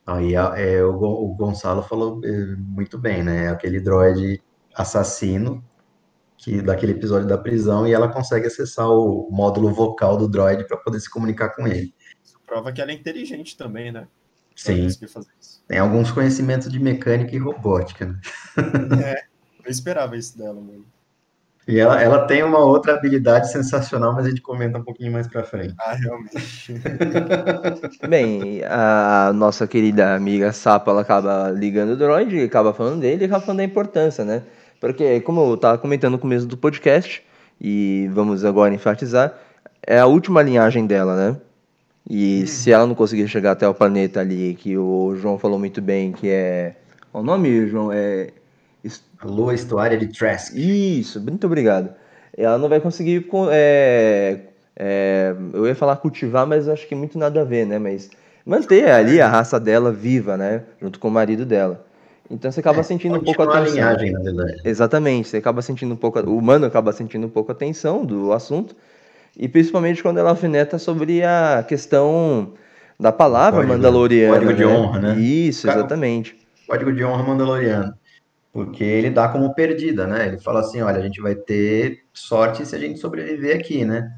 Aí 0.05 0.36
é, 0.36 0.84
o, 0.84 0.95
o 0.95 1.36
Gonçalo 1.36 1.81
falou 1.81 2.21
é, 2.23 2.55
muito 2.58 2.97
bem, 2.97 3.23
né? 3.23 3.49
Aquele 3.49 3.79
droid 3.79 4.41
assassino 4.75 5.63
que 6.38 6.62
daquele 6.62 6.91
episódio 6.91 7.27
da 7.27 7.38
prisão 7.38 7.88
e 7.88 7.93
ela 7.93 8.08
consegue 8.08 8.47
acessar 8.47 8.89
o 8.89 9.29
módulo 9.31 9.73
vocal 9.73 10.17
do 10.17 10.27
droid 10.27 10.67
para 10.67 10.77
poder 10.77 10.99
se 10.99 11.10
comunicar 11.10 11.49
com 11.55 11.65
ele. 11.67 11.93
Isso 12.23 12.39
prova 12.45 12.71
que 12.71 12.81
ela 12.81 12.91
é 12.91 12.93
inteligente 12.93 13.58
também, 13.58 13.91
né? 13.91 14.08
Sim. 14.55 14.88
Tem 15.67 15.79
alguns 15.79 16.12
conhecimentos 16.12 16.71
de 16.71 16.79
mecânica 16.79 17.36
e 17.36 17.39
robótica, 17.39 18.05
né? 18.05 18.19
É, 19.03 19.23
eu 19.65 19.71
esperava 19.71 20.15
isso 20.15 20.38
dela, 20.38 20.56
mano. 20.56 20.86
E 21.67 21.80
ela, 21.80 21.99
ela 21.99 22.28
tem 22.28 22.43
uma 22.43 22.60
outra 22.60 22.93
habilidade 22.93 23.51
sensacional, 23.51 24.13
mas 24.13 24.28
a 24.28 24.30
gente 24.30 24.41
comenta 24.41 24.78
um 24.78 24.84
pouquinho 24.84 25.12
mais 25.12 25.28
pra 25.28 25.43
frente. 25.43 25.73
Ah, 25.80 25.93
realmente. 25.93 26.75
Bem, 28.08 28.62
a 28.65 29.32
nossa 29.34 29.65
querida 29.65 30.13
amiga 30.15 30.54
Sapo, 30.54 30.91
ela 30.91 31.01
acaba 31.01 31.49
ligando 31.49 31.93
o 31.93 31.97
droid, 31.97 32.39
acaba 32.43 32.71
falando 32.71 33.01
dele 33.01 33.23
e 33.23 33.25
acaba 33.25 33.41
falando 33.41 33.58
da 33.58 33.63
importância, 33.63 34.23
né? 34.23 34.43
Porque, 34.80 35.21
como 35.21 35.41
eu 35.41 35.56
estava 35.56 35.80
comentando 35.80 36.12
no 36.12 36.19
começo 36.19 36.45
do 36.45 36.56
podcast, 36.56 37.23
e 37.60 38.10
vamos 38.13 38.45
agora 38.45 38.73
enfatizar, 38.73 39.34
é 39.82 39.97
a 39.99 40.06
última 40.06 40.43
linhagem 40.43 40.86
dela, 40.86 41.15
né? 41.15 41.38
E 42.08 42.43
hum. 42.43 42.47
se 42.47 42.71
ela 42.71 42.86
não 42.86 42.93
conseguir 42.93 43.28
chegar 43.28 43.51
até 43.51 43.67
o 43.67 43.73
planeta 43.73 44.19
ali, 44.19 44.54
que 44.54 44.78
o 44.78 45.15
João 45.15 45.39
falou 45.39 45.58
muito 45.58 45.82
bem, 45.82 46.12
que 46.12 46.30
é. 46.30 46.75
O 47.12 47.23
nome, 47.23 47.67
João? 47.67 47.91
É. 47.91 48.30
Lua 49.25 49.53
Estuária 49.53 49.97
de 49.97 50.07
Trask. 50.07 50.55
Isso, 50.55 51.19
muito 51.21 51.45
obrigado. 51.45 51.89
Ela 52.38 52.57
não 52.57 52.69
vai 52.69 52.79
conseguir. 52.79 53.25
É, 53.51 54.39
é, 54.75 55.35
eu 55.53 55.65
ia 55.65 55.75
falar 55.75 55.95
cultivar, 55.97 56.45
mas 56.45 56.67
acho 56.67 56.88
que 56.88 56.95
muito 56.95 57.17
nada 57.17 57.41
a 57.41 57.43
ver, 57.45 57.65
né? 57.65 57.80
Mas 57.80 58.09
manter 58.45 58.89
ali 58.89 59.21
a 59.21 59.28
raça 59.28 59.59
dela 59.59 59.91
viva, 59.91 60.36
né? 60.38 60.63
Junto 60.82 60.99
com 60.99 61.07
o 61.07 61.11
marido 61.11 61.45
dela. 61.45 61.86
Então 62.30 62.51
você 62.51 62.59
acaba 62.59 62.80
é, 62.80 62.84
sentindo 62.84 63.17
um 63.17 63.23
pouco 63.23 63.41
a 63.41 63.45
atenção. 63.45 63.73
linhagem, 63.73 64.11
na 64.11 64.19
verdade. 64.19 64.61
Exatamente, 64.65 65.28
você 65.30 65.38
acaba 65.38 65.61
sentindo 65.61 65.93
um 65.93 65.97
pouco, 65.97 66.19
o 66.19 66.38
humano 66.38 66.65
acaba 66.65 66.91
sentindo 66.91 67.28
um 67.28 67.30
pouco 67.30 67.51
a 67.51 67.55
atenção 67.55 68.03
do 68.03 68.34
assunto, 68.34 68.76
e 69.38 69.47
principalmente 69.47 70.01
quando 70.01 70.17
ela 70.17 70.32
alfineta 70.32 70.80
sobre 70.80 71.23
a 71.23 71.63
questão 71.67 72.53
da 72.99 73.11
palavra 73.11 73.59
código, 73.59 73.73
mandaloriana. 73.73 74.34
Código 74.34 74.53
de 74.53 74.65
né? 74.65 74.73
honra, 74.73 74.99
né? 74.99 75.19
Isso, 75.19 75.69
exatamente. 75.69 76.36
Código 76.67 76.91
de 76.91 77.03
honra 77.03 77.23
mandaloriano. 77.23 77.93
Porque 78.56 78.86
ele 78.86 79.10
dá 79.10 79.28
como 79.28 79.53
perdida, 79.53 80.08
né? 80.08 80.30
Ele 80.30 80.39
fala 80.39 80.62
assim: 80.62 80.82
olha, 80.82 80.97
a 80.97 81.01
gente 81.01 81.20
vai 81.20 81.36
ter 81.36 82.06
sorte 82.14 82.66
se 82.66 82.74
a 82.74 82.80
gente 82.80 83.01
sobreviver 83.01 83.53
aqui, 83.53 83.84
né? 83.84 84.10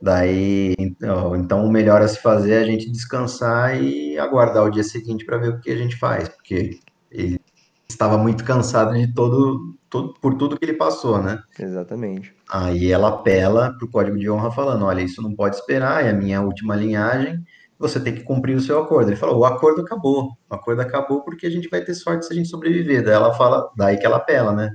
Daí, 0.00 0.74
então, 0.78 1.36
então 1.36 1.62
o 1.62 1.70
melhor 1.70 2.00
a 2.00 2.08
se 2.08 2.18
fazer 2.22 2.54
é 2.54 2.60
a 2.60 2.64
gente 2.64 2.90
descansar 2.90 3.78
e 3.78 4.18
aguardar 4.18 4.64
o 4.64 4.70
dia 4.70 4.82
seguinte 4.82 5.26
para 5.26 5.36
ver 5.36 5.50
o 5.50 5.60
que 5.60 5.70
a 5.70 5.76
gente 5.76 5.94
faz, 5.98 6.26
porque 6.26 6.80
ele 7.10 7.38
estava 7.86 8.16
muito 8.16 8.44
cansado 8.44 8.94
de 8.94 9.12
todo, 9.12 9.76
tudo, 9.90 10.14
por 10.22 10.38
tudo 10.38 10.58
que 10.58 10.64
ele 10.64 10.78
passou, 10.78 11.22
né? 11.22 11.42
Exatamente. 11.58 12.34
Aí 12.50 12.90
ela 12.90 13.08
apela 13.08 13.76
pro 13.76 13.90
código 13.90 14.18
de 14.18 14.30
honra 14.30 14.50
falando, 14.50 14.86
olha, 14.86 15.02
isso 15.02 15.20
não 15.20 15.34
pode 15.34 15.56
esperar, 15.56 16.02
é 16.02 16.10
a 16.10 16.14
minha 16.14 16.40
última 16.40 16.74
linhagem, 16.74 17.44
você 17.78 18.00
tem 18.00 18.14
que 18.14 18.22
cumprir 18.22 18.56
o 18.56 18.60
seu 18.60 18.80
acordo. 18.80 19.10
Ele 19.10 19.16
falou, 19.16 19.38
o 19.38 19.44
acordo 19.44 19.82
acabou, 19.82 20.30
o 20.48 20.54
acordo 20.54 20.80
acabou 20.80 21.22
porque 21.22 21.46
a 21.46 21.50
gente 21.50 21.68
vai 21.68 21.82
ter 21.82 21.94
sorte 21.94 22.26
se 22.26 22.32
a 22.32 22.36
gente 22.36 22.48
sobreviver. 22.48 23.04
Daí 23.04 23.14
ela 23.14 23.34
fala, 23.34 23.70
daí 23.76 23.96
que 23.96 24.06
ela 24.06 24.16
apela, 24.16 24.52
né? 24.52 24.70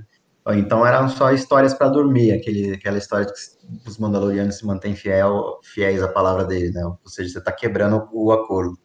Então 0.50 0.84
eram 0.84 1.08
só 1.08 1.30
histórias 1.32 1.72
para 1.72 1.88
dormir, 1.88 2.32
aquele, 2.32 2.74
aquela 2.74 2.98
história 2.98 3.26
de 3.26 3.32
que 3.32 3.88
os 3.88 3.96
Mandalorianos 3.98 4.56
se 4.56 4.66
mantêm 4.66 4.94
fiel, 4.94 5.60
fiéis 5.62 6.02
à 6.02 6.08
palavra 6.08 6.44
dele, 6.44 6.72
né? 6.72 6.84
Ou 6.84 6.98
seja, 7.06 7.30
você 7.30 7.38
está 7.38 7.52
quebrando 7.52 8.08
o 8.12 8.32
acordo. 8.32 8.76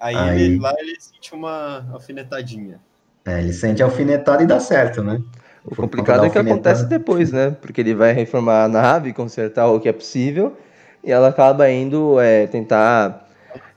Aí, 0.00 0.14
Aí... 0.14 0.42
Ele, 0.42 0.58
lá 0.60 0.72
ele 0.78 0.94
sente 1.00 1.34
uma 1.34 1.88
alfinetadinha. 1.92 2.80
É, 3.24 3.40
ele 3.40 3.52
sente 3.52 3.82
alfinetada 3.82 4.44
e 4.44 4.46
dá 4.46 4.60
certo, 4.60 5.02
né? 5.02 5.20
O 5.64 5.74
complicado 5.74 6.24
é 6.24 6.30
que 6.30 6.38
acontece 6.38 6.86
depois, 6.86 7.32
né? 7.32 7.50
Porque 7.60 7.80
ele 7.80 7.92
vai 7.92 8.12
reformar 8.12 8.64
a 8.64 8.68
nave, 8.68 9.12
consertar 9.12 9.66
o 9.66 9.80
que 9.80 9.88
é 9.88 9.92
possível, 9.92 10.56
e 11.02 11.10
ela 11.10 11.28
acaba 11.28 11.68
indo 11.68 12.20
é, 12.20 12.46
tentar. 12.46 13.25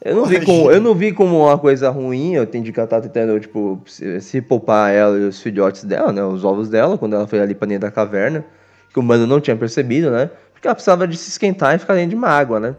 Eu 0.03 0.15
não, 0.15 0.25
vi 0.25 0.45
como, 0.45 0.71
eu 0.71 0.81
não 0.81 0.95
vi 0.95 1.11
como 1.11 1.45
uma 1.45 1.57
coisa 1.57 1.89
ruim, 1.89 2.35
eu 2.35 2.43
entendi 2.43 2.71
que 2.71 2.79
ela 2.79 2.87
tá 2.87 3.01
tentando, 3.01 3.39
tipo, 3.39 3.81
se, 3.85 4.21
se 4.21 4.41
poupar 4.41 4.93
ela 4.93 5.17
e 5.17 5.23
os 5.23 5.41
filhotes 5.41 5.83
dela, 5.83 6.11
né? 6.11 6.23
Os 6.23 6.43
ovos 6.43 6.69
dela, 6.69 6.97
quando 6.97 7.15
ela 7.15 7.27
foi 7.27 7.39
ali 7.39 7.53
pra 7.53 7.67
dentro 7.67 7.87
da 7.87 7.91
caverna, 7.91 8.45
que 8.91 8.99
o 8.99 9.03
mano 9.03 9.27
não 9.27 9.39
tinha 9.39 9.55
percebido, 9.55 10.09
né? 10.11 10.29
Porque 10.53 10.67
ela 10.67 10.75
precisava 10.75 11.07
de 11.07 11.17
se 11.17 11.29
esquentar 11.29 11.75
e 11.75 11.79
ficar 11.79 11.95
dentro 11.95 12.11
de 12.11 12.15
uma 12.15 12.29
água, 12.29 12.59
né? 12.59 12.75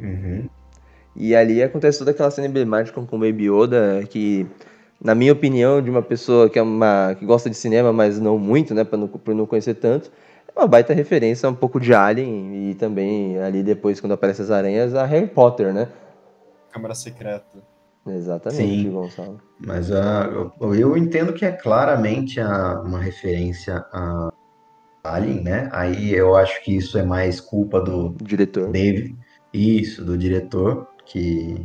Uhum. 0.00 0.48
E 1.16 1.34
ali 1.34 1.62
acontece 1.62 1.98
toda 1.98 2.10
aquela 2.10 2.30
cena 2.30 2.46
emblemática 2.46 3.00
com 3.00 3.16
o 3.16 3.18
Baby 3.18 3.48
Yoda, 3.48 4.04
que 4.08 4.46
na 5.04 5.14
minha 5.14 5.32
opinião, 5.32 5.82
de 5.82 5.90
uma 5.90 6.02
pessoa 6.02 6.48
que, 6.48 6.58
é 6.58 6.62
uma, 6.62 7.14
que 7.18 7.26
gosta 7.26 7.50
de 7.50 7.56
cinema, 7.56 7.92
mas 7.92 8.18
não 8.18 8.38
muito, 8.38 8.74
né, 8.74 8.86
não, 8.92 9.06
por 9.06 9.34
não 9.34 9.46
conhecer 9.46 9.74
tanto, 9.74 10.10
é 10.48 10.58
uma 10.58 10.66
baita 10.66 10.94
referência 10.94 11.48
um 11.48 11.54
pouco 11.54 11.78
de 11.78 11.92
Alien 11.92 12.70
e 12.70 12.74
também 12.74 13.38
ali 13.38 13.62
depois, 13.62 14.00
quando 14.00 14.12
aparecem 14.12 14.44
as 14.44 14.50
aranhas, 14.50 14.94
a 14.94 15.04
Harry 15.04 15.26
Potter, 15.26 15.74
né? 15.74 15.88
Câmara 16.74 16.94
Secreta. 16.94 17.62
Exatamente, 18.04 18.82
Sim, 18.82 18.90
Gonçalo. 18.90 19.40
Mas 19.64 19.90
uh, 19.90 20.52
eu, 20.60 20.74
eu 20.74 20.96
entendo 20.96 21.32
que 21.32 21.44
é 21.44 21.52
claramente 21.52 22.40
a, 22.40 22.80
uma 22.80 22.98
referência 22.98 23.76
a 23.92 24.32
Alien, 25.04 25.42
né? 25.42 25.68
Aí 25.72 26.12
eu 26.12 26.34
acho 26.34 26.62
que 26.64 26.76
isso 26.76 26.98
é 26.98 27.04
mais 27.04 27.40
culpa 27.40 27.80
do 27.80 28.16
diretor. 28.20 28.72
Dave. 28.72 29.16
Isso, 29.52 30.04
do 30.04 30.18
diretor, 30.18 30.88
que 31.06 31.64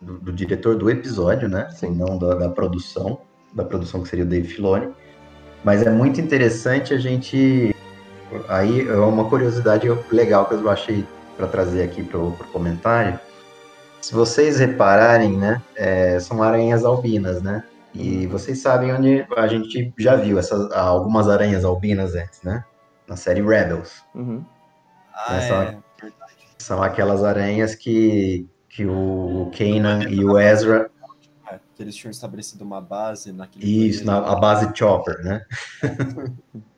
do, 0.00 0.20
do, 0.20 0.32
diretor 0.32 0.76
do 0.76 0.88
episódio, 0.88 1.48
né? 1.48 1.68
Sim. 1.70 1.96
Não 1.96 2.16
da, 2.16 2.36
da, 2.36 2.48
produção, 2.48 3.18
da 3.52 3.64
produção 3.64 4.02
que 4.02 4.08
seria 4.08 4.24
o 4.24 4.28
Dave 4.28 4.46
Filoni. 4.46 4.94
Mas 5.64 5.82
é 5.82 5.90
muito 5.90 6.20
interessante 6.20 6.94
a 6.94 6.98
gente. 6.98 7.74
Aí 8.48 8.86
é 8.86 8.96
uma 8.96 9.28
curiosidade 9.28 9.88
legal 10.12 10.46
que 10.46 10.54
eu 10.54 10.70
achei 10.70 11.04
para 11.36 11.48
trazer 11.48 11.82
aqui 11.82 12.04
para 12.04 12.18
o 12.18 12.32
comentário. 12.52 13.18
Se 14.06 14.14
vocês 14.14 14.60
repararem, 14.60 15.36
né, 15.36 15.60
é, 15.74 16.20
são 16.20 16.40
aranhas 16.40 16.84
albinas, 16.84 17.42
né? 17.42 17.64
E 17.92 18.24
vocês 18.28 18.60
sabem 18.60 18.92
onde 18.92 19.26
a 19.36 19.48
gente 19.48 19.92
já 19.98 20.14
viu 20.14 20.38
essas, 20.38 20.70
algumas 20.70 21.28
aranhas 21.28 21.64
albinas 21.64 22.14
antes, 22.14 22.40
né? 22.42 22.64
Na 23.08 23.16
série 23.16 23.42
Rebels. 23.42 24.04
Uhum. 24.14 24.44
Ah, 25.12 25.40
são, 25.40 25.60
é, 25.60 25.78
são 26.56 26.82
aquelas 26.84 27.24
aranhas 27.24 27.74
que 27.74 28.48
que 28.68 28.86
o 28.86 29.50
Kanan 29.50 30.08
e 30.08 30.24
o 30.24 30.38
Ezra. 30.38 30.88
É, 31.50 31.58
que 31.74 31.82
eles 31.82 31.96
tinham 31.96 32.12
estabelecido 32.12 32.62
uma 32.62 32.80
base 32.80 33.32
naquele. 33.32 33.88
Isso, 33.88 34.04
na, 34.04 34.18
a 34.18 34.36
base 34.36 34.70
Chopper, 34.72 35.20
né? 35.24 35.44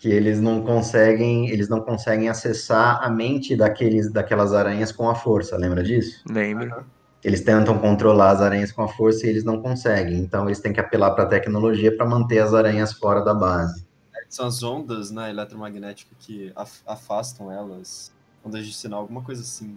que 0.00 0.08
eles 0.08 0.40
não 0.40 0.62
conseguem, 0.62 1.50
eles 1.50 1.68
não 1.68 1.82
conseguem 1.82 2.30
acessar 2.30 3.04
a 3.04 3.10
mente 3.10 3.54
daqueles, 3.54 4.10
daquelas 4.10 4.54
aranhas 4.54 4.90
com 4.90 5.10
a 5.10 5.14
força, 5.14 5.58
lembra 5.58 5.82
disso? 5.82 6.24
Lembro. 6.26 6.86
Eles 7.22 7.42
tentam 7.42 7.78
controlar 7.78 8.30
as 8.30 8.40
aranhas 8.40 8.72
com 8.72 8.82
a 8.82 8.88
força 8.88 9.26
e 9.26 9.28
eles 9.28 9.44
não 9.44 9.60
conseguem. 9.60 10.18
Então 10.18 10.46
eles 10.46 10.58
têm 10.58 10.72
que 10.72 10.80
apelar 10.80 11.10
para 11.10 11.24
a 11.24 11.26
tecnologia 11.26 11.94
para 11.94 12.06
manter 12.06 12.38
as 12.38 12.54
aranhas 12.54 12.94
fora 12.94 13.20
da 13.20 13.34
base. 13.34 13.86
São 14.26 14.46
as 14.46 14.62
ondas 14.62 15.10
né, 15.10 15.28
eletromagnéticas 15.28 16.16
que 16.18 16.50
afastam 16.86 17.52
elas, 17.52 18.10
ondas 18.42 18.64
de 18.64 18.72
sinal, 18.72 19.00
alguma 19.00 19.22
coisa 19.22 19.42
assim. 19.42 19.76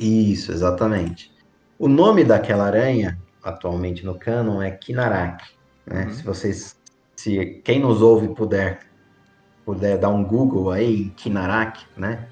Isso, 0.00 0.50
exatamente. 0.50 1.30
O 1.78 1.86
nome 1.86 2.24
daquela 2.24 2.64
aranha, 2.64 3.16
atualmente 3.40 4.04
no 4.04 4.18
canon, 4.18 4.60
é 4.60 4.72
Kinarak. 4.72 5.44
Né? 5.86 6.06
Uhum. 6.06 6.12
Se 6.12 6.22
vocês, 6.24 6.76
se 7.14 7.62
quem 7.64 7.78
nos 7.78 8.02
ouve 8.02 8.34
puder, 8.34 8.87
puder 9.68 9.98
dar 9.98 10.08
um 10.08 10.24
Google 10.24 10.70
aí 10.70 11.10
Kinarak, 11.10 11.84
né? 11.94 12.28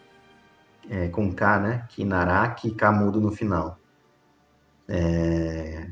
É, 0.88 1.08
com 1.08 1.30
K, 1.30 1.58
né? 1.58 1.84
Kinarak 1.90 2.66
e 2.66 2.70
K 2.70 2.90
mudo 2.90 3.20
no 3.20 3.30
final. 3.30 3.78
É... 4.88 5.90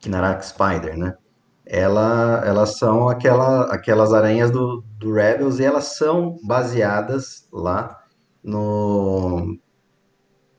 Kinarak 0.00 0.44
Spider, 0.44 0.98
né? 0.98 1.16
Ela, 1.64 2.42
elas 2.44 2.78
são 2.78 3.08
aquela, 3.08 3.72
aquelas 3.72 4.12
aranhas 4.12 4.50
do, 4.50 4.82
do 4.98 5.12
Rebels 5.12 5.60
e 5.60 5.64
elas 5.64 5.96
são 5.96 6.36
baseadas 6.42 7.46
lá 7.52 8.02
no, 8.42 9.56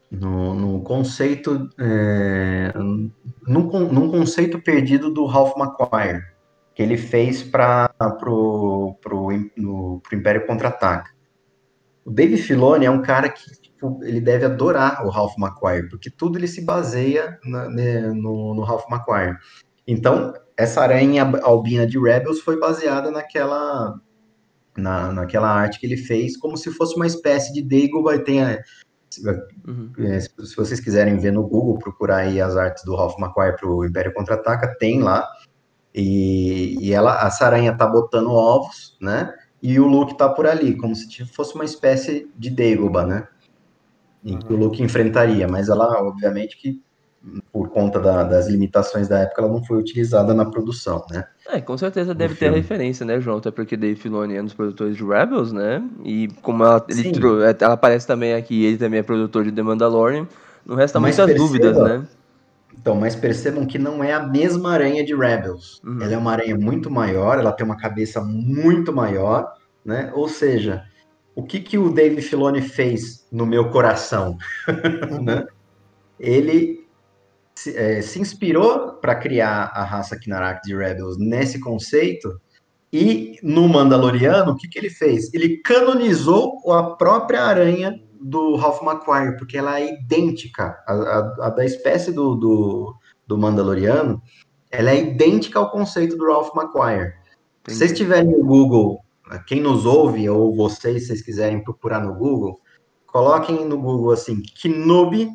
no, 0.10 0.54
no 0.54 0.82
conceito 0.84 1.70
é, 1.78 2.72
num, 3.46 3.92
num, 3.92 4.10
conceito 4.10 4.62
perdido 4.62 5.12
do 5.12 5.26
Ralph 5.26 5.58
McQuire 5.58 6.33
que 6.74 6.82
ele 6.82 6.98
fez 6.98 7.44
para 7.44 7.90
pro, 8.20 8.98
pro, 9.02 9.30
pro 10.02 10.18
Império 10.18 10.46
Contra-Ataca. 10.46 11.12
O 12.06 12.12
Dave 12.12 12.38
Filoni 12.38 12.86
é 12.86 12.92
um 12.92 13.02
cara 13.02 13.30
que 13.30 13.44
tipo, 13.62 14.00
ele 14.04 14.20
deve 14.20 14.46
adorar 14.46 15.06
o 15.06 15.10
Ralph 15.10 15.38
McQuire, 15.38 15.90
porque 15.90 16.10
tudo 16.10 16.38
ele 16.38 16.48
se 16.48 16.62
baseia 16.62 17.40
na, 17.44 17.70
no, 17.70 18.56
no 18.56 18.62
Ralph 18.64 18.86
McQuire. 18.90 19.38
Então, 19.88 20.34
essa 20.58 20.82
aranha 20.82 21.24
albina 21.44 21.86
de 21.86 22.00
Rebels 22.00 22.42
foi 22.42 22.60
baseada 22.60 23.12
naquela 23.12 23.96
na, 24.76 25.12
naquela 25.12 25.50
arte 25.50 25.80
que 25.80 25.86
ele 25.86 25.98
fez, 25.98 26.36
como 26.36 26.58
se 26.58 26.72
fosse 26.72 26.96
uma 26.96 27.06
espécie 27.06 27.54
de 27.54 27.62
Dagobah, 27.62 28.18
tem 28.18 28.42
a, 28.42 28.60
Uhum. 29.68 29.92
É, 30.00 30.20
se, 30.20 30.30
se, 30.44 30.56
vocês 30.56 30.80
quiserem 30.80 31.20
ver 31.20 31.32
no 31.32 31.48
Google, 31.48 31.78
procurar 31.78 32.18
aí 32.18 32.42
as 32.42 32.56
artes 32.56 32.84
do 32.84 32.96
Ralph 32.96 33.18
McQuarrie 33.20 33.56
para 33.56 33.70
o 33.70 33.86
Império 33.86 34.14
Contra-Ataca, 34.14 34.76
tem 34.80 35.02
lá. 35.02 35.28
E, 35.94 36.78
e 36.80 36.94
ela, 36.94 37.22
a 37.22 37.30
Saranha 37.30 37.76
tá 37.78 37.86
botando 37.86 38.32
ovos, 38.32 38.98
né? 39.00 39.34
E 39.62 39.80
o 39.80 39.88
Luke 39.88 40.18
tá 40.18 40.28
por 40.28 40.48
ali, 40.48 40.76
como 40.76 40.96
se 40.96 41.26
fosse 41.26 41.56
uma 41.56 41.64
espécie 41.64 42.30
de 42.36 42.50
Dagobah, 42.50 43.06
né? 43.06 43.28
Em 44.24 44.38
que 44.38 44.52
o 44.52 44.58
Luke 44.58 44.82
enfrentaria. 44.82 45.48
Mas 45.48 45.70
ela, 45.70 46.02
obviamente, 46.02 46.58
que 46.58 46.82
por 47.52 47.70
conta 47.70 48.00
da, 48.00 48.24
das 48.24 48.48
limitações 48.48 49.08
da 49.08 49.20
época, 49.20 49.42
ela 49.42 49.52
não 49.52 49.64
foi 49.64 49.78
utilizada 49.78 50.34
na 50.34 50.46
produção, 50.46 51.06
né? 51.10 51.26
É, 51.48 51.62
com 51.62 51.78
certeza 51.78 52.14
deve 52.14 52.36
ter 52.36 52.48
a 52.48 52.52
referência, 52.52 53.06
né, 53.06 53.20
João? 53.22 53.38
Até 53.38 53.52
porque 53.52 53.78
Dave 53.78 53.96
Filoni 53.96 54.36
é 54.36 54.42
um 54.42 54.46
dos 54.46 54.54
produtores 54.54 54.98
de 54.98 55.04
Rebels, 55.04 55.54
né? 55.54 55.82
E 56.04 56.28
como 56.42 56.64
ela, 56.64 56.86
ele 56.90 57.10
é, 57.46 57.56
ela 57.64 57.74
aparece 57.76 58.06
também 58.06 58.34
aqui, 58.34 58.66
ele 58.66 58.78
também 58.78 59.00
é 59.00 59.04
produtor 59.04 59.46
de 59.46 59.52
The 59.52 59.64
Mandalorian, 59.64 60.28
não 60.66 60.76
resta 60.76 61.00
mas 61.00 61.18
muitas 61.18 61.26
perceba, 61.26 61.48
dúvidas, 61.48 61.78
né? 61.78 62.06
Então, 62.78 62.96
mas 62.96 63.16
percebam 63.16 63.66
que 63.66 63.80
não 63.80 64.04
é 64.04 64.12
a 64.12 64.22
mesma 64.22 64.74
aranha 64.74 65.04
de 65.06 65.16
Rebels. 65.16 65.82
Uhum. 65.84 66.02
Ela 66.02 66.14
é 66.14 66.18
uma 66.18 66.32
aranha 66.32 66.58
muito 66.58 66.92
maior, 66.92 67.40
ela 67.40 67.52
tem 67.52 67.66
uma 67.66 67.78
cabeça 67.78 68.22
muito 68.22 68.92
maior, 68.92 69.54
né? 69.86 70.12
Ou 70.14 70.28
seja, 70.28 70.84
o 71.36 71.44
que, 71.44 71.60
que 71.60 71.78
o 71.78 71.92
Dave 71.92 72.22
Filoni 72.22 72.62
fez 72.62 73.26
no 73.32 73.46
meu 73.46 73.70
coração? 73.70 74.38
né? 75.22 75.46
Ele 76.20 76.86
se, 77.56 77.76
é, 77.78 78.02
se 78.02 78.20
inspirou 78.20 78.94
para 78.94 79.16
criar 79.16 79.72
a 79.74 79.84
raça 79.84 80.18
Kinarak 80.18 80.62
de 80.64 80.76
Rebels 80.76 81.18
nesse 81.18 81.60
conceito. 81.60 82.40
E 82.92 83.38
no 83.42 83.68
Mandaloriano, 83.68 84.52
o 84.52 84.56
que, 84.56 84.68
que 84.68 84.78
ele 84.78 84.90
fez? 84.90 85.34
Ele 85.34 85.58
canonizou 85.58 86.60
a 86.72 86.96
própria 86.96 87.44
aranha 87.44 88.00
do 88.24 88.56
Ralph 88.56 88.82
McQuire, 88.82 89.38
porque 89.38 89.58
ela 89.58 89.80
é 89.80 89.94
idêntica. 89.94 90.78
A, 90.88 90.94
a, 90.94 91.48
a 91.48 91.50
da 91.50 91.66
espécie 91.66 92.12
do, 92.12 92.36
do, 92.36 92.96
do, 93.28 93.38
Mandaloriano, 93.38 94.22
ela 94.72 94.92
é 94.92 95.02
idêntica 95.02 95.60
ao 95.60 95.70
conceito 95.70 96.18
do 96.18 96.26
Ralph 96.26 96.56
McQuire. 96.56 97.14
Se 97.68 97.76
vocês 97.76 97.94
tiverem 97.94 98.32
no 98.32 98.44
Google, 98.44 99.04
quem 99.48 99.62
nos 99.62 99.86
ouve, 99.86 100.30
ou 100.30 100.56
vocês, 100.56 101.04
se 101.04 101.08
vocês 101.08 101.22
quiserem 101.22 101.64
procurar 101.64 102.02
no 102.02 102.14
Google, 102.14 102.60
coloquem 103.06 103.66
no 103.66 103.78
Google 103.78 104.12
assim, 104.12 104.42
Kenobi 104.42 105.30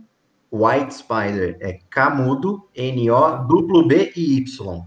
White 0.51 0.95
Spider 0.95 1.57
é 1.61 1.79
Camudo, 1.91 2.67
N-O-B 2.75 4.13
e 4.17 4.39
Y. 4.39 4.85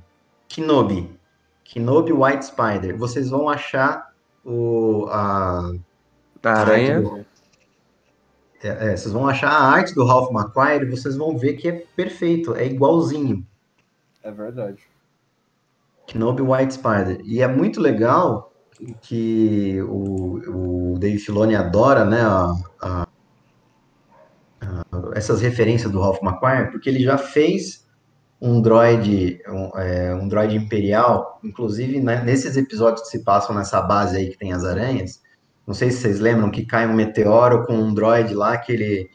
Kenobi. 0.47 1.19
Kenobi 1.63 2.11
White 2.11 2.45
Spider. 2.45 2.97
Vocês 2.97 3.29
vão 3.29 3.47
achar 3.47 4.11
o, 4.43 5.05
a, 5.09 5.71
a 6.43 6.49
aranha. 6.49 7.25
É, 8.63 8.91
é, 8.91 8.97
vocês 8.97 9.11
vão 9.11 9.27
achar 9.27 9.49
a 9.49 9.63
arte 9.63 9.93
do 9.95 10.05
Ralph 10.05 10.31
McQuire 10.31 10.85
e 10.85 10.89
vocês 10.89 11.15
vão 11.15 11.37
ver 11.37 11.53
que 11.53 11.67
é 11.67 11.83
perfeito, 11.95 12.55
é 12.55 12.65
igualzinho. 12.65 13.45
É 14.23 14.31
verdade. 14.31 14.83
Kenobi 16.05 16.41
White 16.41 16.75
Spider. 16.75 17.21
E 17.23 17.41
é 17.41 17.47
muito 17.47 17.81
legal 17.81 18.51
que 19.01 19.81
o, 19.83 20.93
o 20.93 20.99
Dave 20.99 21.19
Filoni 21.19 21.55
adora, 21.55 22.05
né, 22.05 22.21
a, 22.21 22.53
a, 22.81 23.07
a, 24.61 24.85
essas 25.15 25.41
referências 25.41 25.91
do 25.91 25.99
Ralph 25.99 26.21
McQuarrie, 26.21 26.71
porque 26.71 26.89
ele 26.89 27.03
já 27.03 27.17
fez 27.17 27.87
um 28.41 28.61
droid, 28.61 29.39
um, 29.47 29.79
é, 29.79 30.15
um 30.15 30.27
droid 30.27 30.55
imperial, 30.55 31.39
inclusive 31.43 31.99
né, 31.99 32.23
nesses 32.23 32.57
episódios 32.57 33.03
que 33.03 33.09
se 33.09 33.23
passam 33.23 33.55
nessa 33.55 33.81
base 33.81 34.17
aí 34.17 34.29
que 34.29 34.37
tem 34.37 34.51
as 34.51 34.65
aranhas, 34.65 35.20
não 35.65 35.73
sei 35.73 35.91
se 35.91 36.01
vocês 36.01 36.19
lembram 36.19 36.51
que 36.51 36.65
cai 36.65 36.87
um 36.87 36.93
meteoro 36.93 37.65
com 37.65 37.73
um 37.73 37.93
droid 37.93 38.33
lá 38.33 38.57
que 38.57 38.73
ele 38.73 39.09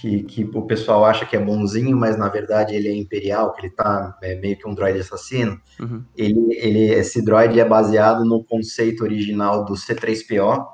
que, 0.00 0.22
que 0.24 0.44
o 0.44 0.62
pessoal 0.62 1.04
acha 1.04 1.24
que 1.24 1.36
é 1.36 1.40
bonzinho, 1.40 1.96
mas 1.96 2.18
na 2.18 2.28
verdade 2.28 2.74
ele 2.74 2.88
é 2.88 2.94
imperial, 2.94 3.52
que 3.52 3.62
ele 3.62 3.74
tá 3.74 4.16
é, 4.22 4.34
meio 4.34 4.56
que 4.56 4.68
um 4.68 4.74
droid 4.74 4.98
assassino. 4.98 5.58
Uhum. 5.80 6.04
Ele, 6.14 6.54
ele, 6.54 6.84
esse 6.92 7.24
droid 7.24 7.58
é 7.58 7.64
baseado 7.64 8.24
no 8.24 8.44
conceito 8.44 9.02
original 9.02 9.64
do 9.64 9.74
C3PO, 9.74 10.66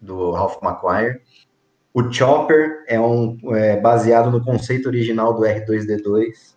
do 0.00 0.30
Ralph 0.30 0.56
McQuire. 0.62 1.20
O 1.94 2.10
Chopper 2.10 2.84
é, 2.88 2.98
um, 2.98 3.36
é 3.54 3.78
baseado 3.78 4.30
no 4.30 4.42
conceito 4.42 4.86
original 4.86 5.34
do 5.34 5.42
R2D2, 5.42 6.54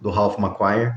do 0.00 0.10
Ralph 0.10 0.38
McQuire. 0.38 0.94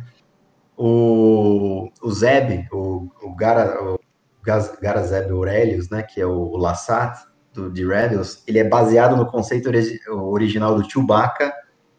O, 0.77 1.91
o 2.01 2.11
Zeb, 2.11 2.65
o, 2.71 3.09
o, 3.21 3.35
Gara, 3.35 3.83
o 3.83 3.99
Garazeb 4.43 5.31
Aurelius, 5.31 5.89
né, 5.89 6.03
que 6.03 6.19
é 6.19 6.25
o, 6.25 6.31
o 6.31 6.57
Lassat, 6.57 7.31
do, 7.53 7.69
de 7.69 7.85
Rebels, 7.85 8.43
ele 8.47 8.59
é 8.59 8.63
baseado 8.63 9.15
no 9.15 9.25
conceito 9.25 9.67
ori 9.67 9.99
original 10.07 10.75
do 10.75 10.89
Chewbacca, 10.89 11.53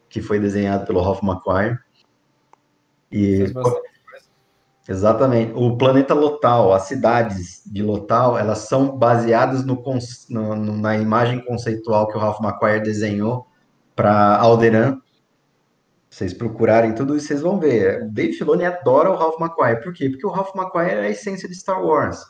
que 0.08 0.20
foi 0.20 0.38
desenhado 0.38 0.86
pelo 0.86 1.02
Ralph 1.02 1.22
McQuire. 1.22 1.78
E 3.10 3.52
exatamente, 4.88 5.52
o 5.54 5.76
planeta 5.76 6.14
Lotal, 6.14 6.72
as 6.72 6.82
cidades 6.82 7.62
de 7.66 7.82
Lotal, 7.82 8.38
elas 8.38 8.58
são 8.60 8.96
baseadas 8.96 9.64
no, 9.64 9.82
no, 10.30 10.76
na 10.76 10.96
imagem 10.96 11.44
conceitual 11.44 12.08
que 12.08 12.16
o 12.16 12.20
Ralph 12.20 12.40
McQuire 12.40 12.82
desenhou 12.82 13.46
para 13.94 14.36
Alderan. 14.38 14.98
Vocês 16.10 16.34
procurarem 16.34 16.94
tudo 16.94 17.16
isso, 17.16 17.28
vocês 17.28 17.40
vão 17.40 17.58
ver. 17.58 18.02
O 18.02 18.10
Dave 18.10 18.34
Filoni 18.34 18.64
adora 18.64 19.10
o 19.10 19.16
Ralph 19.16 19.40
McQuire. 19.40 19.82
Por 19.82 19.94
quê? 19.94 20.10
Porque 20.10 20.26
o 20.26 20.30
Ralph 20.30 20.54
McQuire 20.54 20.90
é 20.90 21.00
a 21.00 21.10
essência 21.10 21.48
de 21.48 21.54
Star 21.54 21.82
Wars. 21.82 22.22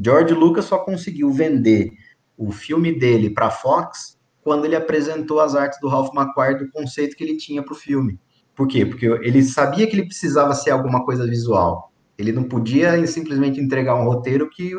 George 0.00 0.32
Lucas 0.32 0.66
só 0.66 0.78
conseguiu 0.78 1.30
vender 1.32 1.90
o 2.36 2.52
filme 2.52 2.96
dele 2.96 3.30
para 3.30 3.50
Fox 3.50 4.16
quando 4.42 4.64
ele 4.64 4.76
apresentou 4.76 5.40
as 5.40 5.56
artes 5.56 5.80
do 5.80 5.88
Ralph 5.88 6.14
McQuarrie 6.14 6.58
do 6.58 6.70
conceito 6.70 7.16
que 7.16 7.24
ele 7.24 7.36
tinha 7.36 7.62
para 7.62 7.72
o 7.72 7.76
filme. 7.76 8.18
Por 8.54 8.68
quê? 8.68 8.86
Porque 8.86 9.06
ele 9.06 9.42
sabia 9.42 9.86
que 9.86 9.96
ele 9.96 10.06
precisava 10.06 10.54
ser 10.54 10.70
alguma 10.70 11.04
coisa 11.04 11.26
visual. 11.26 11.92
Ele 12.16 12.32
não 12.32 12.44
podia 12.44 13.04
simplesmente 13.06 13.60
entregar 13.60 13.96
um 13.96 14.04
roteiro 14.04 14.48
que 14.48 14.72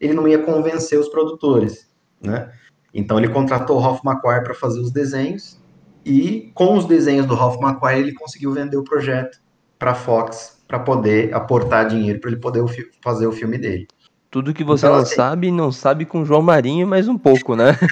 ele 0.00 0.12
não 0.12 0.28
ia 0.28 0.38
convencer 0.38 0.98
os 0.98 1.08
produtores, 1.08 1.90
né? 2.20 2.52
Então 2.92 3.18
ele 3.18 3.28
contratou 3.28 3.76
o 3.76 3.80
Ralph 3.80 4.00
McQuarrie 4.04 4.44
para 4.44 4.54
fazer 4.54 4.80
os 4.80 4.90
desenhos 4.90 5.60
e 6.04 6.50
com 6.54 6.76
os 6.76 6.86
desenhos 6.86 7.26
do 7.26 7.34
Ralph 7.34 7.60
McQuarrie 7.60 8.00
ele 8.00 8.14
conseguiu 8.14 8.52
vender 8.52 8.76
o 8.76 8.84
projeto 8.84 9.38
para 9.78 9.90
a 9.90 9.94
Fox 9.94 10.62
para 10.68 10.78
poder 10.78 11.34
aportar 11.34 11.88
dinheiro 11.88 12.20
para 12.20 12.30
ele 12.30 12.40
poder 12.40 12.64
fazer 13.02 13.26
o 13.26 13.32
filme 13.32 13.58
dele. 13.58 13.86
Tudo 14.30 14.52
que 14.52 14.64
você 14.64 14.86
então, 14.86 14.96
não 14.96 15.02
assim, 15.02 15.14
sabe, 15.14 15.50
não 15.50 15.72
sabe 15.72 16.04
com 16.04 16.24
João 16.24 16.42
Marinho, 16.42 16.86
mais 16.86 17.08
um 17.08 17.16
pouco, 17.16 17.56
né? 17.56 17.76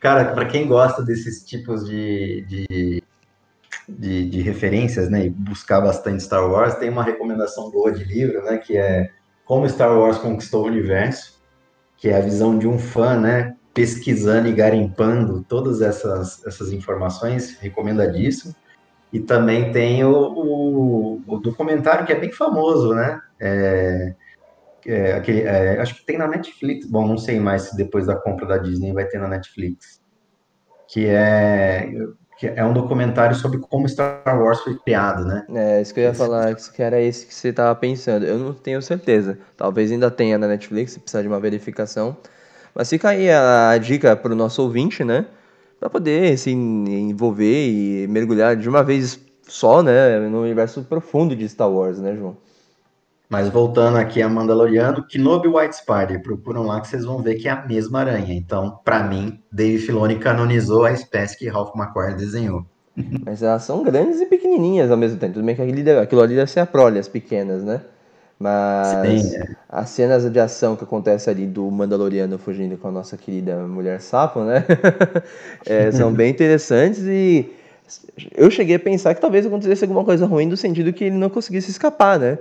Cara, 0.00 0.32
para 0.32 0.46
quem 0.46 0.66
gosta 0.66 1.00
desses 1.02 1.44
tipos 1.44 1.86
de, 1.86 2.44
de, 2.48 3.02
de, 3.88 4.28
de, 4.28 4.40
referências, 4.40 5.08
né, 5.08 5.26
e 5.26 5.30
buscar 5.30 5.80
bastante 5.80 6.24
Star 6.24 6.44
Wars, 6.50 6.74
tem 6.74 6.90
uma 6.90 7.04
recomendação 7.04 7.70
boa 7.70 7.92
de 7.92 8.02
livro, 8.02 8.42
né, 8.42 8.58
que 8.58 8.76
é 8.76 9.12
Como 9.44 9.68
Star 9.68 9.96
Wars 9.96 10.18
Conquistou 10.18 10.64
o 10.64 10.66
Universo, 10.66 11.40
que 11.96 12.08
é 12.08 12.16
a 12.16 12.20
visão 12.20 12.58
de 12.58 12.66
um 12.66 12.80
fã, 12.80 13.16
né, 13.16 13.54
pesquisando 13.72 14.48
e 14.48 14.52
garimpando 14.52 15.44
todas 15.48 15.80
essas, 15.80 16.44
essas 16.44 16.72
informações, 16.72 17.56
recomendadíssimo. 17.60 18.54
E 19.12 19.20
também 19.20 19.70
tem 19.72 20.02
o, 20.04 20.10
o, 20.10 21.22
o 21.26 21.38
documentário 21.38 22.06
que 22.06 22.12
é 22.12 22.18
bem 22.18 22.32
famoso, 22.32 22.94
né? 22.94 23.20
É, 23.42 24.14
é, 24.86 25.12
aquele, 25.14 25.42
é, 25.42 25.80
acho 25.80 25.94
que 25.96 26.06
tem 26.06 26.18
na 26.18 26.28
Netflix. 26.28 26.86
Bom, 26.86 27.06
não 27.06 27.18
sei 27.18 27.40
mais 27.40 27.62
se 27.62 27.76
depois 27.76 28.06
da 28.06 28.16
compra 28.16 28.46
da 28.46 28.58
Disney 28.58 28.92
vai 28.92 29.04
ter 29.04 29.18
na 29.18 29.28
Netflix. 29.28 30.00
Que 30.88 31.06
é, 31.06 31.90
que 32.38 32.46
é 32.46 32.64
um 32.64 32.72
documentário 32.72 33.34
sobre 33.34 33.58
como 33.58 33.88
Star 33.88 34.22
Wars 34.26 34.60
foi 34.60 34.78
criado, 34.78 35.24
né? 35.24 35.44
É, 35.54 35.80
isso 35.80 35.92
que 35.92 36.00
eu 36.00 36.04
ia 36.04 36.14
falar, 36.14 36.54
que 36.54 36.82
era 36.82 37.00
esse 37.00 37.26
que 37.26 37.34
você 37.34 37.48
estava 37.48 37.74
pensando. 37.74 38.24
Eu 38.24 38.38
não 38.38 38.52
tenho 38.52 38.80
certeza. 38.80 39.38
Talvez 39.56 39.90
ainda 39.90 40.10
tenha 40.10 40.38
na 40.38 40.46
Netflix, 40.46 40.92
se 40.92 41.00
precisar 41.00 41.22
de 41.22 41.28
uma 41.28 41.40
verificação. 41.40 42.16
Mas 42.74 42.88
fica 42.88 43.10
aí 43.10 43.30
a, 43.30 43.76
dica 43.78 44.16
para 44.16 44.32
o 44.32 44.36
nosso 44.36 44.62
ouvinte, 44.62 45.04
né? 45.04 45.26
para 45.82 45.90
poder 45.90 46.38
se 46.38 46.52
envolver 46.52 47.68
e 47.68 48.06
mergulhar 48.06 48.54
de 48.54 48.68
uma 48.68 48.84
vez 48.84 49.18
só, 49.48 49.82
né, 49.82 50.20
no 50.28 50.42
universo 50.42 50.84
profundo 50.84 51.34
de 51.34 51.48
Star 51.48 51.68
Wars, 51.68 51.98
né, 51.98 52.14
João? 52.14 52.36
Mas 53.32 53.48
voltando 53.48 53.96
aqui 53.96 54.20
a 54.20 54.28
Mandaloriano, 54.28 55.06
Kenobi 55.06 55.48
White 55.48 55.76
Spider, 55.76 56.20
procuram 56.22 56.64
lá 56.64 56.82
que 56.82 56.88
vocês 56.88 57.02
vão 57.02 57.22
ver 57.22 57.36
que 57.36 57.48
é 57.48 57.50
a 57.50 57.64
mesma 57.64 58.00
aranha. 58.00 58.34
Então, 58.34 58.78
para 58.84 59.02
mim, 59.04 59.40
Dave 59.50 59.78
Filoni 59.78 60.16
canonizou 60.16 60.84
a 60.84 60.92
espécie 60.92 61.38
que 61.38 61.48
Ralph 61.48 61.74
McQuarrie 61.74 62.14
desenhou. 62.14 62.66
Mas 63.24 63.42
elas 63.42 63.62
são 63.62 63.82
grandes 63.82 64.20
e 64.20 64.26
pequenininhas 64.26 64.90
ao 64.90 64.98
mesmo 64.98 65.16
tempo. 65.16 65.32
Tudo 65.32 65.46
bem 65.46 65.56
que 65.56 65.62
aquilo 65.62 66.20
ali 66.20 66.34
deve 66.34 66.50
ser 66.50 66.60
a 66.60 66.66
prole, 66.66 66.98
as 66.98 67.08
pequenas, 67.08 67.64
né? 67.64 67.80
Mas 68.38 68.88
Sim, 69.22 69.36
é. 69.36 69.56
as 69.66 69.88
cenas 69.88 70.30
de 70.30 70.38
ação 70.38 70.76
que 70.76 70.84
acontece 70.84 71.30
ali 71.30 71.46
do 71.46 71.70
Mandaloriano 71.70 72.36
fugindo 72.36 72.76
com 72.76 72.88
a 72.88 72.92
nossa 72.92 73.16
querida 73.16 73.56
mulher 73.66 74.02
sapo, 74.02 74.40
né? 74.40 74.62
é, 75.64 75.90
são 75.90 76.12
bem 76.12 76.30
interessantes 76.30 77.00
e 77.04 77.50
eu 78.36 78.50
cheguei 78.50 78.76
a 78.76 78.80
pensar 78.80 79.14
que 79.14 79.22
talvez 79.22 79.46
acontecesse 79.46 79.84
alguma 79.84 80.04
coisa 80.04 80.26
ruim 80.26 80.44
no 80.44 80.56
sentido 80.56 80.92
que 80.92 81.04
ele 81.04 81.16
não 81.16 81.30
conseguisse 81.30 81.70
escapar, 81.70 82.18
né? 82.18 82.36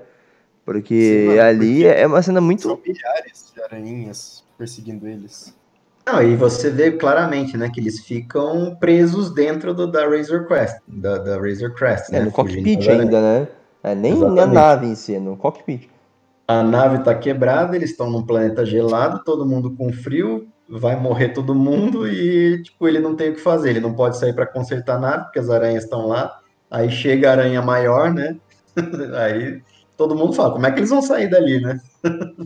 Porque 0.74 1.28
Sim, 1.32 1.40
ali 1.40 1.84
porque 1.84 2.00
é 2.00 2.08
uma 2.08 2.22
cena 2.22 2.40
muito. 2.40 2.64
São 2.64 2.80
milhares 2.86 3.52
de 3.54 3.62
aranhas 3.62 4.44
perseguindo 4.58 5.08
eles. 5.08 5.54
Não, 6.06 6.22
e 6.22 6.36
você 6.36 6.70
vê 6.70 6.92
claramente, 6.92 7.56
né, 7.56 7.70
que 7.70 7.80
eles 7.80 8.00
ficam 8.00 8.76
presos 8.80 9.34
dentro 9.34 9.74
do, 9.74 9.86
da 9.86 10.08
Razor 10.08 10.48
Crest, 10.48 10.78
da, 10.88 11.18
da 11.18 11.38
Razor 11.38 11.74
Crest, 11.76 12.10
é, 12.10 12.20
né? 12.20 12.26
no 12.26 12.32
cockpit 12.32 12.88
ainda, 12.90 13.22
né? 13.22 13.48
É, 13.84 13.96
nem 13.96 14.14
Exatamente. 14.14 14.36
na 14.36 14.48
nave 14.48 14.88
em 14.88 14.96
si, 14.96 15.16
é 15.16 15.20
no 15.20 15.38
cockpit. 15.38 15.90
A 16.48 16.64
nave 16.64 16.98
está 16.98 17.14
quebrada, 17.14 17.76
eles 17.76 17.92
estão 17.92 18.10
num 18.10 18.26
planeta 18.26 18.66
gelado, 18.66 19.24
todo 19.24 19.46
mundo 19.46 19.72
com 19.76 19.94
frio, 19.94 20.48
vai 20.68 20.96
morrer 20.96 21.30
todo 21.30 21.54
mundo 21.54 22.08
e 22.08 22.62
tipo 22.64 22.88
ele 22.88 23.00
não 23.00 23.16
tem 23.16 23.30
o 23.30 23.36
que 23.36 23.42
fazer, 23.42 23.72
ele 23.72 23.80
não 23.80 23.94
pode 23.94 24.18
sair 24.18 24.34
para 24.34 24.46
consertar 24.46 25.00
nada 25.00 25.24
porque 25.26 25.40
as 25.40 25.50
aranhas 25.50 25.84
estão 25.84 26.08
lá. 26.08 26.40
Aí 26.70 26.90
chega 26.90 27.30
a 27.30 27.32
aranha 27.34 27.62
maior, 27.62 28.14
né? 28.14 28.38
Aí 29.18 29.62
todo 30.02 30.16
mundo 30.16 30.34
fala, 30.34 30.54
como 30.54 30.66
é 30.66 30.72
que 30.72 30.80
eles 30.80 30.90
vão 30.90 31.02
sair 31.02 31.30
dali, 31.30 31.62
né? 31.62 31.80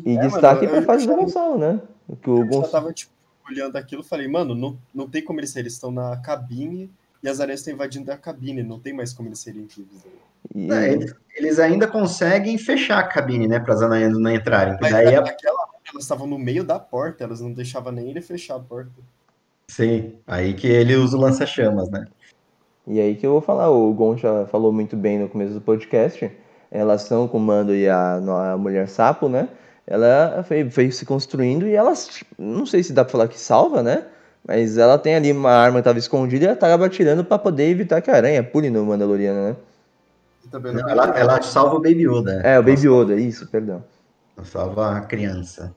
E 0.05 0.17
é, 0.17 0.27
destaque 0.27 0.67
para 0.67 0.81
fase 0.81 1.07
do 1.07 1.15
Gonçalo, 1.15 1.57
né? 1.57 1.79
Que 2.21 2.29
o 2.29 2.45
Gonçalo... 2.45 2.67
tava 2.67 2.93
tipo 2.93 3.11
olhando 3.49 3.75
aquilo, 3.77 4.03
falei, 4.03 4.27
mano, 4.27 4.53
não, 4.53 4.77
não 4.93 5.07
tem 5.07 5.23
como 5.23 5.39
eles 5.39 5.51
saírem, 5.51 5.65
eles 5.67 5.73
estão 5.73 5.91
na 5.91 6.17
cabine 6.17 6.91
e 7.23 7.29
as 7.29 7.39
aranhas 7.39 7.61
estão 7.61 7.73
invadindo 7.73 8.11
a 8.11 8.17
cabine, 8.17 8.63
não 8.63 8.79
tem 8.79 8.91
mais 8.91 9.13
como 9.13 9.29
eles 9.29 9.39
serem 9.39 9.65
vivos. 9.65 10.03
E... 10.53 10.71
É, 10.71 10.91
eles, 10.91 11.15
eles, 11.35 11.59
ainda 11.59 11.87
conseguem 11.87 12.57
fechar 12.57 12.99
a 12.99 13.03
cabine, 13.03 13.47
né, 13.47 13.59
para 13.59 13.73
as 13.73 13.81
aranhas 13.81 14.17
não 14.17 14.31
entrarem. 14.31 14.77
Mas 14.81 14.91
daí 14.91 15.15
naquela 15.15 15.61
hora 15.61 15.71
elas 15.87 16.03
estavam 16.03 16.27
no 16.27 16.37
meio 16.37 16.63
da 16.63 16.79
porta, 16.79 17.23
elas 17.23 17.39
não 17.39 17.53
deixavam 17.53 17.91
nem 17.91 18.09
ele 18.09 18.21
fechar 18.21 18.55
a 18.55 18.59
porta. 18.59 18.91
Sim, 19.67 20.15
aí 20.27 20.53
que 20.53 20.67
ele 20.67 20.95
usa 20.95 21.15
o 21.15 21.21
lança-chamas, 21.21 21.89
né? 21.89 22.05
E 22.87 22.99
aí 22.99 23.15
que 23.15 23.25
eu 23.25 23.31
vou 23.31 23.41
falar, 23.41 23.69
o 23.69 23.93
Gon 23.93 24.17
já 24.17 24.45
falou 24.47 24.73
muito 24.73 24.95
bem 24.95 25.19
no 25.19 25.29
começo 25.29 25.53
do 25.53 25.61
podcast, 25.61 26.31
em 26.72 26.78
relação 26.78 27.28
com 27.28 27.38
o 27.38 27.41
Mando 27.41 27.74
e 27.76 27.88
a, 27.88 28.16
a 28.16 28.57
Mulher 28.57 28.88
Sapo, 28.88 29.30
né? 29.30 29.49
Ela 29.88 30.43
foi, 30.47 30.70
foi 30.70 30.91
se 30.91 31.05
construindo 31.05 31.68
e 31.68 31.76
ela, 31.76 31.93
não 32.38 32.66
sei 32.66 32.82
se 32.82 32.91
dá 32.91 33.03
pra 33.03 33.11
falar 33.11 33.28
que 33.28 33.39
salva, 33.39 33.84
né? 33.84 34.05
Mas 34.47 34.78
ela 34.78 34.97
tem 34.97 35.16
ali 35.16 35.32
uma 35.32 35.51
arma 35.51 35.76
que 35.76 35.80
estava 35.80 35.99
escondida 35.99 36.43
e 36.43 36.47
ela 36.47 36.53
estava 36.53 36.86
atirando 36.86 37.24
para 37.24 37.39
poder 37.39 37.70
evitar 37.70 38.01
que 38.01 38.11
a 38.11 38.16
aranha 38.16 38.43
pule 38.43 38.70
no 38.70 38.86
Mandaloriano, 38.86 39.49
né? 39.49 39.55
ela, 40.88 41.18
ela 41.18 41.41
salva 41.41 41.76
o 41.76 41.82
Baby 41.82 42.07
Yoda. 42.07 42.41
É, 42.43 42.59
o 42.59 42.63
Baby 42.63 42.88
Yoda, 42.88 43.16
isso, 43.16 43.47
perdão. 43.47 43.84
Salva 44.43 44.97
a 44.97 45.01
criança. 45.01 45.76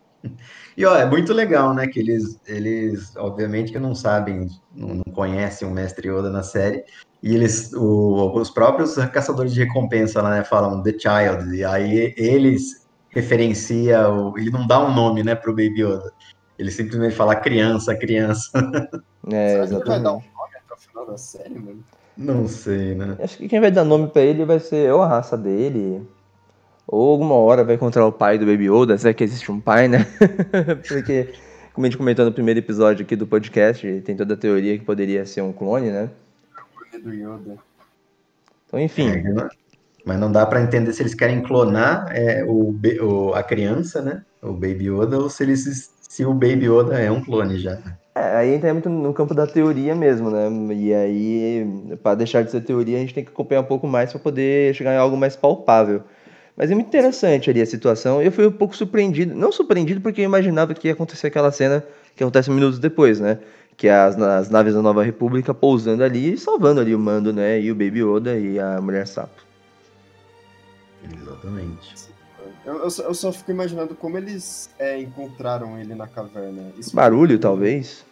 E 0.76 0.84
ó, 0.84 0.96
é 0.96 1.04
muito 1.06 1.32
legal, 1.32 1.74
né? 1.74 1.86
Que 1.86 2.00
eles, 2.00 2.38
eles 2.46 3.16
obviamente 3.16 3.72
que 3.72 3.78
não 3.78 3.94
sabem, 3.94 4.48
não, 4.74 4.96
não 4.96 5.12
conhecem 5.14 5.66
o 5.66 5.70
Mestre 5.70 6.08
Yoda 6.08 6.30
na 6.30 6.42
série, 6.42 6.84
e 7.22 7.34
eles, 7.34 7.72
o, 7.72 8.32
os 8.34 8.50
próprios 8.50 8.94
caçadores 9.12 9.52
de 9.52 9.64
recompensa 9.64 10.22
lá, 10.22 10.30
né, 10.30 10.44
falam 10.44 10.82
The 10.82 10.92
Child, 10.92 11.56
e 11.56 11.64
aí 11.64 12.14
eles 12.16 12.86
referencia, 13.10 14.08
o, 14.08 14.38
ele 14.38 14.50
não 14.50 14.66
dá 14.66 14.84
um 14.84 14.94
nome, 14.94 15.22
né, 15.22 15.34
pro 15.34 15.52
Baby 15.52 15.82
Yoda. 15.82 16.12
Ele 16.58 16.70
simplesmente 16.70 17.14
fala 17.14 17.36
criança, 17.36 17.94
criança. 17.94 18.50
É, 19.30 19.58
exatamente. 19.58 19.88
Vai 19.88 20.00
dar 20.00 20.12
um 20.12 20.14
nome 20.14 20.56
até 20.56 20.74
o 20.74 20.76
final 20.78 21.06
da 21.06 21.18
série, 21.18 21.58
mano? 21.58 21.84
Não 22.16 22.48
sei, 22.48 22.94
né? 22.94 23.14
Acho 23.22 23.36
que 23.36 23.46
quem 23.46 23.60
vai 23.60 23.70
dar 23.70 23.84
nome 23.84 24.08
pra 24.08 24.22
ele 24.22 24.42
vai 24.42 24.58
ser 24.58 24.90
ou 24.90 25.02
a 25.02 25.06
raça 25.06 25.36
dele, 25.36 26.02
ou 26.86 27.10
alguma 27.10 27.34
hora 27.34 27.62
vai 27.62 27.74
encontrar 27.74 28.06
o 28.06 28.12
pai 28.12 28.38
do 28.38 28.46
Baby 28.46 28.70
Yoda, 28.70 28.96
se 28.96 29.06
é 29.06 29.12
que 29.12 29.22
existe 29.22 29.52
um 29.52 29.60
pai, 29.60 29.86
né? 29.86 30.06
Porque, 30.88 31.34
como 31.74 31.86
a 31.86 31.90
gente 31.90 31.98
comentou 31.98 32.24
no 32.24 32.32
primeiro 32.32 32.58
episódio 32.58 33.04
aqui 33.04 33.14
do 33.14 33.26
podcast, 33.26 34.00
tem 34.00 34.16
toda 34.16 34.32
a 34.32 34.36
teoria 34.36 34.78
que 34.78 34.84
poderia 34.84 35.26
ser 35.26 35.42
um 35.42 35.52
clone, 35.52 35.90
né? 35.90 36.08
Do 37.02 37.12
Yoda. 37.12 37.56
Então, 38.66 38.80
enfim. 38.80 39.08
É, 39.08 39.22
né? 39.22 39.48
mas 40.04 40.18
não 40.18 40.32
dá 40.32 40.46
pra 40.46 40.62
entender 40.62 40.92
se 40.92 41.02
eles 41.02 41.14
querem 41.14 41.42
clonar 41.42 42.06
é, 42.14 42.44
o, 42.44 42.74
o- 43.02 43.34
a 43.34 43.42
criança, 43.42 44.00
né? 44.00 44.22
O 44.42 44.52
Baby 44.52 44.88
Yoda, 44.88 45.18
ou 45.18 45.28
se, 45.28 45.42
eles, 45.42 45.90
se 46.08 46.24
o 46.24 46.32
Baby 46.32 46.66
Yoda 46.66 46.98
é 46.98 47.10
um 47.10 47.22
clone 47.22 47.58
já. 47.58 47.78
É, 48.14 48.36
aí 48.36 48.54
entra 48.54 48.72
muito 48.72 48.88
no 48.88 49.12
campo 49.12 49.34
da 49.34 49.46
teoria 49.46 49.94
mesmo, 49.94 50.30
né? 50.30 50.48
E 50.74 50.94
aí, 50.94 51.66
para 52.02 52.16
deixar 52.16 52.42
de 52.42 52.50
ser 52.50 52.62
teoria, 52.62 52.96
a 52.96 53.00
gente 53.00 53.14
tem 53.14 53.24
que 53.24 53.30
acompanhar 53.30 53.60
um 53.60 53.64
pouco 53.64 53.86
mais 53.86 54.10
para 54.10 54.20
poder 54.20 54.74
chegar 54.74 54.94
em 54.94 54.98
algo 54.98 55.16
mais 55.16 55.36
palpável. 55.36 56.02
Mas 56.56 56.70
é 56.70 56.74
muito 56.74 56.88
interessante 56.88 57.48
ali 57.50 57.60
a 57.62 57.66
situação. 57.66 58.20
Eu 58.20 58.32
fui 58.32 58.46
um 58.46 58.52
pouco 58.52 58.76
surpreendido, 58.76 59.34
não 59.34 59.52
surpreendido 59.52 60.00
porque 60.00 60.20
eu 60.20 60.24
imaginava 60.24 60.74
que 60.74 60.88
ia 60.88 60.94
acontecer 60.94 61.28
aquela 61.28 61.52
cena 61.52 61.84
que 62.16 62.24
acontece 62.24 62.50
minutos 62.50 62.78
depois, 62.80 63.20
né? 63.20 63.38
Que 63.78 63.86
é 63.86 63.94
as, 63.94 64.20
as 64.20 64.50
naves 64.50 64.74
da 64.74 64.82
Nova 64.82 65.04
República 65.04 65.54
pousando 65.54 66.02
ali 66.02 66.34
e 66.34 66.36
salvando 66.36 66.80
ali 66.80 66.94
o 66.94 66.98
Mando, 66.98 67.32
né? 67.32 67.60
E 67.60 67.70
o 67.70 67.74
Baby 67.74 68.02
Yoda 68.02 68.36
e 68.36 68.58
a 68.58 68.80
Mulher 68.80 69.06
Sapo. 69.06 69.40
Exatamente. 71.04 71.94
Eu, 72.66 72.78
eu 72.82 72.90
só, 72.90 73.02
eu 73.04 73.14
só 73.14 73.32
fico 73.32 73.52
imaginando 73.52 73.94
como 73.94 74.18
eles 74.18 74.68
é, 74.80 75.00
encontraram 75.00 75.78
ele 75.78 75.94
na 75.94 76.08
caverna. 76.08 76.72
Isso 76.76 76.94
Barulho, 76.94 77.38
talvez. 77.38 78.04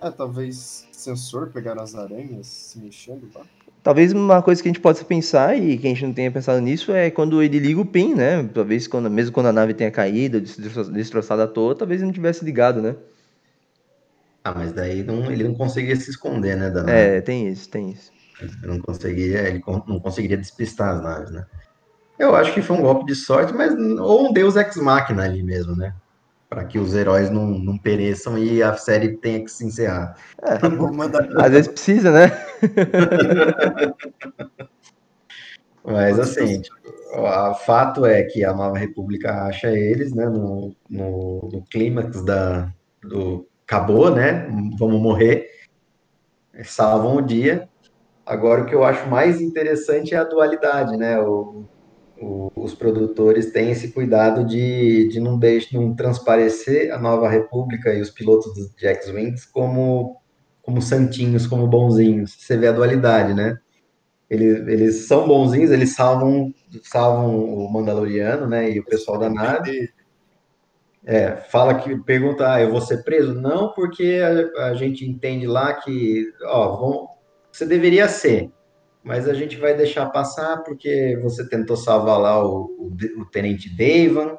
É, 0.00 0.10
talvez 0.10 0.88
sensor 0.90 1.50
pegaram 1.50 1.82
as 1.82 1.94
aranhas 1.94 2.46
se 2.46 2.78
mexendo 2.78 3.28
lá. 3.34 3.42
Talvez 3.82 4.12
uma 4.12 4.40
coisa 4.40 4.62
que 4.62 4.68
a 4.68 4.72
gente 4.72 4.80
possa 4.80 5.04
pensar 5.04 5.56
e 5.60 5.76
que 5.76 5.86
a 5.86 5.90
gente 5.90 6.06
não 6.06 6.12
tenha 6.12 6.30
pensado 6.30 6.60
nisso 6.60 6.90
é 6.90 7.10
quando 7.10 7.42
ele 7.42 7.58
liga 7.58 7.80
o 7.80 7.84
PIN, 7.84 8.14
né? 8.14 8.48
Talvez 8.54 8.88
quando, 8.88 9.10
mesmo 9.10 9.32
quando 9.32 9.46
a 9.46 9.52
nave 9.52 9.74
tenha 9.74 9.90
caído, 9.90 10.40
destro- 10.40 10.90
destroçada 10.90 11.44
à 11.44 11.46
toa, 11.46 11.74
talvez 11.74 12.00
ele 12.00 12.06
não 12.06 12.14
tivesse 12.14 12.44
ligado, 12.44 12.80
né? 12.80 12.96
Ah, 14.44 14.52
mas 14.54 14.72
daí 14.72 15.02
não- 15.04 15.30
ele 15.30 15.44
não 15.44 15.54
conseguia 15.54 15.94
se 15.96 16.10
esconder, 16.10 16.56
né? 16.56 16.70
Da 16.70 16.82
nave. 16.82 16.98
É, 16.98 17.20
tem 17.20 17.48
isso, 17.48 17.68
tem 17.70 17.90
isso. 17.90 18.10
Ele 18.40 18.52
não 18.66 18.80
conseguiria, 18.80 19.48
ele 19.48 19.62
não 19.86 20.00
conseguiria 20.00 20.36
despistar 20.36 20.96
as 20.96 21.02
naves, 21.02 21.30
né? 21.30 21.46
Eu 22.18 22.34
acho 22.34 22.52
que 22.52 22.60
foi 22.62 22.76
um 22.76 22.82
golpe 22.82 23.06
de 23.06 23.14
sorte, 23.14 23.52
mas 23.52 23.72
ou 23.98 24.28
um 24.28 24.32
Deus 24.32 24.56
ex 24.56 24.76
machina 24.76 25.24
ali 25.24 25.42
mesmo, 25.42 25.76
né? 25.76 25.94
Para 26.48 26.64
que 26.64 26.78
os 26.78 26.94
heróis 26.94 27.30
não, 27.30 27.46
não 27.46 27.78
pereçam 27.78 28.36
e 28.38 28.62
a 28.62 28.74
série 28.76 29.16
tenha 29.16 29.40
que 29.42 29.50
se 29.50 29.64
encerrar. 29.64 30.16
Manda 30.92 31.26
Às 31.36 31.50
vezes 31.50 31.68
precisa, 31.68 32.10
né? 32.10 32.30
Mas 35.84 36.18
assim, 36.18 36.62
o 37.14 37.54
fato 37.54 38.06
é 38.06 38.22
que 38.22 38.44
a 38.44 38.52
Nova 38.54 38.78
República 38.78 39.44
acha 39.44 39.68
eles, 39.70 40.12
né? 40.12 40.26
No, 40.26 40.74
no, 40.88 41.48
no 41.52 41.64
clímax 41.70 42.22
da, 42.24 42.72
do 43.02 43.46
acabou, 43.72 44.10
né? 44.14 44.46
Vamos 44.78 45.00
morrer. 45.00 45.48
Salvam 46.64 47.16
o 47.16 47.22
dia. 47.22 47.68
Agora 48.26 48.62
o 48.62 48.66
que 48.66 48.74
eu 48.74 48.84
acho 48.84 49.08
mais 49.08 49.40
interessante 49.40 50.14
é 50.14 50.18
a 50.18 50.24
dualidade, 50.24 50.96
né? 50.96 51.20
O, 51.20 51.66
o- 52.20 52.50
os 52.56 52.74
produtores 52.74 53.52
têm 53.52 53.70
esse 53.72 53.92
cuidado 53.92 54.44
de, 54.46 55.08
de 55.08 55.20
não 55.20 55.38
deixar, 55.38 55.78
não 55.78 55.94
transparecer 55.96 56.92
a 56.94 56.98
Nova 56.98 57.28
República 57.28 57.94
e 57.94 58.00
os 58.02 58.10
pilotos 58.10 58.54
dos 58.54 58.74
de 58.76 58.86
X-Wings 58.88 59.46
como, 59.46 60.16
como 60.62 60.82
santinhos, 60.82 61.46
como 61.46 61.66
bonzinhos. 61.68 62.36
Você 62.40 62.56
vê 62.56 62.68
a 62.68 62.72
dualidade, 62.72 63.34
né? 63.34 63.58
Eles, 64.30 64.66
eles 64.68 65.06
são 65.08 65.28
bonzinhos, 65.28 65.70
eles 65.70 65.94
salvam, 65.94 66.52
salvam 66.84 67.36
o 67.44 67.72
Mandaloriano, 67.72 68.48
né? 68.48 68.70
E 68.70 68.80
o 68.80 68.84
pessoal 68.84 69.18
da 69.18 69.30
nave. 69.30 69.90
É, 71.04 71.36
fala 71.50 71.74
que 71.74 71.96
pergunta, 72.02 72.52
ah, 72.52 72.60
eu 72.60 72.70
vou 72.70 72.80
ser 72.80 73.02
preso? 73.02 73.34
Não, 73.34 73.72
porque 73.72 74.20
a, 74.56 74.68
a 74.68 74.74
gente 74.74 75.04
entende 75.04 75.46
lá 75.46 75.74
que, 75.74 76.32
ó, 76.44 76.76
vão, 76.76 77.08
você 77.50 77.66
deveria 77.66 78.08
ser, 78.08 78.50
mas 79.02 79.28
a 79.28 79.34
gente 79.34 79.56
vai 79.56 79.76
deixar 79.76 80.06
passar 80.06 80.62
porque 80.62 81.18
você 81.20 81.48
tentou 81.48 81.76
salvar 81.76 82.20
lá 82.20 82.44
o, 82.44 82.66
o, 82.78 83.20
o 83.20 83.24
Tenente 83.26 83.68
Davan, 83.68 84.38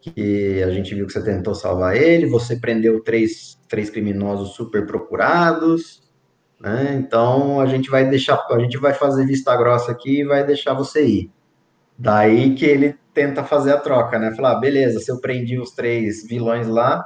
que 0.00 0.62
a 0.62 0.70
gente 0.70 0.94
viu 0.94 1.06
que 1.06 1.12
você 1.12 1.22
tentou 1.22 1.54
salvar 1.54 1.94
ele, 1.94 2.26
você 2.26 2.56
prendeu 2.56 3.02
três, 3.02 3.58
três 3.68 3.90
criminosos 3.90 4.54
super 4.54 4.86
procurados, 4.86 6.02
né? 6.58 6.94
Então 6.98 7.60
a 7.60 7.66
gente 7.66 7.90
vai 7.90 8.08
deixar, 8.08 8.42
a 8.50 8.58
gente 8.58 8.78
vai 8.78 8.94
fazer 8.94 9.26
vista 9.26 9.54
grossa 9.54 9.92
aqui 9.92 10.20
e 10.20 10.24
vai 10.24 10.44
deixar 10.46 10.72
você 10.72 11.06
ir. 11.06 11.30
Daí 11.98 12.54
que 12.54 12.64
ele 12.64 12.96
tenta 13.20 13.44
fazer 13.44 13.72
a 13.74 13.76
troca, 13.76 14.18
né? 14.18 14.34
Falar, 14.34 14.52
ah, 14.52 14.60
beleza, 14.60 14.98
se 14.98 15.10
eu 15.10 15.20
prendi 15.20 15.58
os 15.58 15.72
três 15.72 16.26
vilões 16.26 16.66
lá, 16.66 17.04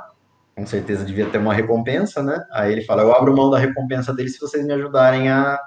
com 0.55 0.65
certeza 0.65 1.05
devia 1.05 1.27
ter 1.27 1.39
uma 1.39 1.53
recompensa, 1.53 2.23
né? 2.23 2.41
Aí 2.53 2.71
ele 2.71 2.83
fala, 2.83 3.03
eu 3.03 3.13
abro 3.13 3.35
mão 3.35 3.51
da 3.51 3.59
recompensa 3.59 4.15
deles 4.15 4.35
se 4.35 4.41
vocês 4.41 4.65
me 4.65 4.73
ajudarem 4.73 5.29
a, 5.29 5.59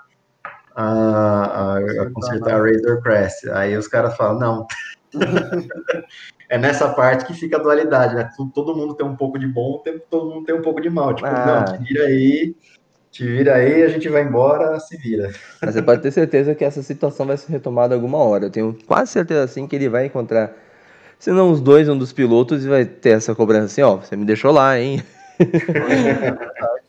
a, 0.74 0.84
a, 0.86 1.78
a 1.80 2.12
consertar 2.14 2.56
a 2.56 2.64
Razor 2.64 3.02
Crest. 3.02 3.50
Aí 3.50 3.76
os 3.76 3.90
caras 3.90 4.16
falam, 4.16 4.40
não. 4.40 4.68
é 6.50 6.58
nessa 6.58 6.94
parte 6.94 7.26
que 7.26 7.34
fica 7.34 7.58
a 7.58 7.62
dualidade, 7.62 8.16
né? 8.16 8.30
Todo 8.56 8.74
mundo 8.74 8.96
tem 8.96 9.06
um 9.06 9.18
pouco 9.18 9.38
de 9.38 9.48
bom, 9.48 9.84
todo 10.10 10.34
mundo 10.34 10.46
tem 10.46 10.56
um 10.56 10.62
pouco 10.62 10.80
de 10.80 10.90
mal. 10.90 11.14
Tipo, 11.14 11.28
Ah. 11.28 11.66
não, 11.68 11.78
te 11.78 11.84
vira 11.84 12.06
aí, 12.06 12.56
te 13.12 13.26
vira 13.26 13.56
aí, 13.56 13.84
a 13.84 13.88
gente 13.88 14.08
vai 14.10 14.24
embora, 14.24 14.80
se 14.80 14.98
vira. 14.98 15.32
Mas 15.62 15.74
você 15.74 15.82
pode 15.82 16.02
ter 16.02 16.12
certeza 16.12 16.54
que 16.54 16.64
essa 16.64 16.84
situação 16.84 17.26
vai 17.26 17.38
ser 17.38 17.52
retomada 17.52 17.96
alguma 17.96 18.18
hora. 18.18 18.46
Eu 18.46 18.52
tenho 18.52 18.78
quase 18.86 19.12
certeza 19.12 19.44
assim 19.44 19.68
que 19.68 19.76
ele 19.76 19.90
vai 19.90 20.06
encontrar, 20.06 20.54
se 21.20 21.32
não 21.32 21.52
os 21.52 21.62
dois, 21.62 21.90
um 21.90 21.98
dos 21.98 22.14
pilotos, 22.14 22.66
e 22.66 22.68
vai 22.68 22.86
ter 22.86 23.12
essa 23.12 23.34
cobrança 23.34 23.66
assim, 23.66 23.82
ó, 23.82 23.98
você 23.98 24.16
me 24.16 24.26
deixou 24.26 24.52
lá, 24.52 24.80
hein? 24.80 25.04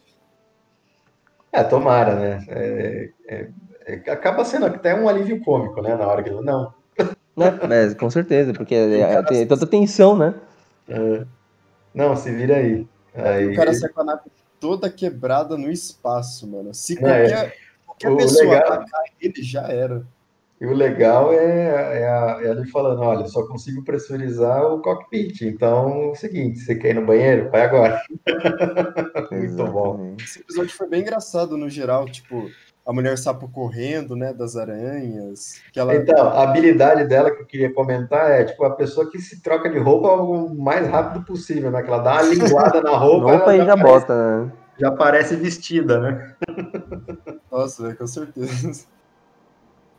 É, 1.50 1.64
tomara, 1.64 2.14
né? 2.14 2.44
É, 2.48 3.10
é, 3.26 3.48
é, 3.86 4.10
acaba 4.10 4.44
sendo 4.44 4.66
até 4.66 4.94
um 4.94 5.08
alívio 5.08 5.40
cômico, 5.40 5.80
né? 5.80 5.96
Na 5.96 6.06
hora 6.06 6.22
que 6.22 6.28
ele 6.28 6.42
não. 6.42 6.72
Né? 7.34 7.58
Mas 7.66 7.94
com 7.94 8.10
certeza, 8.10 8.52
porque 8.52 8.74
é, 8.74 9.22
tem 9.22 9.46
tanta 9.46 9.66
tensão, 9.66 10.16
né? 10.16 10.34
é, 10.88 11.24
não, 11.94 12.14
se 12.14 12.30
vira 12.30 12.56
aí. 12.56 12.86
aí 13.14 13.52
O 13.52 13.56
cara 13.56 13.72
nave 14.04 14.20
toda 14.61 14.90
quebrada 14.90 15.56
no 15.56 15.70
espaço, 15.70 16.46
mano. 16.46 16.72
Se 16.74 16.94
É, 16.94 16.98
qualquer, 16.98 17.56
qualquer 17.86 18.11
o 18.11 18.16
pessoa 18.16 18.44
legal- 18.44 18.72
atacar 18.72 19.02
ele, 19.20 19.42
já 19.42 19.62
era. 19.68 20.06
E 20.61 20.66
o 20.66 20.74
legal 20.74 21.32
é, 21.32 22.00
é, 22.00 22.09
a- 22.09 22.38
é 22.42 22.50
ele 22.50 22.66
falando, 22.66 23.00
olha, 23.00 23.26
só 23.28 23.46
consigo 23.46 23.84
pressurizar 23.84 24.64
o 24.66 24.80
cockpit. 24.82 25.42
Então, 25.42 26.02
é 26.02 26.06
o 26.09 26.14
seguinte, 26.16 26.59
você 26.59 26.74
quer 26.74 26.90
ir 26.90 26.94
no 26.94 27.06
banheiro? 27.06 27.48
Vai 27.50 27.62
agora. 27.62 28.02
Muito 29.30 29.64
bom. 29.70 30.16
Esse 30.20 30.40
episódio 30.40 30.72
foi 30.74 30.88
bem 30.88 31.02
engraçado 31.02 31.56
no 31.56 31.68
geral, 31.70 32.06
tipo, 32.06 32.50
a 32.89 32.93
mulher 32.93 33.18
sapo 33.18 33.47
correndo, 33.51 34.16
né, 34.16 34.32
das 34.32 34.57
aranhas. 34.57 35.61
Que 35.70 35.78
ela... 35.78 35.95
Então, 35.95 36.26
a 36.26 36.43
habilidade 36.43 37.05
dela 37.05 37.30
que 37.30 37.43
eu 37.43 37.45
queria 37.45 37.70
comentar 37.70 38.30
é, 38.30 38.45
tipo, 38.45 38.64
a 38.64 38.70
pessoa 38.70 39.11
que 39.11 39.20
se 39.20 39.43
troca 39.43 39.68
de 39.68 39.78
roupa 39.78 40.09
o 40.09 40.55
mais 40.55 40.89
rápido 40.89 41.22
possível, 41.22 41.70
né? 41.70 41.82
Que 41.82 41.91
ela 41.91 41.99
dá 41.99 42.14
uma 42.14 42.22
linguada 42.22 42.80
na 42.80 42.97
roupa, 42.97 43.30
Roupa 43.30 43.51
aí 43.51 43.59
já 43.59 43.76
parece, 43.76 43.82
bota, 43.82 44.41
né? 44.41 44.53
já 44.78 44.91
parece 44.91 45.36
vestida, 45.36 46.01
né? 46.01 46.34
Nossa, 47.53 47.82
velho, 47.82 47.99
com 47.99 48.07
certeza. 48.07 48.86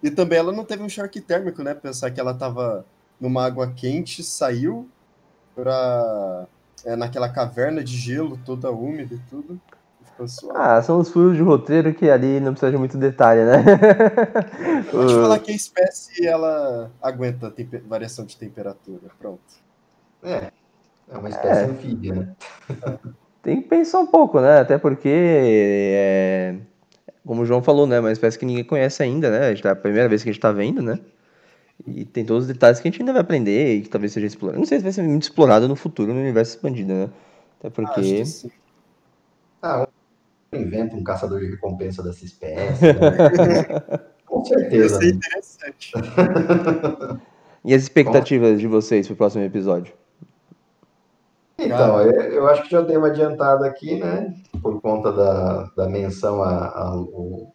E 0.02 0.10
também 0.10 0.40
ela 0.40 0.52
não 0.52 0.66
teve 0.66 0.82
um 0.82 0.90
choque 0.90 1.22
térmico, 1.22 1.62
né? 1.62 1.76
Pensar 1.76 2.10
que 2.10 2.20
ela 2.20 2.34
tava 2.34 2.84
numa 3.22 3.46
água 3.46 3.72
quente, 3.72 4.24
saiu 4.24 4.90
pra. 5.54 6.48
É, 6.86 6.96
naquela 6.96 7.30
caverna 7.30 7.84
de 7.84 7.96
gelo 7.96 8.40
toda 8.44 8.72
úmida 8.72 9.14
e 9.14 9.20
tudo. 9.30 9.62
Suave. 10.28 10.58
Ah, 10.60 10.82
são 10.82 11.00
os 11.00 11.10
furos 11.10 11.36
de 11.36 11.42
roteiro 11.42 11.94
que 11.94 12.10
ali 12.10 12.40
não 12.40 12.52
precisa 12.54 12.72
de 12.72 12.78
muito 12.78 12.98
detalhe, 12.98 13.44
né? 13.46 13.64
Pode 14.92 15.14
O- 15.14 15.22
falar 15.22 15.40
que 15.40 15.52
a 15.52 15.56
espécie 15.56 16.26
ela 16.28 16.92
aguenta 17.02 17.54
variação 17.88 18.26
de 18.26 18.36
temperatura. 18.38 19.10
Pronto. 19.20 19.40
É, 20.24 20.52
é 21.12 21.18
uma 21.18 21.30
espécie 21.30 21.62
É. 21.62 21.66
anfíbia, 21.66 22.14
né? 22.14 22.36
Tem 23.42 23.62
que 23.62 23.70
pensar 23.70 24.00
um 24.00 24.08
pouco, 24.08 24.42
né? 24.42 24.60
Até 24.60 24.78
porque, 24.78 25.08
é, 25.10 26.56
como 27.26 27.42
o 27.42 27.46
João 27.46 27.64
falou, 27.64 27.88
né? 27.88 27.96
É 27.96 28.00
uma 28.00 28.12
espécie 28.12 28.38
que 28.38 28.46
ninguém 28.46 28.66
conhece 28.66 29.02
ainda, 29.02 29.32
né? 29.32 29.48
A 29.48 29.50
gente 29.50 29.64
tá- 29.64 29.70
É 29.70 29.72
a 29.72 29.76
primeira 29.76 30.10
vez 30.10 30.22
que 30.24 30.30
a 30.30 30.34
gente 30.34 30.42
tá 30.42 30.52
vendo, 30.52 30.82
né? 30.82 31.00
E 31.88 32.04
tem 32.04 32.26
todos 32.26 32.44
os 32.44 32.48
detalhes 32.52 32.82
que 32.82 32.88
a 32.88 32.92
gente 32.92 33.02
ainda 33.02 33.14
vai 33.14 33.22
aprender 33.22 33.76
e 33.76 33.82
que 33.84 33.90
talvez 33.90 34.12
seja 34.12 34.28
explorado. 34.28 34.60
Não 34.60 34.66
sei 34.68 34.80
se 34.80 34.84
vai 34.84 34.92
ser 34.92 35.02
muito 35.04 35.24
explorado 35.24 35.68
no 35.70 35.76
futuro, 35.78 36.14
no 36.14 36.20
universo 36.20 36.56
expandido, 36.56 36.94
né? 36.94 37.04
Até 37.58 37.68
Ah, 37.68 37.68
acho 37.68 37.72
porque. 37.72 38.02
que 38.16 38.26
sim. 38.26 38.52
Ah, 39.62 39.88
inventa 40.54 40.96
um 40.96 41.04
caçador 41.04 41.40
de 41.40 41.52
recompensa 41.52 42.02
dessa 42.04 42.26
espécie. 42.26 42.86
né? 42.86 42.94
Com 44.26 44.46
certeza. 44.46 45.00
ser 45.00 45.06
né? 45.06 45.12
interessante. 45.12 45.92
E 47.64 47.74
as 47.74 47.84
expectativas 47.84 48.60
de 48.60 48.68
vocês 48.68 49.06
pro 49.06 49.16
próximo 49.16 49.44
episódio? 49.44 49.94
Então, 51.58 52.02
eu, 52.02 52.22
eu 52.32 52.48
acho 52.48 52.64
que 52.64 52.72
já 52.72 52.80
dei 52.80 52.96
uma 52.96 53.08
adiantada 53.08 53.68
aqui, 53.68 54.00
né? 54.00 54.34
Por 54.62 54.82
conta 54.82 55.12
da, 55.12 55.64
da 55.76 55.90
menção 55.90 56.42
à, 56.42 56.68
à, 56.68 57.06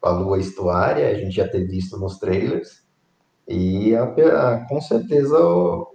à 0.02 0.10
lua 0.10 0.38
estuária, 0.38 1.08
a 1.08 1.14
gente 1.14 1.34
já 1.34 1.48
ter 1.48 1.64
visto 1.64 1.98
nos 1.98 2.18
trailers. 2.18 2.84
E 3.48 3.94
a, 3.96 4.04
a, 4.04 4.66
com 4.68 4.80
certeza 4.80 5.38
o, 5.38 5.88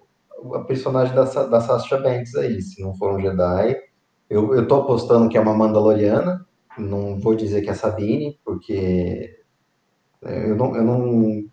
a 0.56 0.64
personagem 0.64 1.14
da, 1.14 1.24
da 1.24 1.62
Sasha 1.62 1.97
Banks 1.97 2.36
aí, 2.36 2.62
se 2.62 2.82
não 2.82 2.95
for 2.95 3.14
um 3.14 3.22
Jedi. 3.22 3.78
Eu, 4.28 4.56
eu 4.56 4.68
tô 4.68 4.76
apostando 4.76 5.30
que 5.30 5.38
é 5.38 5.41
uma 5.41 5.54
Mandaloriana, 5.54 6.45
não 6.80 7.20
vou 7.20 7.36
dizer 7.36 7.62
que 7.62 7.70
é 7.70 7.74
Sabine, 7.74 8.40
porque 8.44 9.40
eu 10.22 10.56
não, 10.56 10.76
eu 10.76 10.84
não, 10.84 11.44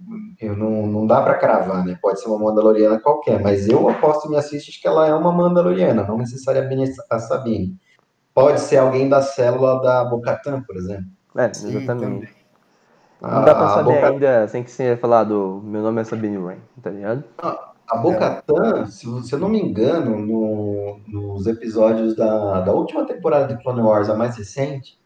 eu 0.41 0.57
não, 0.57 0.87
não 0.87 1.07
dá 1.07 1.23
para 1.23 1.35
cravar, 1.35 1.85
né? 1.85 1.97
Pode 2.03 2.21
ser 2.21 2.29
uma 2.29 2.39
Mandaloriana 2.39 2.99
qualquer, 2.99 3.41
mas 3.41 3.69
eu 3.69 3.89
aposto 3.89 4.29
me 4.29 4.37
assiste 4.37 4.81
que 4.81 4.89
ela 4.89 5.07
é 5.07 5.15
uma 5.15 5.31
Mandaloriana, 5.31 6.05
não 6.05 6.19
necessariamente 6.19 6.93
a 7.09 7.19
Sabine. 7.19 7.77
Pode 8.35 8.61
ser 8.61 8.79
alguém 8.79 9.09
da 9.09 9.23
célula 9.23 9.81
da 9.81 10.05
Bocatan, 10.05 10.63
por 10.63 10.77
exemplo. 10.77 11.07
É, 11.37 11.47
exatamente. 11.47 12.35
não 13.21 13.45
dá 13.45 13.55
pra 13.55 13.69
saber 13.69 13.95
Boca... 13.95 14.09
ainda, 14.09 14.49
sem 14.49 14.65
que 14.65 14.71
ser 14.71 14.99
falado, 14.99 15.63
meu 15.65 15.83
nome 15.83 16.01
é 16.01 16.05
Sabine 16.05 16.39
Wren, 16.39 16.59
tá 16.83 16.91
ligado? 16.91 17.25
A 17.89 17.97
Bocatan, 17.99 18.83
é. 18.83 18.87
se, 18.87 19.23
se 19.23 19.33
eu 19.33 19.39
não 19.39 19.49
me 19.49 19.61
engano, 19.61 20.19
no, 20.19 20.99
nos 21.07 21.47
episódios 21.47 22.17
da, 22.17 22.63
da 22.63 22.73
última 22.73 23.07
temporada 23.07 23.55
de 23.55 23.63
Clone 23.63 23.81
Wars, 23.81 24.11
a 24.11 24.17
mais 24.17 24.37
recente, 24.37 24.99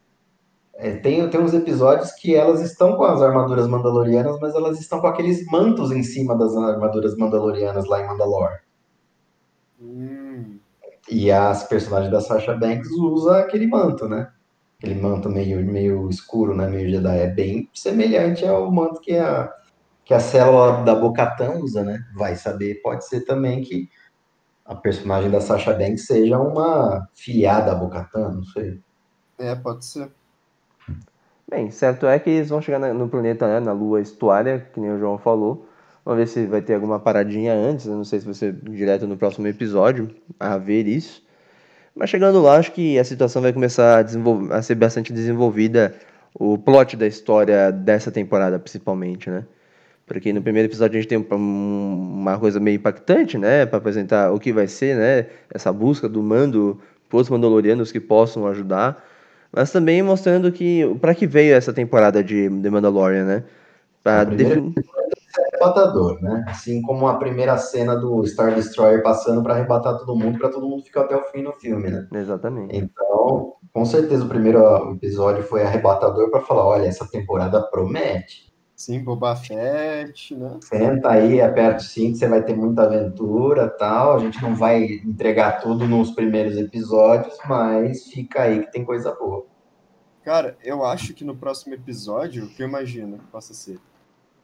é, 0.83 0.97
tem, 0.97 1.28
tem 1.28 1.41
uns 1.41 1.53
episódios 1.53 2.11
que 2.12 2.35
elas 2.35 2.62
estão 2.62 2.97
com 2.97 3.05
as 3.05 3.20
armaduras 3.20 3.68
mandalorianas, 3.68 4.41
mas 4.41 4.55
elas 4.55 4.81
estão 4.81 4.99
com 4.99 5.09
aqueles 5.09 5.45
mantos 5.47 5.93
em 5.93 6.03
cima 6.03 6.37
das 6.37 6.57
armaduras 6.57 7.14
mandalorianas 7.18 7.85
lá 7.85 8.01
em 8.01 8.07
Mandalore. 8.07 8.61
Hum. 9.78 10.59
E 11.11 11.31
as 11.31 11.64
personagens 11.64 12.11
da 12.11 12.22
Sasha 12.22 12.55
Banks 12.55 12.91
usam 12.93 13.35
aquele 13.35 13.66
manto, 13.66 14.09
né? 14.09 14.33
Aquele 14.78 14.99
manto 14.99 15.28
meio, 15.28 15.62
meio 15.66 16.09
escuro, 16.09 16.57
né? 16.57 16.66
Meio 16.66 16.89
Jedi. 16.89 17.18
É 17.18 17.26
bem 17.26 17.68
semelhante 17.74 18.47
ao 18.47 18.70
manto 18.72 19.03
que 19.03 19.18
a, 19.18 19.53
que 20.03 20.14
a 20.14 20.20
célula 20.20 20.83
da 20.83 20.95
Bocatã 20.95 21.59
usa, 21.59 21.85
né? 21.85 22.03
Vai 22.16 22.37
saber, 22.37 22.81
pode 22.83 23.07
ser 23.07 23.26
também 23.26 23.61
que 23.61 23.87
a 24.64 24.74
personagem 24.74 25.31
da 25.31 25.43
Sasha 25.43 25.74
Banks 25.74 26.07
seja 26.07 26.39
uma 26.39 27.07
filiada 27.12 27.72
a 27.72 27.74
Bocatã, 27.74 28.31
não 28.31 28.45
sei. 28.45 28.81
É, 29.39 29.55
pode 29.55 29.85
ser. 29.85 30.11
Bem, 31.51 31.68
certo 31.68 32.07
é 32.07 32.16
que 32.16 32.30
eles 32.30 32.48
vão 32.48 32.62
chegar 32.62 32.78
no 32.78 33.09
planeta, 33.09 33.44
né, 33.44 33.59
na 33.59 33.72
lua 33.72 34.01
estuária, 34.01 34.64
que 34.72 34.78
nem 34.78 34.92
o 34.92 34.98
João 35.01 35.18
falou. 35.18 35.66
Vamos 36.05 36.20
ver 36.20 36.28
se 36.28 36.46
vai 36.46 36.62
ter 36.62 36.74
alguma 36.74 37.01
paradinha 37.01 37.53
antes, 37.53 37.86
não 37.86 38.05
sei 38.05 38.20
se 38.20 38.24
vai 38.24 38.34
ser 38.34 38.53
direto 38.53 39.05
no 39.05 39.16
próximo 39.16 39.48
episódio, 39.48 40.14
a 40.38 40.57
ver 40.57 40.86
isso. 40.86 41.24
Mas 41.92 42.09
chegando 42.09 42.40
lá, 42.40 42.57
acho 42.57 42.70
que 42.70 42.96
a 43.01 43.05
situação 43.05 43.42
vai 43.42 43.53
começar 43.53 43.98
a, 43.98 44.57
a 44.57 44.62
ser 44.62 44.76
bastante 44.76 45.12
desenvolvida, 45.12 45.92
o 46.32 46.57
plot 46.57 46.96
da 46.96 47.09
história 47.09 47.72
dessa 47.72 48.12
temporada, 48.12 48.57
principalmente, 48.57 49.28
né? 49.28 49.44
Porque 50.07 50.32
no 50.32 50.42
primeiro 50.42 50.68
episódio 50.68 50.98
a 50.98 51.03
gente 51.03 51.09
tem 51.09 51.18
uma 51.18 52.38
coisa 52.38 52.61
meio 52.61 52.76
impactante, 52.76 53.36
né? 53.36 53.66
Para 53.66 53.78
apresentar 53.78 54.32
o 54.32 54.38
que 54.38 54.53
vai 54.53 54.68
ser, 54.68 54.96
né? 54.96 55.26
Essa 55.53 55.72
busca 55.72 56.09
do 56.09 56.22
mando 56.22 56.80
os 57.12 57.28
Mandalorianos 57.28 57.90
que 57.90 57.98
possam 57.98 58.46
ajudar 58.46 59.09
mas 59.53 59.72
também 59.72 60.03
mostrando 60.03 60.51
que 60.53 60.82
para 61.01 61.14
que 61.14 61.26
veio 61.26 61.55
essa 61.55 61.72
temporada 61.72 62.22
de 62.22 62.48
The 62.48 62.70
Mandalorian, 62.70 63.24
né? 63.24 63.44
Para 64.03 64.24
definir 64.24 64.74
é 65.38 65.57
arrebatador, 65.57 66.20
né? 66.20 66.44
Assim 66.48 66.82
como 66.82 67.07
a 67.07 67.16
primeira 67.16 67.57
cena 67.59 67.94
do 67.94 68.26
Star 68.26 68.55
Destroyer 68.55 69.03
passando 69.03 69.42
para 69.42 69.55
arrebatar 69.55 69.98
todo 69.98 70.16
mundo, 70.16 70.38
para 70.38 70.48
todo 70.48 70.68
mundo 70.68 70.82
ficar 70.82 71.03
até 71.03 71.16
o 71.16 71.22
fim 71.24 71.42
no 71.42 71.53
filme, 71.53 71.90
né? 71.90 72.07
Exatamente. 72.12 72.76
Então, 72.76 73.55
com 73.72 73.84
certeza 73.84 74.24
o 74.24 74.28
primeiro 74.28 74.92
episódio 74.94 75.42
foi 75.44 75.62
arrebatador 75.62 76.30
para 76.30 76.40
falar, 76.40 76.66
olha, 76.66 76.86
essa 76.86 77.07
temporada 77.07 77.62
promete. 77.62 78.49
Sim, 78.81 79.05
Boba 79.05 79.37
Fett, 79.37 80.35
né? 80.35 80.59
Senta 80.62 81.11
aí, 81.11 81.39
aperta 81.39 81.83
o 81.83 81.85
cinto, 81.85 82.16
você 82.16 82.26
vai 82.26 82.43
ter 82.43 82.57
muita 82.57 82.85
aventura 82.85 83.68
tal. 83.68 84.16
A 84.16 84.18
gente 84.20 84.41
não 84.41 84.55
vai 84.57 84.85
entregar 85.05 85.61
tudo 85.61 85.87
nos 85.87 86.12
primeiros 86.12 86.57
episódios, 86.57 87.37
mas 87.47 88.07
fica 88.07 88.45
aí 88.45 88.64
que 88.64 88.72
tem 88.72 88.83
coisa 88.83 89.12
boa. 89.12 89.45
Cara, 90.24 90.57
eu 90.64 90.83
acho 90.83 91.12
que 91.12 91.24
no 91.24 91.37
próximo 91.37 91.74
episódio, 91.74 92.47
o 92.47 92.49
que 92.49 92.62
eu 92.62 92.68
imagino 92.68 93.18
que 93.18 93.26
possa 93.26 93.53
ser? 93.53 93.78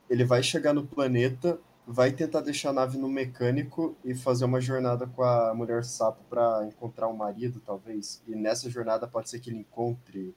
Ele 0.08 0.22
vai 0.22 0.42
chegar 0.42 0.74
no 0.74 0.86
planeta, 0.86 1.58
vai 1.86 2.12
tentar 2.12 2.42
deixar 2.42 2.68
a 2.68 2.74
nave 2.74 2.98
no 2.98 3.08
mecânico 3.08 3.96
e 4.04 4.14
fazer 4.14 4.44
uma 4.44 4.60
jornada 4.60 5.06
com 5.06 5.22
a 5.22 5.54
mulher 5.54 5.82
sapo 5.82 6.22
para 6.28 6.66
encontrar 6.66 7.08
um 7.08 7.16
marido, 7.16 7.58
talvez. 7.64 8.22
E 8.28 8.36
nessa 8.36 8.68
jornada 8.68 9.08
pode 9.08 9.30
ser 9.30 9.40
que 9.40 9.48
ele 9.48 9.60
encontre 9.60 10.34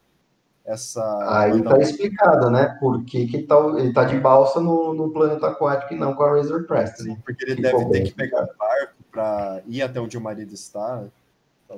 essa. 0.69 1.01
Aí 1.27 1.61
tá 1.63 1.79
explicado, 1.79 2.51
né? 2.51 2.77
Por 2.79 3.03
que, 3.03 3.25
que 3.25 3.39
tá, 3.39 3.55
ele 3.77 3.91
tá 3.91 4.03
de 4.03 4.17
balsa 4.19 4.61
no, 4.61 4.93
no 4.93 5.09
planeta 5.09 5.47
aquático 5.47 5.93
e 5.93 5.97
não 5.97 6.13
com 6.13 6.23
a 6.23 6.35
Razor 6.35 6.65
Crest. 6.65 7.01
Sim, 7.01 7.15
porque 7.25 7.43
ele 7.43 7.61
deve 7.61 7.85
ter 7.85 8.03
que 8.03 8.11
pegar 8.13 8.43
um 8.43 8.57
barco 8.57 8.93
para 9.11 9.61
ir 9.67 9.81
até 9.81 9.99
onde 9.99 10.15
o 10.17 10.21
marido 10.21 10.53
está. 10.53 11.03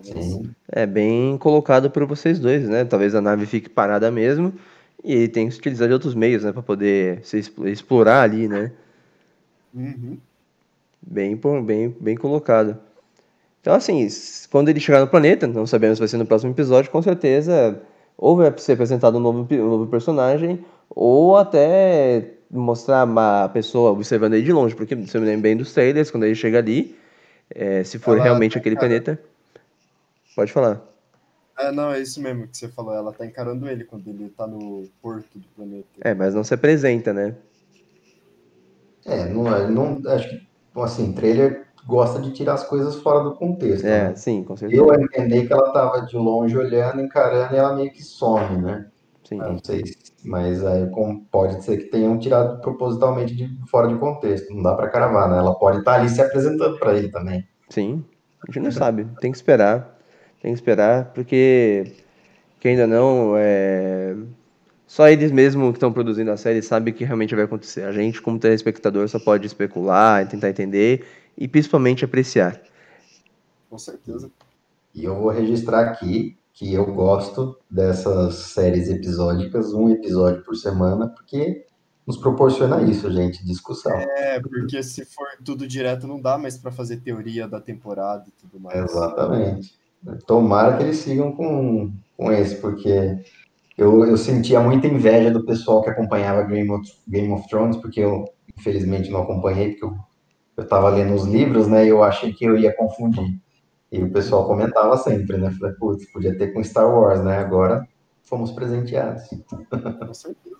Sim. 0.03 0.53
É 0.69 0.85
bem 0.85 1.37
colocado 1.37 1.89
por 1.89 2.05
vocês 2.05 2.39
dois, 2.39 2.67
né? 2.67 2.83
Talvez 2.83 3.15
a 3.15 3.21
nave 3.21 3.45
fique 3.45 3.69
parada 3.69 4.11
mesmo 4.11 4.53
e 5.03 5.13
ele 5.13 5.27
tem 5.27 5.47
que 5.49 5.57
utilizar 5.57 5.87
de 5.87 5.93
outros 5.93 6.13
meios, 6.13 6.43
né? 6.43 6.51
Para 6.51 6.61
poder 6.61 7.23
se 7.23 7.39
explorar 7.65 8.21
ali, 8.21 8.47
né? 8.47 8.71
Uhum. 9.73 10.17
Bem, 11.01 11.39
bem, 11.65 11.95
bem 11.99 12.15
colocado. 12.15 12.77
Então, 13.61 13.73
assim, 13.73 14.07
quando 14.49 14.69
ele 14.69 14.79
chegar 14.79 14.99
no 14.99 15.07
planeta, 15.07 15.47
não 15.47 15.65
sabemos 15.65 15.97
se 15.97 16.01
vai 16.01 16.07
ser 16.07 16.17
no 16.17 16.25
próximo 16.25 16.51
episódio, 16.51 16.91
com 16.91 17.01
certeza 17.01 17.81
ou 18.21 18.37
vai 18.37 18.53
ser 18.57 18.73
apresentado 18.73 19.17
um 19.17 19.19
novo, 19.19 19.47
um 19.51 19.69
novo 19.69 19.87
personagem, 19.87 20.63
ou 20.87 21.35
até 21.35 22.35
mostrar 22.51 23.03
uma 23.03 23.49
pessoa 23.49 23.91
observando 23.91 24.35
ele 24.35 24.43
de 24.43 24.53
longe, 24.53 24.75
porque 24.75 24.93
você 24.93 25.19
me 25.19 25.25
lembra 25.25 25.41
bem 25.41 25.57
dos 25.57 25.73
trailers, 25.73 26.11
quando 26.11 26.25
ele 26.25 26.35
chega 26.35 26.59
ali, 26.59 26.95
é, 27.49 27.83
se 27.83 27.97
for 27.97 28.13
ela 28.13 28.23
realmente 28.25 28.53
tá 28.53 28.59
aquele 28.59 28.75
planeta. 28.75 29.19
Pode 30.35 30.51
falar. 30.51 30.79
É, 31.57 31.71
não, 31.71 31.91
é 31.91 31.99
isso 31.99 32.21
mesmo 32.21 32.47
que 32.47 32.55
você 32.55 32.67
falou. 32.67 32.93
Ela 32.93 33.11
tá 33.11 33.25
encarando 33.25 33.67
ele 33.67 33.83
quando 33.85 34.07
ele 34.07 34.29
tá 34.29 34.45
no 34.45 34.87
porto 35.01 35.39
do 35.39 35.47
planeta. 35.55 35.87
É, 36.01 36.13
mas 36.13 36.35
não 36.35 36.43
se 36.43 36.53
apresenta, 36.53 37.11
né? 37.11 37.35
É, 39.03 39.25
não, 39.25 39.53
é, 39.53 39.67
não 39.67 40.01
acho 40.07 40.29
que, 40.29 40.47
assim, 40.75 41.11
trailer 41.11 41.65
gosta 41.85 42.19
de 42.19 42.31
tirar 42.31 42.53
as 42.53 42.63
coisas 42.63 42.95
fora 42.95 43.23
do 43.23 43.35
contexto. 43.35 43.85
É, 43.85 44.09
né? 44.09 44.15
sim, 44.15 44.43
com 44.43 44.55
certeza. 44.55 44.81
Eu 44.81 44.93
entendi 44.93 45.45
que 45.45 45.53
ela 45.53 45.67
estava 45.67 46.01
de 46.05 46.15
longe 46.15 46.57
olhando, 46.57 47.01
encarando, 47.01 47.53
e 47.53 47.57
ela 47.57 47.75
meio 47.75 47.91
que 47.91 48.03
some, 48.03 48.61
né? 48.61 48.87
Sim. 49.23 49.37
Não 49.37 49.57
sei, 49.63 49.83
mas 50.25 50.63
aí 50.65 50.89
pode 51.31 51.63
ser 51.63 51.77
que 51.77 51.83
tenham 51.85 52.17
tirado 52.19 52.59
propositalmente 52.61 53.33
de 53.33 53.49
fora 53.69 53.87
de 53.87 53.95
contexto. 53.95 54.53
Não 54.53 54.61
dá 54.61 54.75
para 54.75 54.89
cravar, 54.89 55.29
né? 55.29 55.37
Ela 55.37 55.55
pode 55.55 55.79
estar 55.79 55.93
tá 55.93 55.99
ali 55.99 56.09
se 56.09 56.21
apresentando 56.21 56.77
para 56.77 56.93
ele 56.93 57.09
também. 57.09 57.47
Sim, 57.69 58.03
a 58.43 58.51
gente 58.51 58.63
não 58.63 58.71
sabe. 58.71 59.07
Tem 59.21 59.31
que 59.31 59.37
esperar. 59.37 59.97
Tem 60.41 60.51
que 60.51 60.57
esperar, 60.57 61.11
porque 61.13 61.93
que 62.59 62.67
ainda 62.67 62.85
não 62.85 63.35
é 63.37 64.15
só 64.91 65.07
eles 65.07 65.31
mesmo 65.31 65.71
que 65.71 65.77
estão 65.77 65.93
produzindo 65.93 66.31
a 66.31 66.35
série 66.35 66.61
sabem 66.61 66.93
o 66.93 66.97
que 66.97 67.05
realmente 67.05 67.33
vai 67.33 67.45
acontecer. 67.45 67.83
A 67.83 67.93
gente, 67.93 68.21
como 68.21 68.37
telespectador, 68.37 69.07
só 69.07 69.17
pode 69.19 69.47
especular, 69.47 70.27
tentar 70.27 70.49
entender 70.49 71.05
e 71.41 71.47
principalmente 71.47 72.05
apreciar. 72.05 72.61
Com 73.67 73.77
certeza. 73.77 74.29
E 74.93 75.03
eu 75.03 75.15
vou 75.15 75.31
registrar 75.31 75.81
aqui 75.81 76.37
que 76.53 76.71
eu 76.71 76.93
gosto 76.93 77.57
dessas 77.69 78.35
séries 78.35 78.89
episódicas, 78.89 79.73
um 79.73 79.89
episódio 79.89 80.43
por 80.43 80.55
semana, 80.55 81.07
porque 81.07 81.65
nos 82.05 82.17
proporciona 82.17 82.83
isso, 82.83 83.11
gente, 83.11 83.43
discussão. 83.43 83.91
É, 83.93 84.39
porque 84.39 84.83
se 84.83 85.03
for 85.05 85.27
tudo 85.43 85.67
direto 85.67 86.05
não 86.05 86.21
dá 86.21 86.37
mais 86.37 86.57
para 86.57 86.71
fazer 86.71 86.97
teoria 86.97 87.47
da 87.47 87.59
temporada 87.59 88.25
e 88.27 88.31
tudo 88.31 88.59
mais. 88.59 88.77
Exatamente. 88.77 89.73
Tomara 90.27 90.77
que 90.77 90.83
eles 90.83 90.97
sigam 90.97 91.31
com, 91.31 91.91
com 92.15 92.31
esse, 92.31 92.55
porque 92.55 93.23
eu, 93.75 94.05
eu 94.05 94.17
sentia 94.17 94.59
muita 94.59 94.85
inveja 94.85 95.31
do 95.31 95.43
pessoal 95.43 95.81
que 95.81 95.89
acompanhava 95.89 96.43
Game 96.43 96.69
of, 96.69 96.87
Game 97.07 97.31
of 97.33 97.47
Thrones, 97.47 97.77
porque 97.77 98.01
eu, 98.01 98.25
infelizmente, 98.55 99.09
não 99.09 99.21
acompanhei, 99.21 99.69
porque 99.69 99.85
eu 99.85 100.10
eu 100.61 100.63
estava 100.63 100.89
lendo 100.89 101.13
os 101.15 101.25
livros, 101.25 101.67
né, 101.67 101.85
e 101.85 101.89
eu 101.89 102.03
achei 102.03 102.31
que 102.31 102.45
eu 102.45 102.55
ia 102.57 102.73
confundir. 102.75 103.35
E 103.91 104.01
o 104.01 104.11
pessoal 104.11 104.47
comentava 104.47 104.95
sempre, 104.97 105.37
né? 105.37 105.51
Falei, 105.51 105.75
putz, 105.75 106.09
podia 106.11 106.37
ter 106.37 106.53
com 106.53 106.63
Star 106.63 106.89
Wars, 106.89 107.21
né? 107.21 107.37
Agora 107.39 107.85
fomos 108.23 108.51
presenteados. 108.51 109.23
Com 109.69 110.13
certeza. 110.13 110.55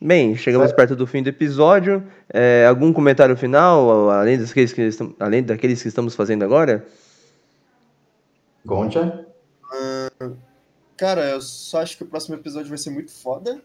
Bem, 0.00 0.36
chegamos 0.36 0.70
é. 0.70 0.74
perto 0.74 0.94
do 0.94 1.06
fim 1.06 1.22
do 1.22 1.28
episódio. 1.28 2.06
É, 2.32 2.66
algum 2.68 2.92
comentário 2.92 3.36
final, 3.36 4.10
além 4.10 4.38
daqueles, 4.38 4.72
que 4.72 4.82
estamos, 4.82 5.14
além 5.18 5.42
daqueles 5.42 5.82
que 5.82 5.88
estamos 5.88 6.14
fazendo 6.14 6.44
agora? 6.44 6.86
Goncha? 8.64 9.26
Uh, 10.22 10.36
cara, 10.96 11.30
eu 11.30 11.40
só 11.40 11.80
acho 11.80 11.96
que 11.96 12.04
o 12.04 12.06
próximo 12.06 12.36
episódio 12.36 12.68
vai 12.68 12.78
ser 12.78 12.90
muito 12.90 13.10
foda. 13.10 13.60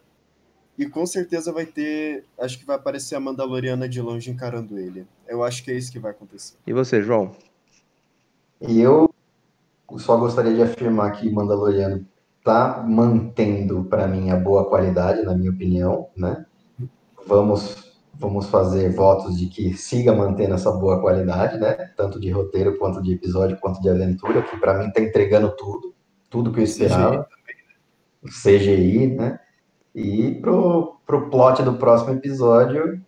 E 0.78 0.86
com 0.86 1.05
certeza 1.05 1.51
vai 1.51 1.65
ter. 1.65 2.23
Acho 2.39 2.59
que 2.59 2.65
vai 2.65 2.75
aparecer 2.75 3.15
a 3.15 3.19
Mandaloriana 3.19 3.89
de 3.89 4.01
longe 4.01 4.30
encarando 4.30 4.78
ele. 4.78 5.07
Eu 5.28 5.43
acho 5.43 5.63
que 5.63 5.71
é 5.71 5.73
isso 5.73 5.91
que 5.91 5.99
vai 5.99 6.11
acontecer. 6.11 6.55
E 6.65 6.73
você, 6.73 7.01
João? 7.01 7.32
E 8.61 8.80
eu 8.80 9.09
só 9.97 10.17
gostaria 10.17 10.53
de 10.53 10.61
afirmar 10.61 11.11
que 11.13 11.30
Mandaloriano 11.30 12.05
está 12.38 12.84
mantendo 12.88 13.84
para 13.86 14.07
mim 14.07 14.30
a 14.30 14.36
boa 14.36 14.69
qualidade, 14.69 15.23
na 15.23 15.36
minha 15.36 15.51
opinião, 15.51 16.07
né? 16.15 16.45
Vamos 17.25 17.88
vamos 18.19 18.49
fazer 18.49 18.89
votos 18.93 19.38
de 19.38 19.47
que 19.47 19.73
siga 19.75 20.13
mantendo 20.13 20.55
essa 20.55 20.71
boa 20.71 20.99
qualidade, 20.99 21.59
né? 21.59 21.73
Tanto 21.95 22.19
de 22.19 22.32
roteiro 22.32 22.78
quanto 22.78 23.01
de 23.01 23.13
episódio, 23.13 23.59
quanto 23.59 23.82
de 23.82 23.89
aventura, 23.89 24.41
que 24.41 24.57
para 24.57 24.80
mim 24.80 24.88
está 24.88 25.01
entregando 25.01 25.55
tudo, 25.55 25.93
tudo 26.30 26.51
que 26.51 26.59
eu 26.59 26.63
esperava. 26.63 27.28
CGI, 28.25 28.57
CGI 28.57 29.07
né? 29.15 29.39
E 29.98 30.36
pro, 30.36 31.00
pro 31.08 31.28
plot 31.28 31.64
do 31.64 31.74
próximo 31.74 32.14
episódio, 32.14 33.02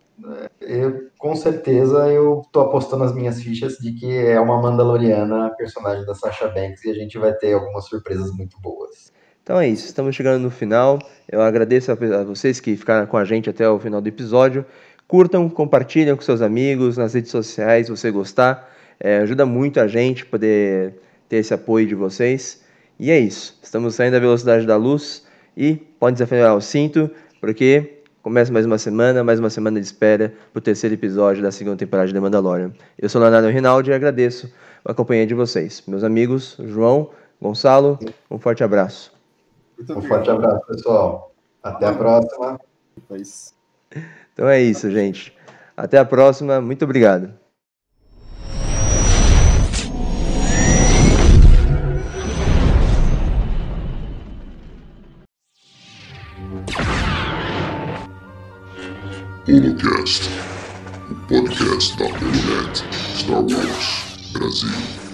eu, 0.59 1.03
com 1.19 1.35
certeza 1.35 2.07
eu 2.07 2.41
tô 2.51 2.61
apostando 2.61 3.03
as 3.03 3.13
minhas 3.13 3.39
fichas 3.39 3.77
de 3.77 3.93
que 3.93 4.11
é 4.11 4.39
uma 4.39 4.59
Mandaloriana, 4.59 5.51
personagem 5.55 6.03
da 6.03 6.15
Sasha 6.15 6.47
Banks, 6.47 6.83
e 6.83 6.89
a 6.89 6.95
gente 6.95 7.15
vai 7.19 7.31
ter 7.33 7.53
algumas 7.53 7.85
surpresas 7.85 8.31
muito 8.35 8.59
boas. 8.59 9.13
Então 9.43 9.59
é 9.59 9.67
isso, 9.67 9.85
estamos 9.85 10.15
chegando 10.15 10.41
no 10.41 10.49
final. 10.49 10.97
Eu 11.31 11.43
agradeço 11.43 11.91
a, 11.91 12.23
vocês 12.23 12.59
que 12.59 12.75
ficaram 12.75 13.05
com 13.05 13.17
a 13.17 13.23
gente 13.23 13.51
até 13.51 13.69
o 13.69 13.77
final 13.77 14.01
do 14.01 14.09
episódio. 14.09 14.65
Curtam, 15.07 15.47
compartilhem 15.47 16.15
com 16.15 16.23
seus 16.23 16.41
amigos 16.41 16.97
nas 16.97 17.13
redes 17.13 17.29
sociais, 17.29 17.85
se 17.85 17.91
você 17.91 18.09
gostar. 18.09 18.67
É, 18.99 19.19
ajuda 19.19 19.45
muito 19.45 19.79
a 19.79 19.87
gente 19.87 20.25
poder 20.25 20.95
ter 21.29 21.37
esse 21.37 21.53
apoio 21.53 21.85
de 21.85 21.93
vocês. 21.93 22.63
E 22.99 23.11
é 23.11 23.19
isso, 23.19 23.59
estamos 23.61 23.93
saindo 23.93 24.13
da 24.13 24.19
velocidade 24.19 24.65
da 24.65 24.75
luz 24.75 25.28
e 25.59 25.75
pode 25.75 26.13
desafiar 26.13 26.55
o 26.55 26.61
cinto, 26.61 27.11
porque 27.39 27.99
Começa 28.21 28.51
mais 28.51 28.65
uma 28.65 28.77
semana, 28.77 29.23
mais 29.23 29.39
uma 29.39 29.49
semana 29.49 29.79
de 29.79 29.85
espera 29.85 30.33
para 30.51 30.59
o 30.59 30.61
terceiro 30.61 30.93
episódio 30.93 31.41
da 31.41 31.51
segunda 31.51 31.77
temporada 31.77 32.09
de 32.09 32.13
The 32.13 32.19
Mandalorian. 32.19 32.73
Eu 32.97 33.07
sou 33.07 33.21
Leonardo 33.21 33.47
Rinaldi 33.47 33.91
e 33.91 33.93
agradeço 33.93 34.53
a 34.83 34.93
companhia 34.93 35.25
de 35.25 35.33
vocês. 35.33 35.81
Meus 35.87 36.03
amigos, 36.03 36.57
João, 36.59 37.11
Gonçalo, 37.41 37.97
um 38.29 38.37
forte 38.37 38.61
abraço. 38.61 39.13
um 39.89 40.01
forte 40.01 40.29
abraço, 40.29 40.65
pessoal. 40.67 41.33
Até 41.63 41.87
a 41.87 41.93
próxima. 41.93 42.59
Então 44.33 44.49
é 44.49 44.61
isso, 44.61 44.91
gente. 44.91 45.33
Até 45.77 45.97
a 45.97 46.03
próxima. 46.03 46.59
Muito 46.59 46.83
obrigado. 46.83 47.38
Holocast, 59.49 60.29
o 61.09 61.15
podcast 61.27 61.97
da 61.97 62.05
Holonet 62.05 62.83
Star 63.17 63.41
Wars 63.41 64.05
Brasil. 64.31 65.08